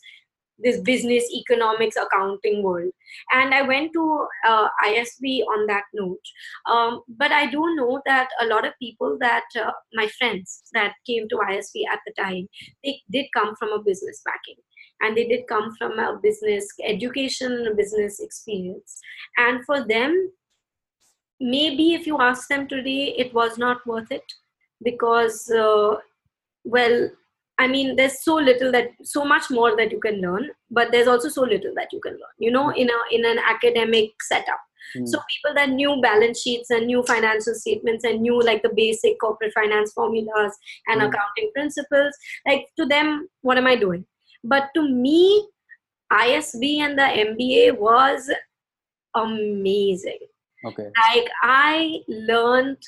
this 0.60 0.80
business 0.82 1.24
economics 1.34 1.96
accounting 1.96 2.62
world. 2.64 2.92
And 3.34 3.54
i 3.54 3.62
went 3.62 3.92
to 3.94 4.28
uh, 4.48 4.68
isb 4.86 5.42
on 5.54 5.68
that 5.68 5.84
note. 5.94 6.28
Um, 6.70 7.02
but 7.08 7.32
i 7.32 7.46
do 7.50 7.62
know 7.76 8.02
that 8.06 8.30
a 8.42 8.46
lot 8.46 8.66
of 8.66 8.74
people 8.82 9.18
that 9.20 9.46
uh, 9.60 9.72
my 9.94 10.08
friends 10.20 10.64
that 10.74 10.94
came 11.08 11.28
to 11.30 11.40
isb 11.52 11.84
at 11.92 12.00
the 12.06 12.14
time 12.22 12.48
they 12.84 13.02
did 13.12 13.26
come 13.36 13.56
from 13.56 13.70
a 13.70 13.84
business 13.84 14.22
backing 14.26 14.62
and 15.04 15.16
they 15.16 15.28
did 15.28 15.46
come 15.48 15.76
from 15.78 16.00
a 16.00 16.20
business 16.24 16.68
education 16.84 17.76
business 17.78 18.20
experience 18.20 19.00
and 19.38 19.64
for 19.66 19.86
them 19.88 20.32
maybe 21.44 21.94
if 21.94 22.08
you 22.08 22.20
ask 22.20 22.48
them 22.48 22.68
today, 22.68 23.16
it 23.18 23.34
was 23.34 23.58
not 23.58 23.86
worth 23.86 24.12
it 24.12 24.24
because, 24.84 25.50
uh, 25.52 25.96
well, 26.64 27.10
I 27.60 27.68
mean, 27.68 27.96
there's 27.96 28.24
so 28.24 28.36
little 28.36 28.72
that 28.72 28.92
so 29.04 29.24
much 29.24 29.52
more 29.52 29.76
that 29.76 29.92
you 29.92 30.00
can 30.00 30.22
learn, 30.22 30.50
but 30.72 30.92
there's 30.92 31.08
also 31.08 31.30
so 31.30 31.42
little 31.42 31.74
that 31.76 31.90
you 31.92 32.00
can 32.00 32.14
learn. 32.14 32.38
You 32.40 32.52
know, 32.52 32.70
in 32.70 32.90
a 32.90 33.16
in 33.16 33.26
an 33.26 33.38
academic 33.38 34.12
setup. 34.24 34.60
Mm. 34.98 35.08
So 35.08 35.20
people 35.30 35.54
that 35.56 35.70
knew 35.70 36.02
balance 36.02 36.42
sheets 36.42 36.70
and 36.72 36.88
new 36.88 37.04
financial 37.04 37.54
statements 37.54 38.04
and 38.04 38.22
knew 38.22 38.42
like 38.42 38.64
the 38.64 38.74
basic 38.76 39.20
corporate 39.20 39.54
finance 39.54 39.94
formulas 39.94 40.58
and 40.88 41.02
mm. 41.02 41.08
accounting 41.08 41.52
principles, 41.54 42.14
like 42.48 42.66
to 42.78 42.86
them, 42.86 43.28
what 43.42 43.58
am 43.58 43.68
I 43.68 43.76
doing? 43.76 44.06
But 44.44 44.70
to 44.76 44.88
me, 44.88 45.48
ISB 46.12 46.78
and 46.80 46.98
the 46.98 47.04
MBA 47.04 47.78
was 47.78 48.32
amazing. 49.16 50.20
Okay. 50.66 50.84
Like 50.84 51.30
I 51.42 52.00
learned 52.08 52.84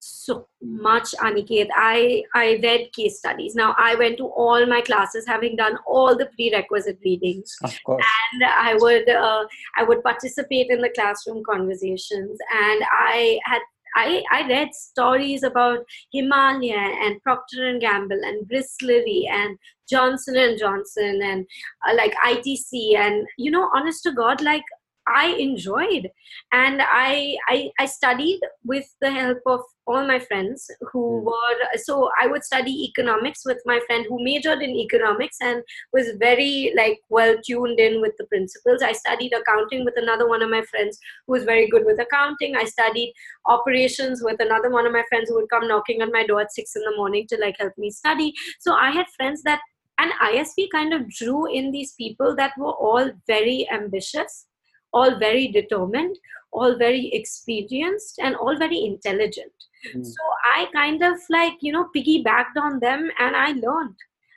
so 0.00 0.48
much 0.60 1.12
aniket. 1.20 1.68
I 1.74 2.24
i 2.34 2.58
read 2.62 2.92
case 2.92 3.18
studies. 3.18 3.54
Now 3.54 3.74
i 3.78 3.94
went 3.94 4.18
to 4.18 4.26
all 4.26 4.66
my 4.66 4.80
classes 4.80 5.26
having 5.26 5.56
done 5.56 5.78
all 5.86 6.16
the 6.16 6.26
prerequisite 6.34 6.98
readings. 7.04 7.54
Of 7.62 7.74
course. 7.86 8.04
And 8.32 8.44
i 8.44 8.74
would 8.74 9.08
uh, 9.08 9.44
i 9.78 9.84
would 9.84 10.02
participate 10.02 10.70
in 10.70 10.80
the 10.80 10.90
classroom 10.90 11.42
conversations. 11.48 12.38
And 12.50 12.82
i 12.90 13.38
had 13.44 13.62
I, 13.94 14.22
I 14.30 14.48
read 14.48 14.68
stories 14.72 15.42
about 15.42 15.80
Himalaya 16.12 16.94
and 17.02 17.22
Procter 17.22 17.68
and 17.68 17.80
Gamble 17.80 18.20
and 18.22 18.48
Bisleri 18.48 19.28
and 19.30 19.58
Johnson 19.88 20.36
and 20.36 20.58
Johnson 20.58 21.20
and 21.22 21.46
uh, 21.86 21.94
like 21.94 22.14
ITC 22.24 22.96
and 22.96 23.26
you 23.36 23.50
know 23.50 23.68
honest 23.74 24.02
to 24.04 24.12
God 24.12 24.40
like 24.40 24.64
I 25.06 25.34
enjoyed. 25.38 26.10
And 26.52 26.80
I, 26.82 27.36
I, 27.48 27.70
I 27.78 27.86
studied 27.86 28.40
with 28.64 28.86
the 29.00 29.10
help 29.10 29.38
of 29.46 29.60
all 29.86 30.06
my 30.06 30.18
friends 30.18 30.70
who 30.92 31.20
mm. 31.20 31.24
were 31.24 31.78
so 31.78 32.08
I 32.20 32.26
would 32.26 32.44
study 32.44 32.84
economics 32.84 33.44
with 33.44 33.58
my 33.64 33.80
friend 33.86 34.06
who 34.08 34.22
majored 34.22 34.62
in 34.62 34.70
economics 34.70 35.38
and 35.40 35.62
was 35.92 36.12
very 36.20 36.72
like 36.76 37.00
well 37.08 37.34
tuned 37.44 37.80
in 37.80 38.00
with 38.00 38.12
the 38.18 38.24
principles. 38.26 38.82
I 38.82 38.92
studied 38.92 39.32
accounting 39.32 39.84
with 39.84 39.94
another 39.96 40.28
one 40.28 40.42
of 40.42 40.50
my 40.50 40.62
friends 40.70 40.98
who 41.26 41.32
was 41.32 41.44
very 41.44 41.68
good 41.68 41.84
with 41.84 42.00
accounting. 42.00 42.56
I 42.56 42.64
studied 42.64 43.12
operations 43.46 44.22
with 44.22 44.40
another 44.40 44.70
one 44.70 44.86
of 44.86 44.92
my 44.92 45.04
friends 45.08 45.28
who 45.28 45.36
would 45.36 45.50
come 45.50 45.66
knocking 45.66 46.02
on 46.02 46.12
my 46.12 46.26
door 46.26 46.42
at 46.42 46.52
six 46.52 46.76
in 46.76 46.82
the 46.82 46.96
morning 46.96 47.26
to 47.28 47.36
like 47.40 47.56
help 47.58 47.72
me 47.76 47.90
study. 47.90 48.32
So 48.60 48.74
I 48.74 48.90
had 48.90 49.06
friends 49.16 49.42
that 49.42 49.60
and 49.98 50.10
ISB 50.22 50.68
kind 50.72 50.94
of 50.94 51.08
drew 51.10 51.52
in 51.52 51.70
these 51.70 51.92
people 51.92 52.34
that 52.36 52.52
were 52.56 52.72
all 52.72 53.10
very 53.26 53.68
ambitious 53.70 54.46
all 54.92 55.18
very 55.18 55.48
determined, 55.48 56.16
all 56.52 56.76
very 56.76 57.10
experienced, 57.12 58.18
and 58.22 58.36
all 58.36 58.56
very 58.56 58.84
intelligent. 58.84 59.52
Mm. 59.94 60.04
So 60.04 60.22
I 60.54 60.66
kind 60.72 61.02
of 61.02 61.18
like, 61.30 61.54
you 61.60 61.72
know, 61.72 61.88
piggybacked 61.96 62.56
on 62.56 62.80
them 62.80 63.10
and 63.18 63.36
I 63.36 63.52
learned 63.52 63.96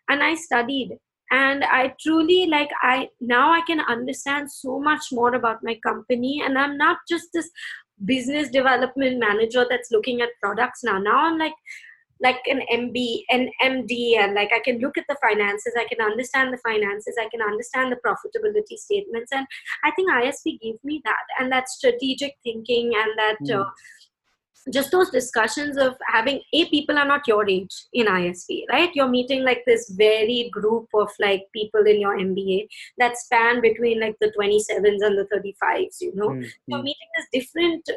and 0.09 0.23
I 0.23 0.35
studied. 0.35 0.97
And 1.31 1.63
I 1.63 1.93
truly 1.99 2.45
like, 2.45 2.69
I 2.81 3.09
now 3.19 3.51
I 3.51 3.61
can 3.61 3.81
understand 3.81 4.51
so 4.51 4.79
much 4.79 5.05
more 5.11 5.33
about 5.33 5.63
my 5.63 5.79
company. 5.85 6.41
And 6.45 6.57
I'm 6.57 6.77
not 6.77 6.97
just 7.09 7.29
this 7.33 7.49
business 8.03 8.49
development 8.49 9.19
manager 9.19 9.65
that's 9.69 9.91
looking 9.91 10.21
at 10.21 10.29
products 10.41 10.83
now. 10.83 10.99
Now 10.99 11.25
I'm 11.25 11.37
like, 11.37 11.53
like 12.21 12.39
an 12.47 12.61
MB, 12.71 13.23
an 13.29 13.49
MD, 13.61 14.17
and 14.17 14.33
like 14.33 14.51
I 14.53 14.59
can 14.59 14.79
look 14.79 14.97
at 14.97 15.05
the 15.09 15.17
finances, 15.21 15.73
I 15.77 15.85
can 15.85 16.01
understand 16.01 16.53
the 16.53 16.57
finances, 16.57 17.15
I 17.19 17.27
can 17.29 17.41
understand 17.41 17.91
the 17.91 17.97
profitability 17.97 18.77
statements, 18.77 19.31
and 19.31 19.45
I 19.83 19.91
think 19.91 20.09
ISB 20.09 20.59
gave 20.61 20.75
me 20.83 21.01
that 21.03 21.23
and 21.39 21.51
that 21.51 21.69
strategic 21.69 22.35
thinking 22.43 22.93
and 22.95 23.11
that. 23.17 23.37
Mm. 23.43 23.61
Uh, 23.61 23.69
just 24.73 24.91
those 24.91 25.09
discussions 25.09 25.77
of 25.77 25.95
having 26.07 26.41
a 26.53 26.65
people 26.69 26.97
are 26.97 27.05
not 27.05 27.27
your 27.27 27.47
age 27.47 27.85
in 27.93 28.07
ISB, 28.07 28.63
right? 28.71 28.89
You're 28.95 29.07
meeting 29.07 29.43
like 29.43 29.63
this 29.65 29.89
varied 29.91 30.51
group 30.51 30.87
of 30.93 31.09
like 31.19 31.43
people 31.53 31.85
in 31.85 31.99
your 31.99 32.17
MBA 32.17 32.67
that 32.97 33.17
span 33.17 33.61
between 33.61 33.99
like 33.99 34.15
the 34.19 34.31
27s 34.37 35.05
and 35.05 35.17
the 35.17 35.27
35s, 35.33 35.97
you 36.01 36.13
know. 36.15 36.29
Mm-hmm. 36.29 36.47
You're 36.67 36.83
meeting 36.83 37.07
this 37.15 37.27
different 37.31 37.89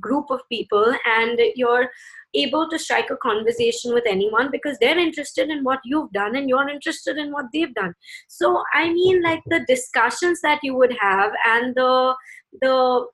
group 0.00 0.30
of 0.30 0.40
people 0.48 0.94
and 1.04 1.38
you're 1.54 1.90
able 2.34 2.68
to 2.68 2.78
strike 2.78 3.10
a 3.10 3.16
conversation 3.16 3.92
with 3.92 4.04
anyone 4.06 4.50
because 4.50 4.76
they're 4.80 4.98
interested 4.98 5.50
in 5.50 5.64
what 5.64 5.80
you've 5.84 6.10
done 6.12 6.36
and 6.36 6.48
you're 6.48 6.68
interested 6.68 7.16
in 7.18 7.30
what 7.30 7.46
they've 7.52 7.74
done 7.74 7.94
so 8.26 8.62
i 8.74 8.90
mean 8.90 9.22
like 9.22 9.42
the 9.46 9.64
discussions 9.68 10.40
that 10.40 10.58
you 10.62 10.74
would 10.74 10.96
have 11.00 11.32
and 11.46 11.74
the 11.74 12.14
the 12.60 13.06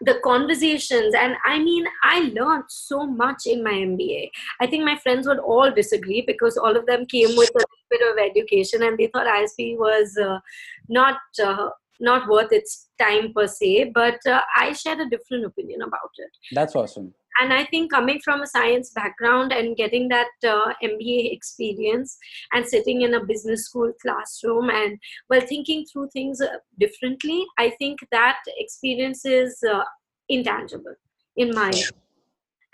the 0.00 0.18
conversations 0.24 1.14
and 1.14 1.36
i 1.44 1.58
mean 1.58 1.84
i 2.02 2.20
learned 2.34 2.64
so 2.68 3.06
much 3.06 3.46
in 3.46 3.62
my 3.62 3.72
mba 3.72 4.30
i 4.60 4.66
think 4.66 4.84
my 4.84 4.96
friends 4.96 5.26
would 5.26 5.38
all 5.38 5.70
disagree 5.70 6.22
because 6.26 6.56
all 6.56 6.76
of 6.76 6.86
them 6.86 7.06
came 7.06 7.36
with 7.36 7.50
a 7.50 7.64
bit 7.90 8.00
of 8.10 8.18
education 8.18 8.82
and 8.82 8.98
they 8.98 9.06
thought 9.06 9.26
isb 9.26 9.78
was 9.78 10.16
uh, 10.18 10.38
not 10.88 11.18
uh, 11.42 11.68
not 12.00 12.28
worth 12.28 12.52
its 12.52 12.88
time 13.00 13.32
per 13.32 13.46
se 13.46 13.90
but 13.94 14.18
uh, 14.26 14.40
i 14.56 14.72
shared 14.72 15.00
a 15.00 15.08
different 15.08 15.44
opinion 15.44 15.82
about 15.82 16.10
it. 16.18 16.30
That's 16.52 16.76
awesome. 16.76 17.14
And 17.40 17.52
i 17.52 17.64
think 17.64 17.90
coming 17.90 18.20
from 18.24 18.42
a 18.42 18.46
science 18.46 18.90
background 18.90 19.52
and 19.52 19.76
getting 19.76 20.08
that 20.08 20.30
uh, 20.44 20.72
mba 20.82 21.32
experience 21.32 22.16
and 22.52 22.66
sitting 22.66 23.02
in 23.02 23.14
a 23.14 23.24
business 23.24 23.66
school 23.66 23.92
classroom 24.02 24.70
and 24.70 24.98
well 25.28 25.40
thinking 25.40 25.84
through 25.90 26.08
things 26.12 26.40
uh, 26.40 26.58
differently 26.78 27.44
i 27.58 27.70
think 27.78 27.98
that 28.12 28.38
experience 28.56 29.24
is 29.24 29.58
uh, 29.68 29.82
intangible 30.28 30.94
in 31.36 31.54
my 31.54 31.72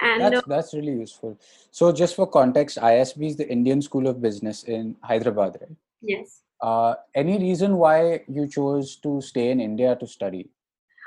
and 0.03 0.23
that's, 0.23 0.39
uh, 0.39 0.43
that's 0.47 0.73
really 0.73 0.93
useful. 0.93 1.39
So 1.71 1.93
just 1.93 2.17
for 2.17 2.27
context 2.27 2.79
isb 2.79 3.27
is 3.27 3.37
the 3.37 3.49
indian 3.49 3.83
school 3.83 4.07
of 4.07 4.21
business 4.21 4.65
in 4.65 4.97
hyderabad 5.03 5.59
right? 5.61 5.77
Yes 6.03 6.43
uh, 6.63 6.95
any 7.15 7.39
reason 7.39 7.77
why 7.77 8.23
you 8.29 8.47
chose 8.47 8.97
to 8.97 9.21
stay 9.21 9.51
in 9.51 9.61
India 9.61 9.97
to 9.97 10.07
study 10.07 10.51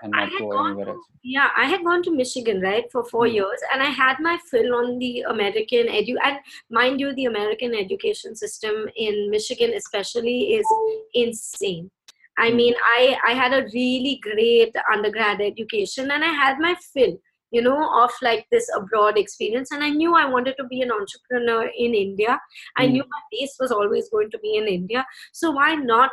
and 0.02 0.12
not 0.12 0.30
go 0.40 0.66
anywhere 0.66 0.86
to, 0.86 0.92
else? 0.92 1.06
Yeah, 1.24 1.50
I 1.56 1.66
had 1.66 1.84
gone 1.84 2.04
to 2.04 2.12
Michigan, 2.12 2.62
right, 2.62 2.92
for 2.92 3.04
4 3.04 3.26
mm-hmm. 3.26 3.36
years, 3.36 3.62
and 3.72 3.82
I 3.82 3.90
had 3.90 4.20
my 4.20 4.38
fill 4.50 4.76
on 4.76 5.00
the 5.00 5.22
American 5.30 5.88
edu. 5.88 6.16
And 6.24 6.38
mind 6.70 7.00
you, 7.00 7.14
the 7.16 7.26
American 7.26 7.74
education 7.74 8.36
system 8.36 8.88
in 8.96 9.30
Michigan, 9.30 9.74
especially, 9.76 10.56
is 10.56 10.66
insane. 11.14 11.92
I 12.38 12.48
mm-hmm. 12.48 12.58
mean, 12.58 12.74
I 12.98 13.18
I 13.28 13.34
had 13.34 13.54
a 13.54 13.68
really 13.74 14.20
great 14.22 14.76
undergrad 14.92 15.40
education, 15.40 16.12
and 16.12 16.24
I 16.24 16.34
had 16.44 16.60
my 16.60 16.76
fill 16.94 17.18
you 17.54 17.62
know 17.62 17.80
of 18.04 18.12
like 18.22 18.46
this 18.52 18.68
abroad 18.76 19.18
experience. 19.18 19.72
And 19.72 19.84
i 19.84 19.90
knew 19.90 20.16
i 20.16 20.26
wanted 20.26 20.56
to 20.60 20.68
be 20.74 20.82
an 20.82 20.92
entrepreneur 20.92 21.70
in 21.86 21.96
india. 22.02 22.40
I 22.78 22.88
mm. 22.88 22.92
knew 22.94 23.04
my 23.16 23.22
base 23.32 23.56
was 23.60 23.72
always 23.72 24.10
going 24.10 24.32
to 24.32 24.40
be 24.40 24.58
in 24.58 24.68
india. 24.68 25.06
So 25.32 25.52
why 25.52 25.76
not 25.76 26.12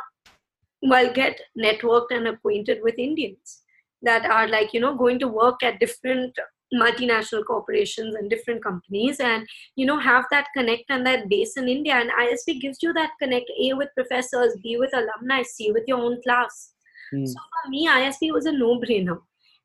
well 0.93 1.11
get 1.13 1.41
networked 1.65 2.11
and 2.11 2.27
acquainted 2.27 2.79
with 2.81 2.97
indians 2.97 3.59
that 4.01 4.25
are 4.25 4.47
like 4.47 4.73
you 4.73 4.79
know 4.79 4.95
going 4.95 5.19
to 5.19 5.27
work 5.27 5.63
at 5.63 5.79
different 5.79 6.39
multinational 6.73 7.45
corporations 7.45 8.15
and 8.15 8.29
different 8.29 8.63
companies 8.63 9.19
and 9.19 9.47
you 9.75 9.85
know 9.85 9.99
have 9.99 10.25
that 10.31 10.47
connect 10.55 10.85
and 10.89 11.05
that 11.05 11.27
base 11.29 11.57
in 11.57 11.67
india. 11.67 11.95
And 11.95 12.11
isb 12.27 12.61
gives 12.61 12.77
you 12.81 12.93
that 12.93 13.11
connect 13.21 13.51
a 13.65 13.73
with 13.73 13.89
professors 13.95 14.55
b 14.63 14.77
with 14.77 14.93
alumni 15.01 15.41
c 15.43 15.71
with 15.71 15.83
your 15.87 15.99
own 15.99 16.21
class. 16.23 16.73
Mm. 17.13 17.27
so 17.27 17.33
for 17.33 17.69
me 17.69 17.87
isb 17.87 18.31
was 18.31 18.45
a 18.45 18.51
no 18.51 18.79
brainer 18.81 19.19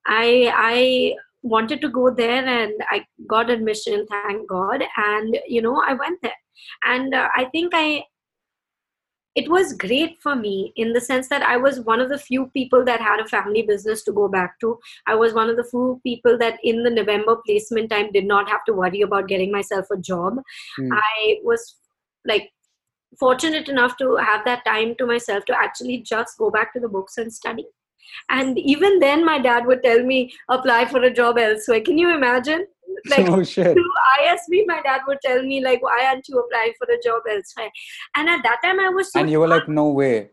i 0.07 0.53
i 0.55 1.15
wanted 1.55 1.81
to 1.81 1.89
go 1.89 2.11
there 2.11 2.45
and 2.45 2.73
i 2.91 3.05
got 3.29 3.51
admission 3.51 4.07
thank 4.11 4.49
god 4.49 4.83
and 4.97 5.39
you 5.47 5.63
know 5.63 5.81
i 5.87 5.93
went 5.93 6.21
there. 6.23 6.41
And 6.85 7.15
uh, 7.15 7.29
i 7.37 7.45
think 7.47 7.73
i 7.75 8.05
it 9.41 9.51
was 9.51 9.75
great 9.75 10.17
for 10.23 10.35
me 10.35 10.73
in 10.77 10.95
the 10.95 11.01
sense 11.01 11.29
that 11.29 11.43
i 11.43 11.57
was 11.57 11.81
one 11.89 12.01
of 12.01 12.09
the 12.09 12.19
few 12.19 12.47
people 12.55 12.85
that 12.85 13.01
had 13.01 13.21
a 13.21 13.29
family 13.29 13.63
business 13.63 14.03
to 14.05 14.13
go 14.13 14.29
back 14.29 14.59
to. 14.61 14.79
I 15.07 15.15
was 15.15 15.35
one 15.35 15.51
of 15.51 15.57
the 15.57 15.69
few 15.71 16.01
people 16.03 16.39
that 16.39 16.59
in 16.65 16.83
the 16.83 16.91
november 16.91 17.37
placement 17.47 17.91
time 17.91 18.11
did 18.13 18.27
not 18.33 18.49
have 18.49 18.65
to 18.71 18.73
worry 18.83 19.03
about 19.03 19.29
getting 19.29 19.53
myself 19.53 19.87
a 19.93 19.99
job. 20.13 20.39
Mm. 20.81 20.91
i 20.93 21.39
was 21.45 21.77
like 22.25 22.51
fortunate 23.21 23.69
enough 23.69 23.97
to 23.99 24.17
have 24.17 24.45
that 24.45 24.65
time 24.65 24.95
to 24.97 25.07
myself 25.07 25.45
to 25.47 25.59
actually 25.67 25.99
just 25.99 26.39
go 26.39 26.51
back 26.51 26.73
to 26.73 26.81
the 26.81 26.89
books 26.89 27.19
and 27.19 27.33
study 27.33 27.67
and 28.31 28.59
even 28.59 28.99
then 28.99 29.25
my 29.25 29.39
dad 29.39 29.67
would 29.67 29.83
tell 29.83 30.03
me 30.03 30.33
apply 30.49 30.87
for 30.87 31.03
a 31.03 31.13
job 31.13 31.39
elsewhere. 31.39 31.81
Can 31.81 31.99
you 31.99 32.15
imagine? 32.15 32.67
Like 33.11 33.29
oh, 33.29 33.43
shit. 33.45 33.75
through 33.75 33.91
isb 34.23 34.65
my 34.67 34.81
dad 34.83 35.03
would 35.07 35.19
tell 35.23 35.43
me 35.43 35.63
like 35.63 35.83
why 35.83 36.07
aren't 36.07 36.27
you 36.29 36.39
applying 36.39 36.73
for 36.79 36.89
a 36.91 36.99
job 37.05 37.23
elsewhere? 37.31 37.71
And 38.17 38.29
at 38.29 38.43
that 38.43 38.59
time 38.65 38.81
i 38.81 38.89
was 38.89 39.13
so 39.13 39.21
and 39.21 39.31
you 39.31 39.39
were 39.39 39.47
like 39.47 39.69
no 39.69 39.91
way 39.91 40.31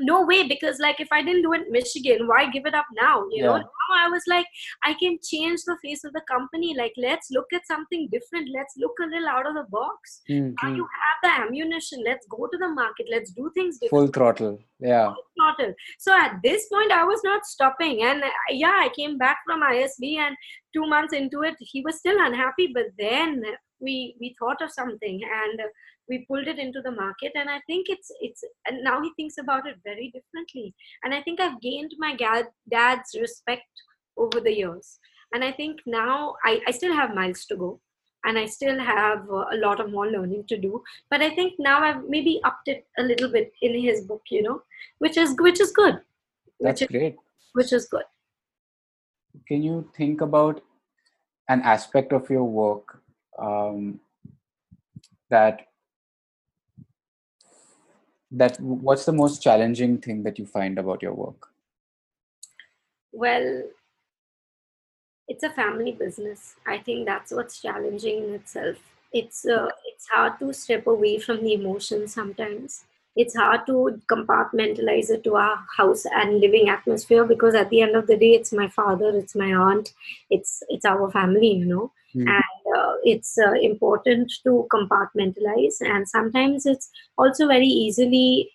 no 0.00 0.24
way 0.24 0.46
because 0.48 0.78
like 0.80 0.98
if 0.98 1.08
i 1.12 1.22
didn't 1.22 1.42
do 1.42 1.52
it 1.52 1.66
in 1.66 1.72
michigan 1.72 2.26
why 2.26 2.50
give 2.50 2.66
it 2.66 2.74
up 2.74 2.86
now 3.00 3.20
you 3.30 3.42
yeah. 3.42 3.44
know 3.44 3.58
now 3.58 3.90
i 3.96 4.08
was 4.08 4.22
like 4.26 4.46
i 4.82 4.92
can 4.94 5.16
change 5.22 5.60
the 5.66 5.76
face 5.82 6.02
of 6.04 6.12
the 6.12 6.22
company 6.28 6.74
like 6.76 6.92
let's 6.96 7.30
look 7.30 7.46
at 7.52 7.66
something 7.66 8.08
different 8.10 8.48
let's 8.52 8.74
look 8.76 8.92
a 9.00 9.06
little 9.06 9.28
out 9.28 9.46
of 9.46 9.54
the 9.54 9.66
box 9.70 10.22
Mm, 10.30 10.54
now 10.62 10.70
mm. 10.70 10.76
you 10.76 10.86
have 11.02 11.18
the 11.22 11.42
ammunition 11.44 12.02
let's 12.04 12.26
go 12.26 12.46
to 12.46 12.58
the 12.58 12.68
market 12.68 13.06
let's 13.10 13.30
do 13.30 13.50
things 13.54 13.78
Full 13.90 14.08
throttle. 14.08 14.58
Yeah. 14.80 15.12
full 15.12 15.24
throttle. 15.38 15.74
So 15.98 16.12
at 16.12 16.40
this 16.42 16.66
point, 16.68 16.92
I 16.92 17.04
was 17.04 17.20
not 17.24 17.44
stopping. 17.44 18.02
And 18.02 18.22
uh, 18.22 18.30
yeah, 18.50 18.76
I 18.80 18.90
came 18.96 19.18
back 19.18 19.38
from 19.46 19.62
ISB, 19.62 20.16
and 20.18 20.36
two 20.74 20.86
months 20.86 21.12
into 21.12 21.42
it, 21.42 21.54
he 21.58 21.80
was 21.82 21.98
still 21.98 22.16
unhappy. 22.18 22.70
But 22.72 22.86
then 22.98 23.42
we 23.80 24.16
we 24.20 24.34
thought 24.38 24.62
of 24.62 24.70
something, 24.72 25.20
and 25.22 25.60
uh, 25.60 25.64
we 26.08 26.26
pulled 26.26 26.46
it 26.46 26.58
into 26.58 26.80
the 26.82 26.90
market. 26.90 27.32
And 27.34 27.48
I 27.48 27.60
think 27.66 27.86
it's 27.88 28.10
it's 28.20 28.44
and 28.66 28.82
now 28.82 29.02
he 29.02 29.10
thinks 29.16 29.38
about 29.38 29.66
it 29.66 29.76
very 29.84 30.10
differently. 30.12 30.74
And 31.02 31.14
I 31.14 31.22
think 31.22 31.40
I've 31.40 31.60
gained 31.60 31.92
my 31.98 32.16
dad's 32.16 33.16
respect 33.20 33.68
over 34.16 34.40
the 34.40 34.56
years. 34.56 34.98
And 35.32 35.42
I 35.42 35.52
think 35.52 35.80
now 35.86 36.36
I, 36.44 36.60
I 36.66 36.70
still 36.70 36.94
have 36.94 37.14
miles 37.14 37.44
to 37.46 37.56
go. 37.56 37.80
And 38.26 38.38
I 38.38 38.46
still 38.46 38.78
have 38.78 39.28
uh, 39.30 39.44
a 39.52 39.56
lot 39.56 39.80
of 39.80 39.90
more 39.90 40.06
learning 40.06 40.44
to 40.48 40.56
do, 40.56 40.82
but 41.10 41.20
I 41.20 41.28
think 41.34 41.54
now 41.58 41.82
I've 41.82 42.08
maybe 42.08 42.40
upped 42.42 42.68
it 42.68 42.86
a 42.98 43.02
little 43.02 43.30
bit 43.30 43.52
in 43.60 43.78
his 43.78 44.00
book, 44.00 44.22
you 44.30 44.42
know, 44.42 44.62
which 44.98 45.18
is 45.18 45.34
which 45.38 45.60
is 45.60 45.72
good 45.72 46.00
That's 46.58 46.80
which 46.80 46.90
is, 46.90 46.96
great. 46.96 47.16
which 47.52 47.72
is 47.74 47.86
good 47.86 48.04
Can 49.46 49.62
you 49.62 49.90
think 49.94 50.22
about 50.22 50.62
an 51.50 51.60
aspect 51.62 52.14
of 52.14 52.30
your 52.30 52.44
work 52.44 53.02
um, 53.38 54.00
that 55.28 55.66
that 58.38 58.60
what's 58.60 59.04
the 59.04 59.12
most 59.12 59.42
challenging 59.42 59.98
thing 59.98 60.22
that 60.22 60.38
you 60.38 60.46
find 60.46 60.78
about 60.78 61.02
your 61.02 61.14
work? 61.14 61.48
well 63.12 63.62
it's 65.28 65.42
a 65.42 65.50
family 65.50 65.92
business. 65.92 66.56
I 66.66 66.78
think 66.78 67.06
that's 67.06 67.32
what's 67.32 67.60
challenging 67.60 68.24
in 68.24 68.34
itself. 68.34 68.76
It's 69.12 69.46
uh, 69.46 69.68
it's 69.86 70.06
hard 70.08 70.38
to 70.40 70.52
step 70.52 70.86
away 70.86 71.18
from 71.18 71.42
the 71.42 71.54
emotions 71.54 72.12
sometimes. 72.12 72.84
It's 73.16 73.36
hard 73.36 73.64
to 73.68 74.00
compartmentalize 74.10 75.08
it 75.08 75.22
to 75.24 75.36
our 75.36 75.64
house 75.76 76.04
and 76.04 76.40
living 76.40 76.68
atmosphere 76.68 77.24
because 77.24 77.54
at 77.54 77.70
the 77.70 77.80
end 77.80 77.94
of 77.94 78.08
the 78.08 78.16
day 78.16 78.32
it's 78.32 78.52
my 78.52 78.68
father 78.68 79.16
it's 79.16 79.36
my 79.36 79.54
aunt 79.54 79.92
it's 80.30 80.64
it's 80.68 80.84
our 80.84 81.08
family 81.12 81.52
you 81.52 81.64
know 81.64 81.92
Hmm. 82.14 82.28
and 82.28 82.76
uh, 82.78 82.94
it's 83.02 83.36
uh, 83.38 83.52
important 83.60 84.32
to 84.44 84.68
compartmentalize 84.72 85.76
and 85.80 86.08
sometimes 86.08 86.64
it's 86.64 86.88
also 87.18 87.48
very 87.48 87.66
easily 87.66 88.50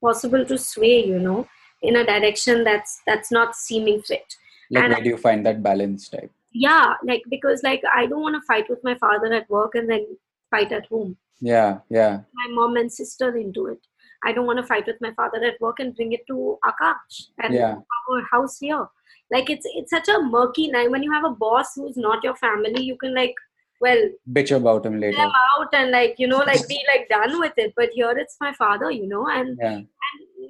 possible 0.00 0.44
to 0.46 0.56
sway 0.56 1.04
you 1.04 1.18
know 1.18 1.46
in 1.82 1.96
a 1.96 2.04
direction 2.04 2.62
that's 2.64 3.00
that's 3.06 3.30
not 3.30 3.56
seeming 3.56 4.02
fit 4.02 4.36
Like 4.70 4.84
And- 4.84 4.92
where 4.94 5.02
do 5.02 5.10
you 5.10 5.16
find 5.16 5.44
that 5.46 5.62
balance 5.62 6.08
type? 6.08 6.30
yeah 6.52 6.94
like 7.10 7.22
because 7.34 7.62
like 7.62 7.82
i 7.94 8.06
don't 8.06 8.22
want 8.26 8.36
to 8.40 8.46
fight 8.52 8.68
with 8.70 8.82
my 8.88 8.94
father 9.04 9.32
at 9.40 9.48
work 9.50 9.74
and 9.74 9.88
then 9.90 10.06
fight 10.50 10.72
at 10.72 10.86
home 10.86 11.16
Yeah, 11.40 11.78
yeah. 11.88 12.14
my 12.40 12.46
mom 12.56 12.76
and 12.76 12.92
sister 12.92 13.28
into 13.36 13.66
it 13.72 13.78
i 14.24 14.32
don't 14.32 14.46
want 14.46 14.58
to 14.62 14.66
fight 14.72 14.86
with 14.90 15.00
my 15.00 15.12
father 15.20 15.42
at 15.50 15.60
work 15.60 15.78
and 15.80 15.94
bring 15.96 16.12
it 16.12 16.24
to 16.30 16.58
akash 16.70 17.18
and 17.42 17.54
Yeah. 17.54 17.76
our 18.08 18.22
house 18.32 18.58
here 18.58 18.86
like 19.32 19.50
it's 19.50 19.66
it's 19.74 19.90
such 19.90 20.08
a 20.08 20.20
murky 20.20 20.68
night 20.68 20.90
when 20.90 21.02
you 21.02 21.12
have 21.12 21.24
a 21.24 21.30
boss 21.30 21.74
who's 21.76 21.96
not 21.96 22.22
your 22.24 22.36
family 22.36 22.82
you 22.82 22.96
can 22.96 23.14
like 23.14 23.34
well 23.80 24.00
Bitch 24.32 24.54
about 24.54 24.84
him 24.84 25.00
later. 25.00 25.16
them 25.16 25.32
out 25.52 25.68
and 25.72 25.90
like 25.90 26.16
you 26.18 26.26
know 26.26 26.38
like 26.38 26.66
be 26.68 26.80
like 26.92 27.08
done 27.08 27.38
with 27.38 27.52
it 27.56 27.72
but 27.76 27.90
here 27.92 28.10
it's 28.16 28.36
my 28.40 28.52
father 28.52 28.90
you 28.90 29.06
know 29.06 29.26
and 29.28 29.56
Yeah. 29.60 29.72
and 29.76 29.88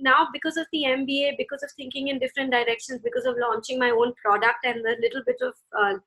now 0.03 0.29
because 0.33 0.57
of 0.57 0.67
the 0.73 0.85
MBA, 0.85 1.37
because 1.37 1.63
of 1.63 1.71
thinking 1.73 2.09
in 2.09 2.19
different 2.19 2.51
directions, 2.53 3.01
because 3.05 3.27
of 3.27 3.37
launching 3.39 3.79
my 3.79 3.91
own 3.91 4.15
product 4.25 4.65
and 4.65 4.83
the 4.85 4.97
little 5.01 5.23
bit 5.27 5.37
of 5.43 5.53
uh, 5.79 5.99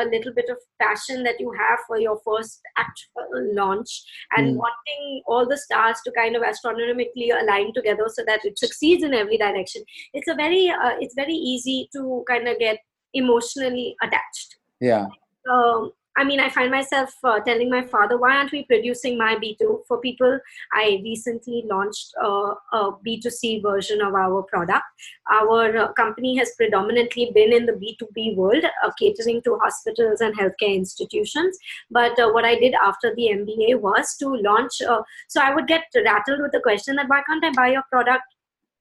a 0.00 0.04
little 0.04 0.32
bit 0.34 0.48
of 0.50 0.58
passion 0.80 1.22
that 1.24 1.40
you 1.40 1.52
have 1.58 1.78
for 1.86 1.98
your 1.98 2.20
first 2.24 2.60
actual 2.76 3.54
launch 3.54 3.90
and 4.36 4.54
Mm. 4.54 4.56
wanting 4.64 5.22
all 5.26 5.46
the 5.48 5.56
stars 5.56 6.00
to 6.04 6.12
kind 6.12 6.36
of 6.36 6.42
astronomically 6.42 7.30
align 7.30 7.72
together 7.74 8.06
so 8.08 8.22
that 8.26 8.44
it 8.44 8.58
succeeds 8.58 9.02
in 9.02 9.14
every 9.14 9.38
direction. 9.38 9.82
It's 10.12 10.28
a 10.28 10.34
very 10.34 10.68
uh, 10.70 10.96
it's 11.00 11.14
very 11.14 11.34
easy 11.34 11.88
to 11.94 12.24
kind 12.28 12.48
of 12.48 12.58
get 12.58 12.78
emotionally 13.14 13.96
attached 14.02 14.58
Yeah. 14.80 15.06
um, 15.50 15.92
I 16.18 16.24
mean, 16.24 16.40
I 16.40 16.48
find 16.48 16.72
myself 16.72 17.14
uh, 17.22 17.38
telling 17.38 17.70
my 17.70 17.84
father, 17.86 18.18
why 18.18 18.36
aren't 18.36 18.50
we 18.50 18.64
producing 18.64 19.16
my 19.16 19.36
B2 19.36 19.86
for 19.86 20.00
people? 20.00 20.40
I 20.72 21.00
recently 21.04 21.62
launched 21.70 22.12
uh, 22.20 22.54
a 22.72 22.90
B2C 23.06 23.62
version 23.62 24.00
of 24.00 24.14
our 24.14 24.42
product. 24.42 24.82
Our 25.30 25.76
uh, 25.76 25.92
company 25.92 26.36
has 26.38 26.50
predominantly 26.56 27.30
been 27.36 27.52
in 27.52 27.66
the 27.66 27.74
B2B 27.74 28.34
world, 28.34 28.64
uh, 28.64 28.90
catering 28.98 29.42
to 29.42 29.60
hospitals 29.62 30.20
and 30.20 30.36
healthcare 30.36 30.74
institutions. 30.74 31.56
But 31.88 32.18
uh, 32.18 32.30
what 32.32 32.44
I 32.44 32.56
did 32.56 32.74
after 32.74 33.14
the 33.14 33.28
MBA 33.34 33.80
was 33.80 34.16
to 34.16 34.28
launch. 34.28 34.82
Uh, 34.82 35.02
so 35.28 35.40
I 35.40 35.54
would 35.54 35.68
get 35.68 35.84
rattled 35.94 36.40
with 36.40 36.50
the 36.50 36.60
question 36.60 36.96
that 36.96 37.08
why 37.08 37.22
can't 37.28 37.44
I 37.44 37.52
buy 37.52 37.68
your 37.68 37.84
product 37.92 38.24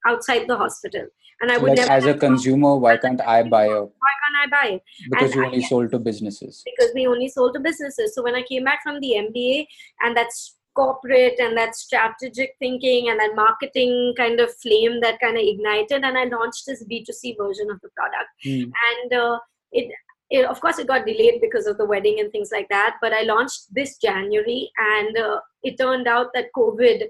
outside 0.07 0.47
the 0.47 0.57
hospital? 0.57 1.05
And 1.41 1.51
I 1.51 1.57
would 1.57 1.69
like 1.69 1.77
never 1.77 1.91
as 1.91 2.05
a 2.05 2.13
consumer, 2.15 2.75
why 2.77 2.97
can't 2.97 3.21
I 3.21 3.43
buy 3.43 3.65
a 3.65 3.81
why 3.83 4.13
can't 4.21 4.37
I 4.43 4.47
buy 4.49 4.75
it? 4.75 4.83
because 5.09 5.31
And 5.31 5.35
you 5.35 5.43
I 5.43 5.45
only 5.47 5.61
sold 5.61 5.91
to 5.91 5.99
businesses? 5.99 6.63
because 6.65 6.91
we 6.95 7.07
only 7.07 7.27
sold 7.27 7.53
to 7.53 7.59
businesses. 7.59 8.15
So 8.15 8.23
when 8.23 8.35
I 8.35 8.41
came 8.41 8.63
back 8.63 8.81
from 8.83 8.99
the 8.99 9.13
MBA 9.25 9.67
and 10.01 10.17
that's 10.17 10.55
corporate 10.77 11.39
and 11.39 11.57
that 11.57 11.75
strategic 11.75 12.55
thinking 12.59 13.09
and 13.09 13.19
that 13.19 13.35
marketing 13.35 14.13
kind 14.15 14.39
of 14.39 14.53
flame 14.55 15.01
that 15.01 15.19
kind 15.19 15.35
of 15.35 15.43
ignited 15.43 16.03
and 16.03 16.17
I 16.17 16.25
launched 16.25 16.65
this 16.67 16.83
B2C 16.85 17.35
version 17.37 17.69
of 17.71 17.81
the 17.81 17.89
product. 17.97 18.29
Hmm. 18.43 18.71
And 18.89 19.13
uh, 19.13 19.39
it, 19.71 19.91
it, 20.29 20.45
of 20.45 20.59
course, 20.61 20.77
it 20.77 20.87
got 20.87 21.05
delayed 21.05 21.41
because 21.41 21.67
of 21.67 21.77
the 21.77 21.85
wedding 21.85 22.19
and 22.19 22.31
things 22.31 22.49
like 22.51 22.69
that. 22.69 22.97
But 23.01 23.13
I 23.13 23.21
launched 23.23 23.73
this 23.73 23.97
January 23.97 24.69
and 24.77 25.17
uh, 25.17 25.39
it 25.63 25.77
turned 25.77 26.07
out 26.07 26.27
that 26.33 26.53
COVID, 26.55 27.03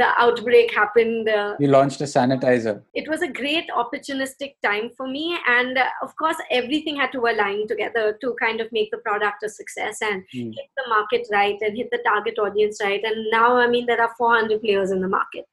the 0.00 0.06
outbreak 0.22 0.72
happened 0.74 1.28
uh, 1.28 1.54
You 1.58 1.68
launched 1.68 2.00
a 2.00 2.04
sanitizer. 2.04 2.82
it 3.00 3.08
was 3.12 3.22
a 3.22 3.28
great 3.28 3.68
opportunistic 3.82 4.54
time 4.64 4.90
for 4.96 5.06
me 5.06 5.38
and 5.48 5.78
uh, 5.78 5.86
of 6.06 6.14
course 6.16 6.36
everything 6.50 6.96
had 7.02 7.12
to 7.12 7.20
align 7.32 7.66
together 7.72 8.04
to 8.22 8.34
kind 8.40 8.60
of 8.60 8.70
make 8.72 8.90
the 8.90 8.98
product 8.98 9.42
a 9.42 9.48
success 9.48 10.02
and 10.02 10.22
Hmm. 10.32 10.50
hit 10.58 10.68
the 10.80 10.86
market 10.94 11.26
right 11.32 11.56
and 11.68 11.76
hit 11.76 11.88
the 11.94 12.02
target 12.08 12.38
audience 12.46 12.78
right 12.82 13.02
and 13.10 13.30
now 13.36 13.56
i 13.56 13.66
mean 13.74 13.86
there 13.86 14.00
are 14.06 14.12
400 14.18 14.60
players 14.66 14.90
in 14.90 15.00
the 15.06 15.08
market 15.16 15.46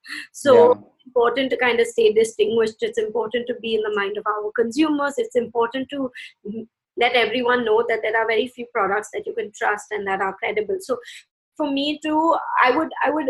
so 0.43 0.53
Yeah. 0.55 0.71
it's 0.71 1.05
important 1.11 1.49
to 1.55 1.57
kind 1.65 1.79
of 1.85 1.87
stay 1.95 2.07
distinguished 2.21 2.81
it's 2.89 3.03
important 3.07 3.47
to 3.51 3.55
be 3.65 3.75
in 3.75 3.83
the 3.87 3.95
mind 4.01 4.17
of 4.23 4.25
our 4.35 4.51
consumers 4.61 5.15
it's 5.25 5.35
important 5.45 5.89
to 5.95 6.11
mm, 6.47 6.67
let 7.05 7.13
everyone 7.23 7.65
know 7.65 7.79
that 7.89 8.01
there 8.03 8.17
are 8.21 8.27
very 8.33 8.47
few 8.57 8.65
products 8.77 9.09
that 9.13 9.25
you 9.27 9.33
can 9.41 9.51
trust 9.61 9.87
and 9.91 10.07
that 10.11 10.21
are 10.29 10.35
credible 10.43 10.77
so 10.89 10.97
for 11.57 11.71
me 11.79 11.87
too 12.05 12.21
i 12.67 12.69
would 12.75 12.91
i 13.05 13.09
would 13.15 13.29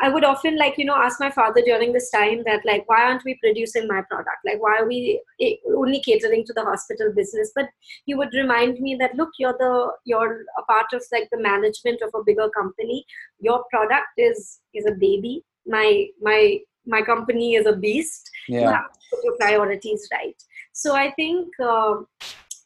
I 0.00 0.08
would 0.08 0.24
often 0.24 0.56
like 0.56 0.78
you 0.78 0.84
know 0.84 0.94
ask 0.94 1.18
my 1.20 1.30
father 1.30 1.60
during 1.60 1.92
this 1.92 2.10
time 2.10 2.42
that 2.46 2.64
like 2.64 2.88
why 2.88 3.02
aren't 3.02 3.24
we 3.24 3.38
producing 3.42 3.88
my 3.88 4.02
product? 4.02 4.38
Like 4.46 4.62
why 4.62 4.78
are 4.78 4.86
we 4.86 5.20
eh, 5.40 5.54
only 5.76 6.00
catering 6.00 6.44
to 6.46 6.52
the 6.52 6.64
hospital 6.64 7.12
business? 7.14 7.50
But 7.54 7.68
he 8.04 8.14
would 8.14 8.32
remind 8.34 8.78
me 8.80 8.96
that 9.00 9.16
look 9.16 9.30
you're 9.38 9.56
the 9.58 9.92
you're 10.04 10.44
a 10.58 10.62
part 10.62 10.86
of 10.92 11.02
like 11.12 11.28
the 11.32 11.40
management 11.40 12.00
of 12.02 12.10
a 12.14 12.24
bigger 12.24 12.48
company. 12.50 13.04
Your 13.40 13.64
product 13.70 14.08
is 14.16 14.60
is 14.74 14.86
a 14.86 14.92
baby. 14.92 15.44
My 15.66 16.06
my 16.20 16.58
my 16.86 17.02
company 17.02 17.54
is 17.56 17.66
a 17.66 17.76
beast. 17.76 18.30
You 18.48 18.60
Yeah. 18.60 18.72
have 18.72 18.92
to 18.92 18.98
put 19.10 19.24
your 19.24 19.36
priorities 19.36 20.08
right. 20.12 20.36
So 20.72 20.94
i 20.94 21.10
think 21.12 21.58
um 21.60 22.06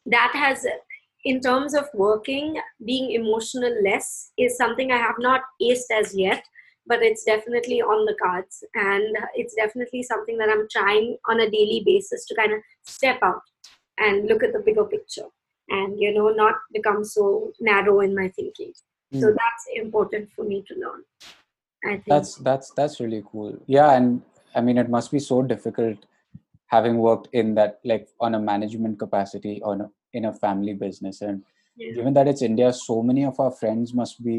that 0.06 0.32
has 0.34 0.66
in 1.24 1.40
terms 1.40 1.74
of 1.74 1.88
working 1.94 2.60
being 2.84 3.12
emotional 3.12 3.74
less 3.84 4.32
is 4.36 4.56
something 4.56 4.90
i 4.92 4.98
have 4.98 5.18
not 5.18 5.42
aced 5.62 5.90
as 5.98 6.14
yet 6.14 6.44
but 6.86 7.02
it's 7.02 7.24
definitely 7.24 7.80
on 7.80 8.04
the 8.06 8.14
cards 8.22 8.64
and 8.74 9.16
it's 9.34 9.54
definitely 9.54 10.02
something 10.02 10.36
that 10.38 10.48
i'm 10.48 10.66
trying 10.70 11.16
on 11.28 11.40
a 11.40 11.50
daily 11.50 11.82
basis 11.86 12.24
to 12.26 12.34
kind 12.34 12.52
of 12.52 12.60
step 12.82 13.18
out 13.22 13.40
and 13.98 14.26
look 14.28 14.42
at 14.42 14.52
the 14.52 14.58
bigger 14.60 14.84
picture 14.84 15.26
and 15.68 16.00
you 16.00 16.12
know 16.12 16.28
not 16.30 16.54
become 16.72 17.04
so 17.04 17.52
narrow 17.60 18.00
in 18.00 18.14
my 18.14 18.28
thinking 18.28 18.72
so 18.74 19.26
Mm. 19.26 19.36
that's 19.40 19.64
important 19.74 20.28
for 20.34 20.44
me 20.44 20.64
to 20.68 20.74
learn 20.82 21.02
i 21.84 21.90
think 21.96 22.06
That's 22.12 22.36
that's 22.36 22.70
that's 22.78 22.98
really 23.00 23.22
cool. 23.30 23.58
Yeah, 23.66 23.92
and 23.96 24.22
I 24.54 24.60
mean 24.62 24.78
it 24.82 24.88
must 24.88 25.10
be 25.16 25.18
so 25.18 25.42
difficult 25.42 25.98
having 26.74 26.96
worked 26.96 27.28
in 27.40 27.54
that 27.56 27.80
like 27.84 28.08
on 28.20 28.34
a 28.34 28.40
management 28.40 28.98
capacity 28.98 29.60
on 29.62 29.82
a, 29.82 29.90
in 30.14 30.24
a 30.24 30.32
family 30.44 30.74
business 30.84 31.20
and 31.20 31.42
Yeah. 31.76 31.92
given 31.96 32.14
that 32.14 32.28
it's 32.30 32.42
India, 32.42 32.72
so 32.72 33.02
many 33.02 33.24
of 33.24 33.38
our 33.44 33.50
friends 33.60 33.92
must 34.00 34.22
be 34.24 34.36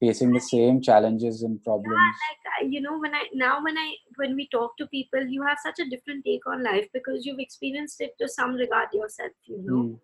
facing 0.00 0.32
the 0.32 0.40
same 0.40 0.80
challenges 0.80 1.42
and 1.42 1.62
problems. 1.62 1.94
yeah, 1.94 2.62
like 2.62 2.72
you 2.72 2.80
know 2.80 2.98
when 2.98 3.14
i 3.14 3.24
now 3.34 3.62
when 3.62 3.76
i 3.76 3.94
when 4.16 4.34
we 4.34 4.48
talk 4.48 4.76
to 4.76 4.86
people 4.86 5.22
you 5.22 5.42
have 5.42 5.58
such 5.62 5.78
a 5.78 5.88
different 5.88 6.24
take 6.24 6.46
on 6.46 6.62
life 6.64 6.86
because 6.92 7.26
you've 7.26 7.38
experienced 7.38 8.00
it 8.00 8.14
to 8.18 8.28
some 8.28 8.54
regard 8.54 8.88
yourself 8.92 9.32
you 9.44 9.62
know 9.62 9.82
Mm. 9.82 9.98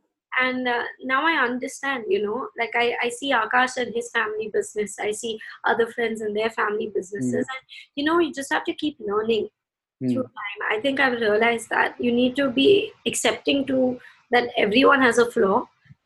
and 0.47 0.69
uh, 0.69 0.85
now 1.11 1.27
i 1.27 1.35
understand 1.43 2.05
you 2.15 2.23
know 2.23 2.49
like 2.59 2.75
I, 2.75 2.95
I 3.03 3.09
see 3.09 3.33
akash 3.33 3.77
and 3.83 3.95
his 3.95 4.11
family 4.11 4.51
business 4.57 4.97
i 4.99 5.11
see 5.11 5.39
other 5.65 5.87
friends 5.93 6.21
and 6.21 6.37
their 6.37 6.51
family 6.51 6.91
businesses 6.95 7.47
and 7.55 7.63
you 7.95 8.05
know 8.05 8.19
you 8.19 8.33
just 8.33 8.53
have 8.53 8.65
to 8.65 8.75
keep 8.75 8.99
learning 9.01 9.49
mm. 10.03 10.13
through 10.13 10.23
time 10.23 10.67
i 10.71 10.81
think 10.81 11.01
i've 11.01 11.21
realized 11.21 11.71
that 11.71 11.97
you 11.99 12.13
need 12.13 12.37
to 12.37 12.51
be 12.51 12.93
accepting 13.07 13.65
to 13.67 13.99
that 14.31 14.51
everyone 14.57 15.03
has 15.09 15.19
a 15.19 15.31
flaw 15.31 15.57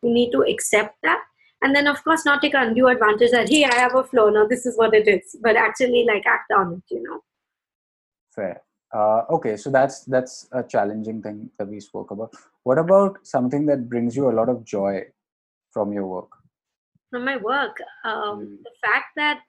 you 0.01 0.13
need 0.13 0.31
to 0.31 0.43
accept 0.53 0.95
that 1.03 1.23
and 1.61 1.75
then 1.75 1.87
of 1.87 2.03
course 2.03 2.25
not 2.25 2.41
take 2.41 2.53
undue 2.53 2.87
advantage 2.87 3.31
that 3.31 3.49
hey 3.49 3.63
i 3.65 3.75
have 3.75 3.95
a 3.95 4.03
flaw 4.03 4.29
now 4.29 4.45
this 4.47 4.65
is 4.65 4.77
what 4.77 4.93
it 4.93 5.07
is. 5.07 5.35
But 5.41 5.55
actually 5.55 6.05
like 6.05 6.25
act 6.25 6.51
on 6.51 6.73
it 6.73 6.95
you 6.95 7.03
know? 7.03 7.19
Fair. 8.35 8.61
Uh, 8.93 9.23
okay 9.29 9.55
so 9.55 9.69
that's 9.69 10.03
that's 10.05 10.47
a 10.51 10.63
challenging 10.63 11.21
thing 11.21 11.49
that 11.57 11.67
we 11.67 11.79
spoke 11.79 12.11
about. 12.11 12.33
What 12.63 12.77
about 12.77 13.19
something 13.23 13.65
that 13.67 13.89
brings 13.89 14.15
you 14.15 14.29
a 14.29 14.35
lot 14.39 14.49
of 14.49 14.65
joy 14.65 15.03
from 15.71 15.93
your 15.93 16.05
work? 16.05 16.29
From 17.09 17.25
my 17.25 17.37
work 17.37 17.77
um, 18.05 18.39
mm. 18.39 18.57
the 18.63 18.71
fact 18.85 19.07
that 19.17 19.41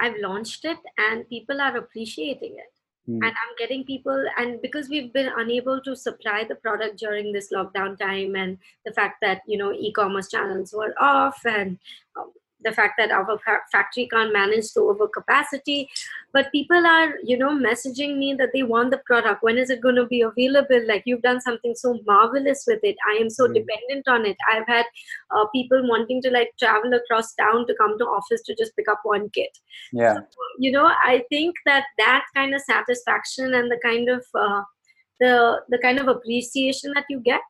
i've 0.00 0.16
launched 0.20 0.64
it 0.64 0.78
and 0.98 1.28
people 1.28 1.60
are 1.60 1.76
appreciating 1.76 2.56
it 2.58 2.73
Mm. 3.08 3.16
And 3.16 3.24
I'm 3.24 3.54
getting 3.58 3.84
people, 3.84 4.24
and 4.38 4.62
because 4.62 4.88
we've 4.88 5.12
been 5.12 5.30
unable 5.36 5.80
to 5.82 5.94
supply 5.94 6.44
the 6.48 6.54
product 6.54 6.98
during 6.98 7.32
this 7.32 7.52
lockdown 7.52 7.98
time, 7.98 8.34
and 8.34 8.56
the 8.86 8.92
fact 8.92 9.20
that 9.20 9.42
you 9.46 9.58
know 9.58 9.72
e-commerce 9.72 10.30
channels 10.30 10.72
were 10.72 10.94
off, 10.98 11.38
and 11.44 11.78
um, 12.16 12.32
the 12.64 12.72
fact 12.72 12.94
that 12.98 13.10
our 13.10 13.38
factory 13.70 14.08
can't 14.08 14.32
manage 14.32 14.72
to 14.72 14.80
overcapacity. 14.80 15.86
But 16.32 16.50
people 16.52 16.86
are 16.86 17.14
you 17.22 17.38
know 17.38 17.50
messaging 17.50 18.16
me 18.18 18.34
that 18.34 18.50
they 18.52 18.62
want 18.62 18.90
the 18.90 19.02
product. 19.06 19.42
When 19.42 19.58
is 19.58 19.70
it 19.70 19.80
going 19.80 19.96
to 19.96 20.06
be 20.06 20.22
available? 20.22 20.86
Like 20.86 21.02
you've 21.06 21.22
done 21.22 21.40
something 21.40 21.74
so 21.74 22.00
marvelous 22.06 22.64
with 22.66 22.80
it. 22.82 22.96
I 23.08 23.18
am 23.20 23.30
so 23.30 23.46
mm. 23.46 23.54
dependent 23.54 24.08
on 24.08 24.26
it. 24.26 24.36
I've 24.50 24.66
had 24.66 24.86
uh, 25.30 25.46
people 25.54 25.88
wanting 25.88 26.22
to 26.22 26.30
like 26.30 26.50
travel 26.58 26.92
across 26.94 27.34
town 27.34 27.66
to 27.66 27.74
come 27.74 27.98
to 27.98 28.04
office 28.04 28.42
to 28.42 28.54
just 28.54 28.76
pick 28.76 28.88
up 28.88 29.00
one 29.04 29.30
kit. 29.30 29.56
Yeah. 29.92 30.14
So, 30.14 30.24
you 30.58 30.70
know 30.70 30.90
i 31.04 31.22
think 31.28 31.54
that 31.66 31.84
that 31.98 32.24
kind 32.34 32.54
of 32.54 32.60
satisfaction 32.60 33.54
and 33.54 33.70
the 33.70 33.78
kind 33.82 34.08
of 34.08 34.24
uh, 34.38 34.62
the 35.20 35.60
the 35.68 35.78
kind 35.78 35.98
of 35.98 36.08
appreciation 36.08 36.92
that 36.94 37.04
you 37.08 37.20
get 37.20 37.42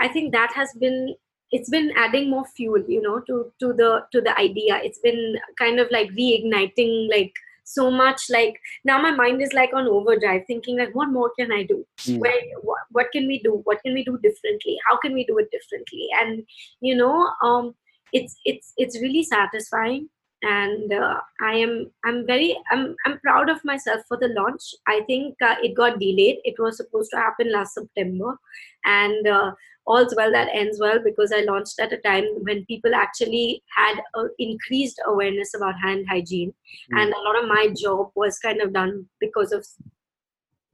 i 0.00 0.08
think 0.08 0.32
that 0.32 0.52
has 0.54 0.72
been 0.80 1.14
it's 1.50 1.70
been 1.70 1.92
adding 1.96 2.30
more 2.30 2.44
fuel 2.44 2.82
you 2.88 3.00
know 3.00 3.20
to 3.20 3.52
to 3.60 3.72
the 3.72 4.04
to 4.12 4.20
the 4.20 4.38
idea. 4.38 4.80
It's 4.82 4.98
been 4.98 5.36
kind 5.58 5.80
of 5.80 5.88
like 5.90 6.10
reigniting 6.10 7.10
like 7.10 7.32
so 7.64 7.90
much 7.90 8.22
like 8.30 8.58
now 8.84 9.00
my 9.00 9.10
mind 9.10 9.42
is 9.42 9.52
like 9.52 9.70
on 9.74 9.86
overdrive 9.86 10.42
thinking 10.46 10.78
like 10.78 10.94
what 10.94 11.10
more 11.10 11.30
can 11.38 11.52
i 11.52 11.62
do? 11.62 11.86
Mm. 11.98 12.18
where 12.18 12.40
what, 12.62 12.78
what 12.90 13.12
can 13.12 13.26
we 13.26 13.40
do? 13.42 13.60
What 13.64 13.82
can 13.82 13.92
we 13.94 14.04
do 14.04 14.18
differently? 14.22 14.78
How 14.88 14.96
can 14.96 15.12
we 15.12 15.24
do 15.24 15.38
it 15.38 15.50
differently? 15.50 16.08
And 16.20 16.44
you 16.80 16.96
know 16.96 17.30
um 17.42 17.74
it's 18.12 18.36
it's 18.44 18.72
it's 18.76 19.00
really 19.00 19.22
satisfying. 19.22 20.08
And 20.40 20.92
uh, 20.92 21.20
i 21.42 21.54
am 21.54 21.90
i'm 22.04 22.24
very 22.24 22.56
i'm 22.70 22.94
i'm 23.04 23.18
proud 23.20 23.50
of 23.50 23.62
myself 23.64 24.02
for 24.08 24.16
the 24.16 24.28
launch. 24.28 24.62
I 24.86 25.00
think 25.06 25.34
uh, 25.42 25.56
it 25.62 25.74
got 25.74 25.98
delayed. 25.98 26.38
It 26.44 26.54
was 26.58 26.76
supposed 26.76 27.10
to 27.10 27.16
happen 27.16 27.52
last 27.52 27.74
september. 27.74 28.36
And 28.84 29.26
uh, 29.26 29.50
all's 29.88 30.14
well 30.16 30.32
that 30.36 30.48
ends 30.52 30.78
well 30.80 30.98
because 31.04 31.32
i 31.32 31.40
launched 31.48 31.80
at 31.80 31.92
a 31.92 31.98
time 32.06 32.26
when 32.48 32.64
people 32.66 32.94
actually 32.94 33.62
had 33.76 34.00
increased 34.38 35.00
awareness 35.06 35.54
about 35.54 35.82
hand 35.84 36.06
hygiene 36.08 36.52
mm. 36.92 37.00
and 37.00 37.12
a 37.12 37.24
lot 37.26 37.42
of 37.42 37.48
my 37.48 37.68
job 37.84 38.10
was 38.14 38.38
kind 38.38 38.60
of 38.60 38.72
done 38.72 39.04
because 39.20 39.52
of 39.52 39.66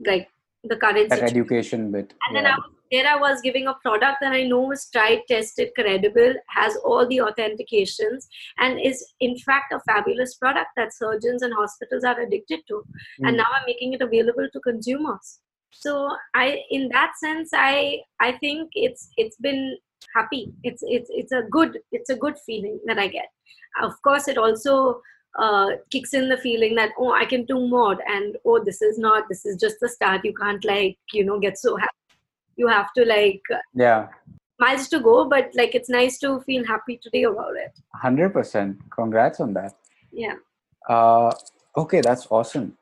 like 0.06 0.28
the 0.64 0.76
current 0.76 1.10
that 1.10 1.22
education 1.22 1.90
bit 1.92 2.14
and 2.26 2.34
yeah. 2.34 2.42
then 2.42 2.52
I 2.52 2.56
was 2.56 2.74
here 2.94 3.06
I 3.08 3.16
was 3.16 3.40
giving 3.40 3.66
a 3.66 3.74
product 3.82 4.18
that 4.20 4.32
I 4.32 4.44
know 4.44 4.70
is 4.70 4.88
tried, 4.92 5.22
tested, 5.26 5.70
credible, 5.74 6.34
has 6.48 6.76
all 6.76 7.08
the 7.08 7.18
authentications, 7.18 8.26
and 8.58 8.78
is 8.80 9.04
in 9.20 9.36
fact 9.38 9.72
a 9.72 9.80
fabulous 9.80 10.34
product 10.34 10.68
that 10.76 10.94
surgeons 10.94 11.42
and 11.42 11.52
hospitals 11.54 12.04
are 12.04 12.20
addicted 12.20 12.60
to. 12.68 12.74
Mm. 12.74 13.28
And 13.28 13.30
hmm. 13.30 13.36
now 13.36 13.46
I'm 13.52 13.64
making 13.66 13.94
it 13.94 14.02
available 14.02 14.48
to 14.52 14.60
consumers. 14.60 15.40
So 15.80 16.10
I, 16.34 16.60
in 16.70 16.88
that 16.88 17.12
sense, 17.18 17.50
I 17.52 18.00
I 18.20 18.32
think 18.38 18.70
it's 18.74 19.08
it's 19.16 19.36
been 19.36 19.76
happy. 20.14 20.52
It's 20.62 20.82
it's 20.86 21.10
it's 21.12 21.32
a 21.32 21.42
good 21.50 21.78
it's 21.92 22.10
a 22.10 22.16
good 22.16 22.36
feeling 22.46 22.78
that 22.86 22.98
I 22.98 23.08
get. 23.08 23.28
Of 23.82 24.00
course, 24.02 24.28
it 24.28 24.38
also 24.38 25.00
uh, 25.38 25.70
kicks 25.90 26.14
in 26.14 26.28
the 26.28 26.36
feeling 26.36 26.74
that 26.76 26.90
oh 26.98 27.12
I 27.12 27.24
can 27.24 27.44
do 27.44 27.66
more 27.68 27.98
and 28.08 28.36
oh 28.44 28.62
this 28.62 28.80
is 28.82 28.98
not 28.98 29.24
this 29.28 29.44
is 29.44 29.56
just 29.60 29.76
the 29.80 29.88
start. 29.88 30.24
You 30.24 30.34
can't 30.34 30.64
like 30.64 30.98
you 31.12 31.24
know 31.24 31.38
get 31.38 31.58
so 31.58 31.76
happy. 31.76 31.90
You 32.56 32.68
have 32.68 32.92
to 32.92 33.04
like 33.04 33.42
yeah. 33.74 34.08
miles 34.60 34.88
to 34.88 35.00
go 35.00 35.28
but 35.28 35.50
like 35.54 35.74
it's 35.74 35.88
nice 35.88 36.18
to 36.20 36.40
feel 36.42 36.64
happy 36.64 37.00
today 37.02 37.24
about 37.24 37.56
it. 37.56 37.72
100% 38.02 38.78
congrats 38.90 39.40
on 39.40 39.54
that. 39.54 39.74
Yeah. 40.12 40.34
Uh, 40.88 41.32
okay 41.76 42.00
that's 42.00 42.28
awesome 42.30 42.76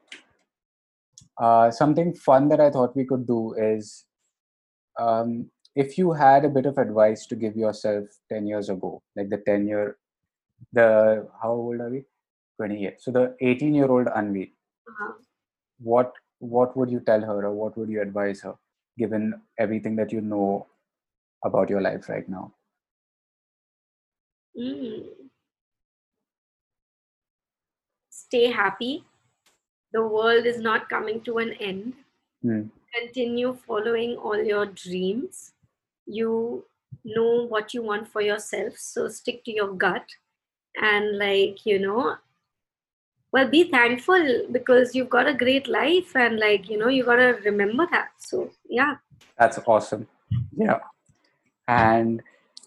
uh, 1.38 1.70
something 1.70 2.14
fun 2.14 2.48
that 2.48 2.60
i 2.60 2.70
thought 2.70 2.96
we 2.96 3.04
could 3.04 3.26
do 3.26 3.54
is 3.54 4.04
um, 4.98 5.50
if 5.74 5.96
you 5.96 6.12
had 6.12 6.44
a 6.44 6.50
bit 6.50 6.66
of 6.66 6.78
advice 6.78 7.26
to 7.26 7.34
give 7.34 7.56
yourself 7.56 8.04
10 8.30 8.46
years 8.46 8.68
ago 8.68 9.02
like 9.16 9.30
the 9.30 9.38
10 9.46 9.66
year 9.66 9.96
the 10.72 11.26
how 11.42 11.52
old 11.52 11.80
are 11.80 11.90
we 11.90 12.04
20 12.56 12.78
years 12.78 13.04
so 13.04 13.10
the 13.10 13.34
18 13.40 13.74
year 13.74 13.90
old 13.90 14.06
anvi 14.06 14.50
uh-huh. 14.88 15.12
what 15.78 16.12
what 16.38 16.76
would 16.76 16.90
you 16.90 17.00
tell 17.00 17.20
her 17.20 17.46
or 17.46 17.52
what 17.52 17.76
would 17.78 17.88
you 17.88 18.02
advise 18.02 18.40
her 18.42 18.54
given 18.98 19.40
everything 19.58 19.96
that 19.96 20.12
you 20.12 20.20
know 20.20 20.66
about 21.44 21.70
your 21.70 21.80
life 21.80 22.08
right 22.08 22.28
now? 22.28 22.52
Mm. 24.58 25.04
Stay 28.10 28.50
happy. 28.50 29.04
The 29.92 30.06
world 30.06 30.46
is 30.46 30.58
not 30.58 30.88
coming 30.88 31.20
to 31.22 31.38
an 31.38 31.52
end. 31.60 31.94
Mm. 32.44 32.70
Continue 32.98 33.56
following 33.66 34.16
all 34.16 34.42
your 34.42 34.66
dreams. 34.66 35.52
You 36.06 36.64
know 37.04 37.46
what 37.46 37.74
you 37.74 37.82
want 37.82 38.08
for 38.08 38.20
yourself, 38.20 38.76
so 38.76 39.08
stick 39.08 39.44
to 39.44 39.52
your 39.52 39.72
gut. 39.74 40.04
And, 40.80 41.18
like, 41.18 41.66
you 41.66 41.78
know, 41.78 42.16
well 43.32 43.48
be 43.48 43.64
thankful 43.64 44.46
because 44.52 44.94
you've 44.94 45.10
got 45.10 45.26
a 45.26 45.34
great 45.34 45.66
life 45.66 46.14
and 46.14 46.38
like 46.38 46.68
you 46.68 46.78
know 46.78 46.88
you 46.88 47.04
got 47.04 47.16
to 47.16 47.38
remember 47.44 47.86
that 47.90 48.10
so 48.18 48.50
yeah 48.68 48.96
that's 49.38 49.58
awesome 49.66 50.06
yeah 50.56 50.78
and 51.68 52.22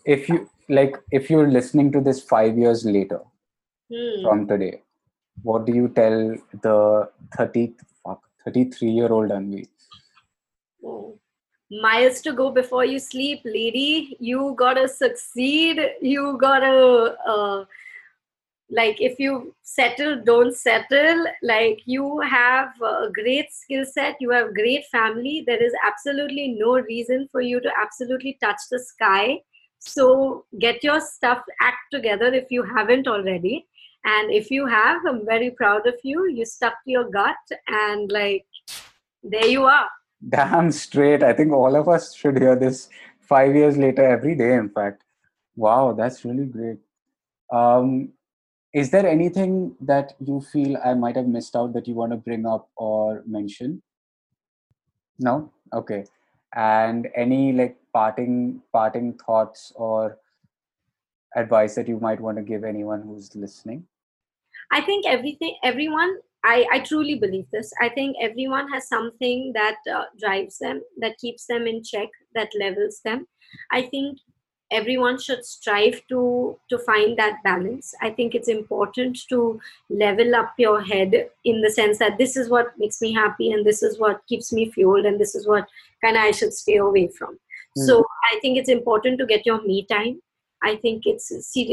if 0.05 0.27
you 0.27 0.49
like 0.69 0.97
if 1.11 1.29
you're 1.29 1.49
listening 1.49 1.91
to 1.91 2.01
this 2.01 2.21
5 2.23 2.57
years 2.57 2.85
later 2.85 3.21
hmm. 3.93 4.23
from 4.23 4.47
today 4.47 4.81
what 5.43 5.65
do 5.65 5.73
you 5.73 5.89
tell 5.89 6.35
the 6.61 7.09
30 7.37 7.73
fuck 8.03 8.21
33 8.43 8.89
year 8.89 9.11
old 9.11 9.29
Anvi? 9.31 9.67
Oh. 10.83 11.17
miles 11.81 12.21
to 12.21 12.31
go 12.31 12.51
before 12.51 12.85
you 12.85 12.99
sleep 12.99 13.41
lady. 13.43 14.15
You 14.19 14.55
gotta 14.57 14.87
succeed. 14.87 15.79
You 16.01 16.37
gotta 16.39 17.15
uh, 17.27 17.65
like 18.69 19.01
if 19.01 19.19
you 19.19 19.55
settle 19.63 20.21
don't 20.23 20.55
settle. 20.55 21.25
Like 21.41 21.81
you 21.85 22.19
have 22.19 22.69
a 22.81 23.09
great 23.11 23.51
skill 23.51 23.85
set. 23.85 24.17
You 24.19 24.29
have 24.31 24.53
great 24.53 24.85
family. 24.91 25.43
There 25.45 25.63
is 25.63 25.73
absolutely 25.83 26.49
no 26.59 26.79
reason 26.79 27.27
for 27.31 27.41
you 27.41 27.59
to 27.61 27.71
absolutely 27.81 28.37
touch 28.41 28.61
the 28.69 28.79
sky. 28.79 29.39
So 29.79 30.45
get 30.59 30.83
your 30.83 30.99
stuff 30.99 31.43
act 31.61 31.91
together 31.91 32.33
if 32.33 32.49
you 32.49 32.63
haven't 32.63 33.07
already 33.07 33.67
and 34.05 34.31
if 34.31 34.51
you 34.51 34.65
have 34.67 35.05
i'm 35.05 35.25
very 35.25 35.51
proud 35.51 35.87
of 35.87 35.95
you. 36.03 36.27
You 36.29 36.45
stuck 36.45 36.73
to 36.83 36.91
your 36.91 37.09
gut 37.09 37.53
and 37.67 38.11
like 38.11 38.45
there 39.23 39.47
you 39.47 39.65
are. 39.65 39.89
Damn 40.29 40.71
straight. 40.71 41.23
I 41.23 41.33
think 41.33 41.51
all 41.51 41.75
of 41.75 41.89
us 41.89 42.15
should 42.15 42.37
hear 42.37 42.55
this 42.55 42.89
five 43.19 43.55
years 43.55 43.77
later 43.77 44.03
every 44.03 44.35
day 44.35 44.53
in 44.55 44.69
fact. 44.69 45.03
Wow 45.55 45.93
that's 45.93 46.23
really 46.23 46.45
great. 46.45 46.77
Um 47.51 48.09
is 48.73 48.91
there 48.91 49.07
anything 49.07 49.75
that 49.79 50.13
you 50.19 50.41
feel 50.41 50.77
i 50.83 50.93
might 50.93 51.15
have 51.15 51.27
missed 51.27 51.55
out 51.55 51.71
that 51.73 51.87
you 51.87 51.93
want 51.95 52.11
to 52.11 52.17
bring 52.17 52.45
up 52.45 52.69
or 52.75 53.23
mention? 53.25 53.81
No? 55.17 55.51
Okay. 55.73 56.05
And 56.53 57.07
any 57.15 57.53
like 57.53 57.77
parting 57.93 58.61
parting 58.71 59.13
thoughts 59.13 59.71
or 59.75 60.19
advice 61.35 61.75
that 61.75 61.87
you 61.87 61.99
might 61.99 62.21
want 62.21 62.37
to 62.37 62.43
give 62.43 62.63
anyone 62.63 63.01
who's 63.01 63.35
listening 63.35 63.85
i 64.71 64.81
think 64.81 65.05
everything 65.05 65.55
everyone 65.63 66.17
I, 66.47 66.67
I 66.71 66.79
truly 66.81 67.15
believe 67.15 67.47
this. 67.51 67.73
I 67.81 67.89
think 67.89 68.17
everyone 68.21 68.71
has 68.71 68.87
something 68.87 69.51
that 69.55 69.77
uh, 69.91 70.03
drives 70.19 70.59
them, 70.59 70.83
that 70.99 71.17
keeps 71.17 71.47
them 71.47 71.65
in 71.65 71.83
check, 71.83 72.09
that 72.35 72.49
levels 72.55 73.01
them. 73.03 73.25
I 73.71 73.81
think 73.81 74.19
everyone 74.71 75.19
should 75.19 75.45
strive 75.45 76.01
to 76.09 76.57
to 76.69 76.77
find 76.79 77.17
that 77.17 77.41
balance 77.43 77.93
i 78.01 78.09
think 78.09 78.33
it's 78.33 78.47
important 78.47 79.17
to 79.29 79.59
level 79.89 80.35
up 80.35 80.53
your 80.57 80.81
head 80.81 81.29
in 81.43 81.61
the 81.61 81.69
sense 81.69 81.99
that 81.99 82.17
this 82.17 82.35
is 82.35 82.49
what 82.49 82.73
makes 82.77 82.99
me 82.99 83.13
happy 83.13 83.51
and 83.51 83.65
this 83.65 83.83
is 83.83 83.99
what 83.99 84.25
keeps 84.27 84.51
me 84.51 84.69
fueled 84.71 85.05
and 85.05 85.19
this 85.19 85.35
is 85.35 85.47
what 85.47 85.67
kind 86.03 86.17
of 86.17 86.23
i 86.23 86.31
should 86.31 86.53
stay 86.53 86.77
away 86.77 87.07
from 87.07 87.37
mm. 87.77 87.85
so 87.85 88.03
i 88.31 88.39
think 88.39 88.57
it's 88.57 88.69
important 88.69 89.19
to 89.19 89.25
get 89.27 89.45
your 89.45 89.61
me 89.61 89.85
time 89.85 90.19
i 90.65 90.75
think 90.83 91.03
it's 91.05 91.31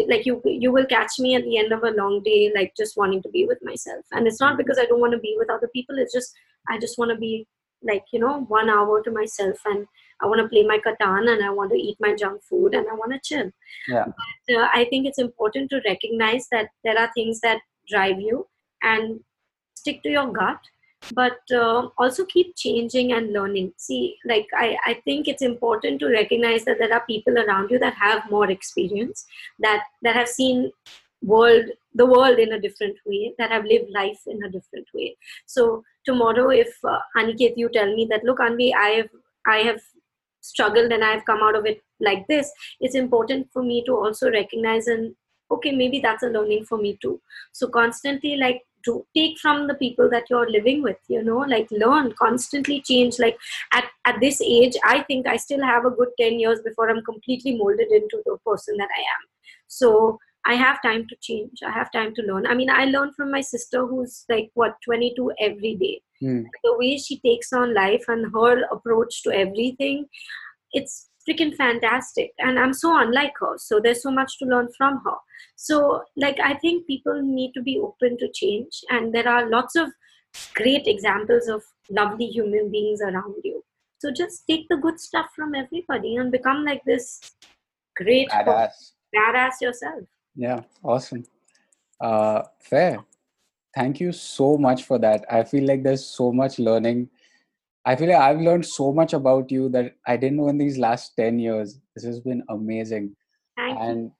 like 0.09 0.24
you 0.26 0.40
you 0.45 0.70
will 0.70 0.86
catch 0.86 1.18
me 1.18 1.34
at 1.34 1.45
the 1.45 1.59
end 1.59 1.72
of 1.72 1.82
a 1.82 1.97
long 2.01 2.22
day 2.22 2.53
like 2.55 2.72
just 2.76 2.97
wanting 2.97 3.22
to 3.22 3.30
be 3.30 3.45
with 3.47 3.59
myself 3.62 4.05
and 4.12 4.26
it's 4.26 4.40
not 4.40 4.53
hmm. 4.53 4.59
because 4.59 4.78
i 4.78 4.86
don't 4.86 5.01
want 5.01 5.12
to 5.12 5.26
be 5.26 5.34
with 5.38 5.51
other 5.51 5.70
people 5.74 5.99
it's 5.99 6.12
just 6.12 6.34
I 6.68 6.78
just 6.78 6.99
want 6.99 7.11
to 7.11 7.16
be 7.16 7.47
like 7.82 8.05
you 8.12 8.20
know 8.20 8.43
one 8.43 8.70
hour 8.70 9.03
to 9.03 9.11
myself 9.11 9.57
and 9.64 9.86
I 10.20 10.26
want 10.26 10.40
to 10.40 10.49
play 10.49 10.62
my 10.64 10.78
Catan 10.78 11.28
and 11.28 11.45
I 11.45 11.51
want 11.51 11.72
to 11.72 11.76
eat 11.76 11.97
my 11.99 12.14
junk 12.14 12.43
food 12.45 12.74
and 12.74 12.86
I 12.88 12.95
want 12.95 13.12
to 13.12 13.20
chill. 13.22 13.51
Yeah. 13.88 14.05
But, 14.47 14.57
uh, 14.57 14.68
I 14.72 14.84
think 14.88 15.07
it's 15.07 15.18
important 15.18 15.70
to 15.70 15.82
recognize 15.84 16.47
that 16.53 16.68
there 16.84 16.97
are 16.97 17.11
things 17.14 17.40
that 17.40 17.59
drive 17.88 18.20
you 18.20 18.47
and 18.82 19.18
stick 19.74 20.03
to 20.05 20.11
your 20.11 20.32
gut 20.32 20.61
but 21.14 21.38
uh, 21.53 21.88
also 21.98 22.24
keep 22.24 22.55
changing 22.57 23.12
and 23.12 23.32
learning. 23.32 23.72
See 23.76 24.16
like 24.24 24.46
I, 24.55 24.76
I 24.86 24.94
think 25.05 25.28
it's 25.28 25.42
important 25.42 26.00
to 26.00 26.09
recognize 26.09 26.64
that 26.64 26.78
there 26.78 26.92
are 26.92 27.05
people 27.07 27.38
around 27.38 27.70
you 27.70 27.78
that 27.78 27.94
have 27.94 28.30
more 28.30 28.50
experience 28.50 29.24
that 29.61 29.84
that 30.03 30.16
have 30.16 30.28
seen 30.28 30.70
world 31.22 31.66
the 31.94 32.07
world 32.07 32.38
in 32.38 32.53
a 32.53 32.61
different 32.61 32.96
way 33.07 33.34
that 33.38 33.50
have 33.50 33.64
lived 33.64 33.90
life 33.90 34.20
in 34.26 34.42
a 34.42 34.50
different 34.50 34.86
way. 34.94 35.16
So 35.46 35.84
tomorrow 36.05 36.50
if 36.50 36.72
uh, 36.84 36.98
aniket 37.16 37.55
you 37.57 37.68
tell 37.68 37.94
me 37.94 38.07
that 38.11 38.24
look 38.24 38.38
anvi 38.38 38.72
i 38.74 38.88
have 38.88 39.11
i 39.46 39.59
have 39.59 39.80
struggled 40.40 40.90
and 40.90 41.05
i've 41.05 41.24
come 41.24 41.42
out 41.48 41.55
of 41.55 41.64
it 41.64 41.80
like 42.00 42.26
this 42.26 42.50
it's 42.80 42.96
important 42.96 43.46
for 43.53 43.62
me 43.62 43.84
to 43.86 43.94
also 43.94 44.28
recognize 44.28 44.88
and 44.88 45.14
okay 45.53 45.72
maybe 45.72 46.00
that's 46.00 46.22
a 46.22 46.28
learning 46.28 46.64
for 46.64 46.78
me 46.78 46.98
too. 47.00 47.20
So 47.53 47.68
constantly 47.68 48.36
like 48.36 48.62
to 48.85 49.07
take 49.14 49.39
from 49.39 49.66
the 49.66 49.74
people 49.74 50.09
that 50.11 50.24
you're 50.30 50.51
living 50.51 50.83
with 50.83 50.97
you 51.09 51.22
know 51.22 51.39
like 51.39 51.68
learn 51.70 52.12
constantly 52.18 52.80
change. 52.80 53.18
Like 53.18 53.37
at, 53.72 53.85
at 54.05 54.20
this 54.20 54.41
age 54.41 54.76
i 54.85 55.03
think 55.03 55.26
i 55.26 55.37
still 55.37 55.62
have 55.62 55.85
a 55.85 55.91
good 55.91 56.09
10 56.20 56.39
years 56.41 56.61
before 56.64 56.89
i'm 56.91 57.03
completely 57.05 57.57
molded 57.57 57.91
into 57.91 58.22
the 58.24 58.37
person 58.47 58.76
that 58.76 58.89
i 58.99 59.01
am. 59.01 59.22
So 59.68 60.18
i 60.45 60.55
have 60.55 60.83
time 60.83 61.07
to 61.09 61.16
change. 61.20 61.59
I 61.66 61.70
have 61.70 61.93
time 61.93 62.14
to 62.14 62.22
learn. 62.22 62.47
I 62.47 62.55
mean 62.55 62.70
i 62.70 62.85
learn 62.85 63.12
from 63.12 63.30
my 63.30 63.41
sister 63.41 63.87
who's 63.87 64.24
like 64.28 64.51
what 64.55 64.76
22 64.85 65.33
every 65.41 65.76
day. 65.76 66.01
Hmm. 66.20 66.43
the 66.62 66.76
way 66.78 66.99
she 66.99 67.18
takes 67.18 67.53
on 67.53 67.74
life 67.74 68.05
and 68.07 68.33
her 68.33 68.64
approach 68.70 69.24
to 69.24 69.33
everything 69.33 70.07
it's 70.72 71.09
freaking 71.26 71.54
fantastic 71.56 72.32
and 72.38 72.58
i'm 72.58 72.72
so 72.72 72.98
unlike 72.98 73.32
her 73.40 73.56
so 73.56 73.80
there's 73.80 74.02
so 74.02 74.10
much 74.10 74.38
to 74.38 74.44
learn 74.44 74.68
from 74.76 75.00
her 75.04 75.16
so 75.56 76.02
like 76.16 76.38
i 76.40 76.54
think 76.54 76.86
people 76.86 77.22
need 77.22 77.52
to 77.52 77.62
be 77.62 77.78
open 77.78 78.16
to 78.18 78.28
change 78.32 78.80
and 78.90 79.14
there 79.14 79.28
are 79.28 79.48
lots 79.48 79.76
of 79.76 79.88
great 80.54 80.86
examples 80.86 81.48
of 81.48 81.62
lovely 81.90 82.26
human 82.26 82.70
beings 82.70 83.00
around 83.00 83.34
you 83.44 83.62
so 83.98 84.10
just 84.10 84.44
take 84.48 84.66
the 84.68 84.76
good 84.76 84.98
stuff 84.98 85.26
from 85.36 85.54
everybody 85.54 86.16
and 86.16 86.32
become 86.32 86.64
like 86.64 86.82
this 86.86 87.20
great 87.96 88.28
Badass. 88.30 88.92
badass 89.14 89.60
yourself 89.60 90.04
Yeah, 90.34 90.60
awesome. 90.82 91.24
Uh, 92.00 92.42
fair. 92.60 92.98
Thank 93.74 94.00
you 94.00 94.12
so 94.12 94.58
much 94.58 94.84
for 94.84 94.98
that. 94.98 95.24
I 95.30 95.44
feel 95.44 95.66
like 95.66 95.82
there's 95.82 96.04
so 96.04 96.32
much 96.32 96.58
learning. 96.58 97.08
I 97.85 97.97
feel 97.97 98.09
like 98.09 98.20
I've 98.20 98.41
learned 98.41 98.64
so 98.64 98.93
much 98.93 99.12
about 99.12 99.51
you 99.51 99.68
that 99.70 99.97
I 100.07 100.16
didn't 100.16 100.37
know 100.37 100.49
in 100.49 100.59
these 100.59 100.78
last 100.78 101.14
10 101.16 101.39
years. 101.39 101.80
This 101.95 102.05
has 102.05 102.20
been 102.20 102.43
amazing. 102.49 103.16
thank 103.57 103.78
you 103.78 103.85
And 103.85 104.11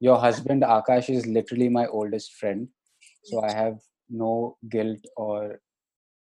your 0.00 0.18
husband, 0.18 0.62
Akash, 0.62 1.08
is 1.10 1.26
literally 1.26 1.68
my 1.68 1.86
oldest 1.86 2.32
friend. 2.34 2.68
So 3.24 3.42
I 3.42 3.52
have 3.52 3.78
no 4.10 4.56
guilt 4.68 4.98
or 5.16 5.60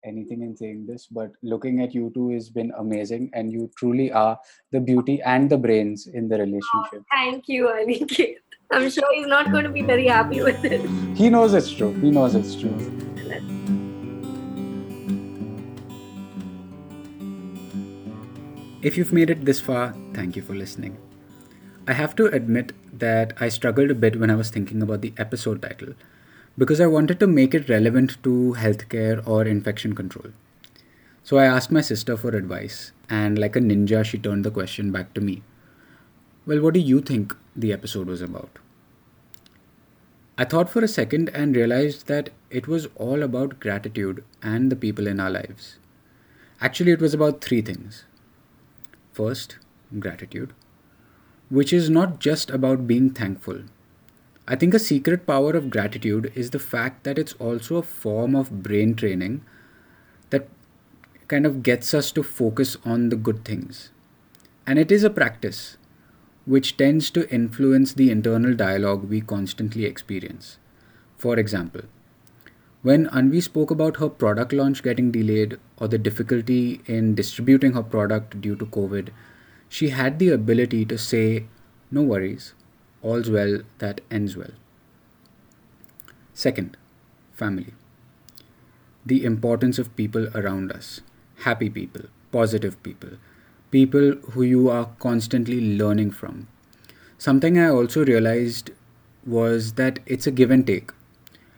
anything 0.05 0.43
in 0.43 0.57
saying 0.57 0.87
this, 0.87 1.07
but 1.07 1.30
looking 1.43 1.80
at 1.80 1.95
you 1.95 2.11
two 2.14 2.30
has 2.30 2.51
been 2.51 2.72
amazing. 2.78 3.30
And 3.33 3.53
you 3.53 3.70
truly 3.76 4.11
are 4.11 4.39
the 4.72 4.80
beauty 4.80 5.22
and 5.22 5.49
the 5.49 5.59
brains 5.59 6.09
in 6.09 6.28
the 6.28 6.39
relationship. 6.39 7.03
Oh, 7.03 7.05
thank 7.11 7.49
you 7.49 7.68
aniket 7.68 8.37
i'm 8.72 8.89
sure 8.91 9.14
he's 9.14 9.26
not 9.26 9.51
going 9.53 9.64
to 9.64 9.70
be 9.70 9.83
very 9.83 10.07
happy 10.07 10.43
with 10.43 10.64
it 10.64 10.80
He 11.14 11.28
knows 11.30 11.55
it's 11.55 11.70
true. 11.70 11.93
He 12.01 12.11
knows 12.11 12.35
it's 12.35 12.55
true. 12.57 13.11
If 18.83 18.97
you've 18.97 19.12
made 19.12 19.30
it 19.30 19.45
this 19.45 19.61
far, 19.61 19.95
thank 20.12 20.35
you 20.35 20.43
for 20.43 20.57
listening. 20.57 20.99
I 21.87 21.93
have 21.93 22.16
to 22.16 22.26
admit 22.26 22.72
that 22.99 23.33
I 23.41 23.49
struggled 23.49 23.93
a 23.93 23.95
bit 23.95 24.18
when 24.18 24.28
I 24.28 24.35
was 24.35 24.51
thinking 24.51 24.83
about 24.83 25.03
the 25.03 25.12
episode 25.16 25.62
title 25.62 25.95
because 26.59 26.80
I 26.80 26.89
wanted 26.89 27.20
to 27.20 27.28
make 27.28 27.55
it 27.55 27.68
relevant 27.68 28.20
to 28.24 28.57
healthcare 28.59 29.24
or 29.24 29.45
infection 29.45 29.95
control. 29.95 30.33
So 31.22 31.39
I 31.39 31.45
asked 31.45 31.70
my 31.70 31.80
sister 31.80 32.16
for 32.16 32.30
advice, 32.30 32.91
and 33.09 33.39
like 33.39 33.55
a 33.55 33.61
ninja, 33.61 34.05
she 34.05 34.18
turned 34.18 34.45
the 34.45 34.51
question 34.51 34.91
back 34.91 35.14
to 35.14 35.20
me. 35.20 35.45
Well, 36.45 36.61
what 36.61 36.74
do 36.74 36.80
you 36.80 37.01
think 37.01 37.37
the 37.55 37.72
episode 37.72 38.09
was 38.09 38.20
about? 38.20 38.59
I 40.37 40.45
thought 40.45 40.68
for 40.68 40.83
a 40.83 40.89
second 40.89 41.28
and 41.28 41.55
realized 41.55 42.09
that 42.09 42.30
it 42.51 42.66
was 42.66 42.89
all 42.97 43.22
about 43.22 43.61
gratitude 43.61 44.24
and 44.43 44.72
the 44.72 44.76
people 44.76 45.07
in 45.07 45.20
our 45.20 45.30
lives. 45.30 45.78
Actually, 46.61 46.91
it 46.91 47.01
was 47.01 47.14
about 47.14 47.45
three 47.45 47.62
things. 47.62 48.07
First, 49.22 49.58
gratitude, 50.00 50.52
which 51.48 51.72
is 51.72 51.88
not 51.88 52.18
just 52.18 52.50
about 52.50 52.88
being 52.88 53.10
thankful. 53.10 53.60
I 54.48 54.56
think 54.56 54.74
a 54.74 54.80
secret 54.80 55.28
power 55.28 55.52
of 55.52 55.70
gratitude 55.70 56.32
is 56.34 56.50
the 56.50 56.58
fact 56.58 57.04
that 57.04 57.20
it's 57.20 57.34
also 57.34 57.76
a 57.76 57.84
form 57.84 58.34
of 58.34 58.64
brain 58.64 58.96
training 58.96 59.44
that 60.30 60.48
kind 61.28 61.46
of 61.46 61.62
gets 61.62 61.94
us 61.94 62.10
to 62.12 62.24
focus 62.24 62.76
on 62.84 63.10
the 63.10 63.16
good 63.28 63.44
things. 63.44 63.92
And 64.66 64.76
it 64.76 64.90
is 64.90 65.04
a 65.04 65.16
practice 65.20 65.76
which 66.44 66.76
tends 66.76 67.08
to 67.10 67.32
influence 67.32 67.92
the 67.92 68.10
internal 68.10 68.54
dialogue 68.54 69.08
we 69.08 69.20
constantly 69.20 69.84
experience. 69.84 70.58
For 71.16 71.38
example, 71.38 71.82
when 72.83 73.07
Anvi 73.07 73.41
spoke 73.43 73.70
about 73.70 73.99
her 73.99 74.09
product 74.09 74.53
launch 74.53 74.83
getting 74.83 75.12
delayed 75.12 75.59
or 75.76 75.87
the 75.87 75.99
difficulty 75.99 76.80
in 76.87 77.14
distributing 77.14 77.74
her 77.74 77.83
product 77.83 78.41
due 78.41 78.57
to 78.57 78.66
COVID, 78.66 79.11
she 79.68 79.91
had 79.91 80.18
the 80.18 80.30
ability 80.30 80.85
to 80.87 80.99
say, 80.99 81.47
No 81.91 82.03
worries, 82.03 82.55
all's 83.01 83.30
well 83.30 83.61
that 83.78 84.01
ends 84.11 84.37
well. 84.37 84.51
Second, 86.35 86.76
family. 87.33 87.74
The 89.07 89.24
importance 89.24 89.78
of 89.78 89.95
people 89.97 90.28
around 90.35 90.72
us 90.72 91.01
happy 91.43 91.68
people, 91.68 92.03
positive 92.30 92.80
people, 92.83 93.11
people 93.70 94.12
who 94.33 94.43
you 94.43 94.68
are 94.68 94.91
constantly 94.99 95.76
learning 95.76 96.11
from. 96.11 96.49
Something 97.18 97.59
I 97.59 97.68
also 97.68 98.05
realized 98.05 98.70
was 99.24 99.74
that 99.74 99.99
it's 100.07 100.26
a 100.26 100.30
give 100.30 100.51
and 100.51 100.66
take. 100.66 100.93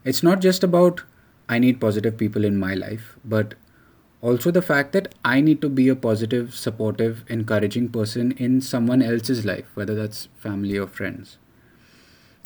It's 0.04 0.22
not 0.22 0.40
just 0.40 0.62
about 0.62 1.02
I 1.48 1.58
need 1.58 1.80
positive 1.80 2.16
people 2.16 2.44
in 2.44 2.56
my 2.56 2.74
life, 2.74 3.16
but 3.24 3.54
also 4.22 4.50
the 4.50 4.62
fact 4.62 4.92
that 4.92 5.14
I 5.24 5.40
need 5.42 5.60
to 5.60 5.68
be 5.68 5.88
a 5.88 5.96
positive, 5.96 6.54
supportive, 6.54 7.24
encouraging 7.28 7.90
person 7.90 8.32
in 8.32 8.62
someone 8.62 9.02
else's 9.02 9.44
life, 9.44 9.66
whether 9.74 9.94
that's 9.94 10.28
family 10.38 10.78
or 10.78 10.86
friends. 10.86 11.36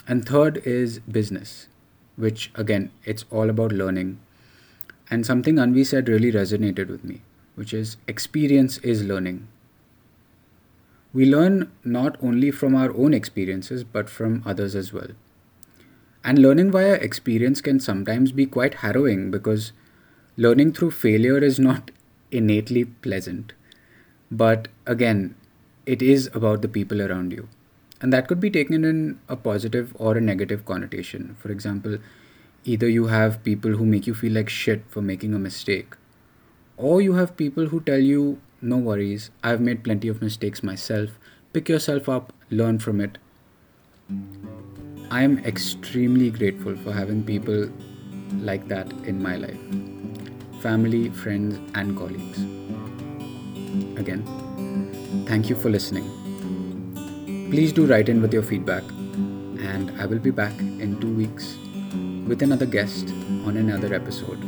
And 0.08 0.26
third 0.26 0.56
is 0.64 0.98
business, 1.00 1.68
which 2.16 2.50
again, 2.56 2.90
it's 3.04 3.24
all 3.30 3.48
about 3.48 3.70
learning. 3.70 4.18
And 5.10 5.24
something 5.24 5.56
Anvi 5.56 5.86
said 5.86 6.08
really 6.08 6.32
resonated 6.32 6.88
with 6.88 7.04
me, 7.04 7.22
which 7.54 7.72
is 7.72 7.96
experience 8.08 8.78
is 8.78 9.04
learning. 9.04 9.46
We 11.12 11.26
learn 11.26 11.70
not 11.84 12.16
only 12.22 12.50
from 12.50 12.74
our 12.74 12.92
own 12.92 13.14
experiences, 13.14 13.84
but 13.84 14.10
from 14.10 14.42
others 14.44 14.74
as 14.74 14.92
well. 14.92 15.10
And 16.24 16.38
learning 16.38 16.70
via 16.72 16.94
experience 16.94 17.60
can 17.60 17.80
sometimes 17.80 18.32
be 18.32 18.46
quite 18.46 18.74
harrowing 18.74 19.30
because 19.30 19.72
learning 20.36 20.72
through 20.72 20.90
failure 20.90 21.38
is 21.38 21.58
not 21.58 21.90
innately 22.30 22.84
pleasant. 22.84 23.52
But 24.30 24.68
again, 24.86 25.36
it 25.86 26.02
is 26.02 26.28
about 26.34 26.62
the 26.62 26.68
people 26.68 27.00
around 27.00 27.32
you. 27.32 27.48
And 28.00 28.12
that 28.12 28.28
could 28.28 28.40
be 28.40 28.50
taken 28.50 28.84
in 28.84 29.18
a 29.28 29.36
positive 29.36 29.92
or 29.98 30.16
a 30.16 30.20
negative 30.20 30.64
connotation. 30.64 31.36
For 31.40 31.50
example, 31.50 31.98
either 32.64 32.88
you 32.88 33.06
have 33.06 33.42
people 33.42 33.72
who 33.72 33.86
make 33.86 34.06
you 34.06 34.14
feel 34.14 34.32
like 34.32 34.48
shit 34.48 34.82
for 34.88 35.02
making 35.02 35.34
a 35.34 35.38
mistake, 35.38 35.96
or 36.76 37.00
you 37.02 37.14
have 37.14 37.36
people 37.36 37.66
who 37.66 37.80
tell 37.80 37.98
you, 37.98 38.40
no 38.60 38.76
worries, 38.76 39.30
I've 39.42 39.60
made 39.60 39.82
plenty 39.82 40.08
of 40.08 40.22
mistakes 40.22 40.62
myself, 40.62 41.18
pick 41.52 41.68
yourself 41.68 42.08
up, 42.08 42.32
learn 42.50 42.78
from 42.78 43.00
it. 43.00 43.18
I 45.10 45.22
am 45.22 45.38
extremely 45.38 46.30
grateful 46.30 46.76
for 46.76 46.92
having 46.92 47.24
people 47.24 47.70
like 48.40 48.68
that 48.68 48.92
in 49.06 49.22
my 49.22 49.36
life 49.36 49.58
family, 50.60 51.08
friends, 51.08 51.58
and 51.74 51.96
colleagues. 51.96 52.38
Again, 53.96 54.24
thank 55.26 55.48
you 55.48 55.54
for 55.54 55.70
listening. 55.70 56.04
Please 57.50 57.72
do 57.72 57.86
write 57.86 58.08
in 58.08 58.20
with 58.20 58.32
your 58.34 58.42
feedback, 58.42 58.82
and 59.72 59.92
I 60.00 60.06
will 60.06 60.18
be 60.18 60.30
back 60.30 60.58
in 60.58 60.98
two 61.00 61.14
weeks 61.14 61.56
with 62.26 62.42
another 62.42 62.66
guest 62.66 63.08
on 63.46 63.56
another 63.56 63.94
episode 63.94 64.47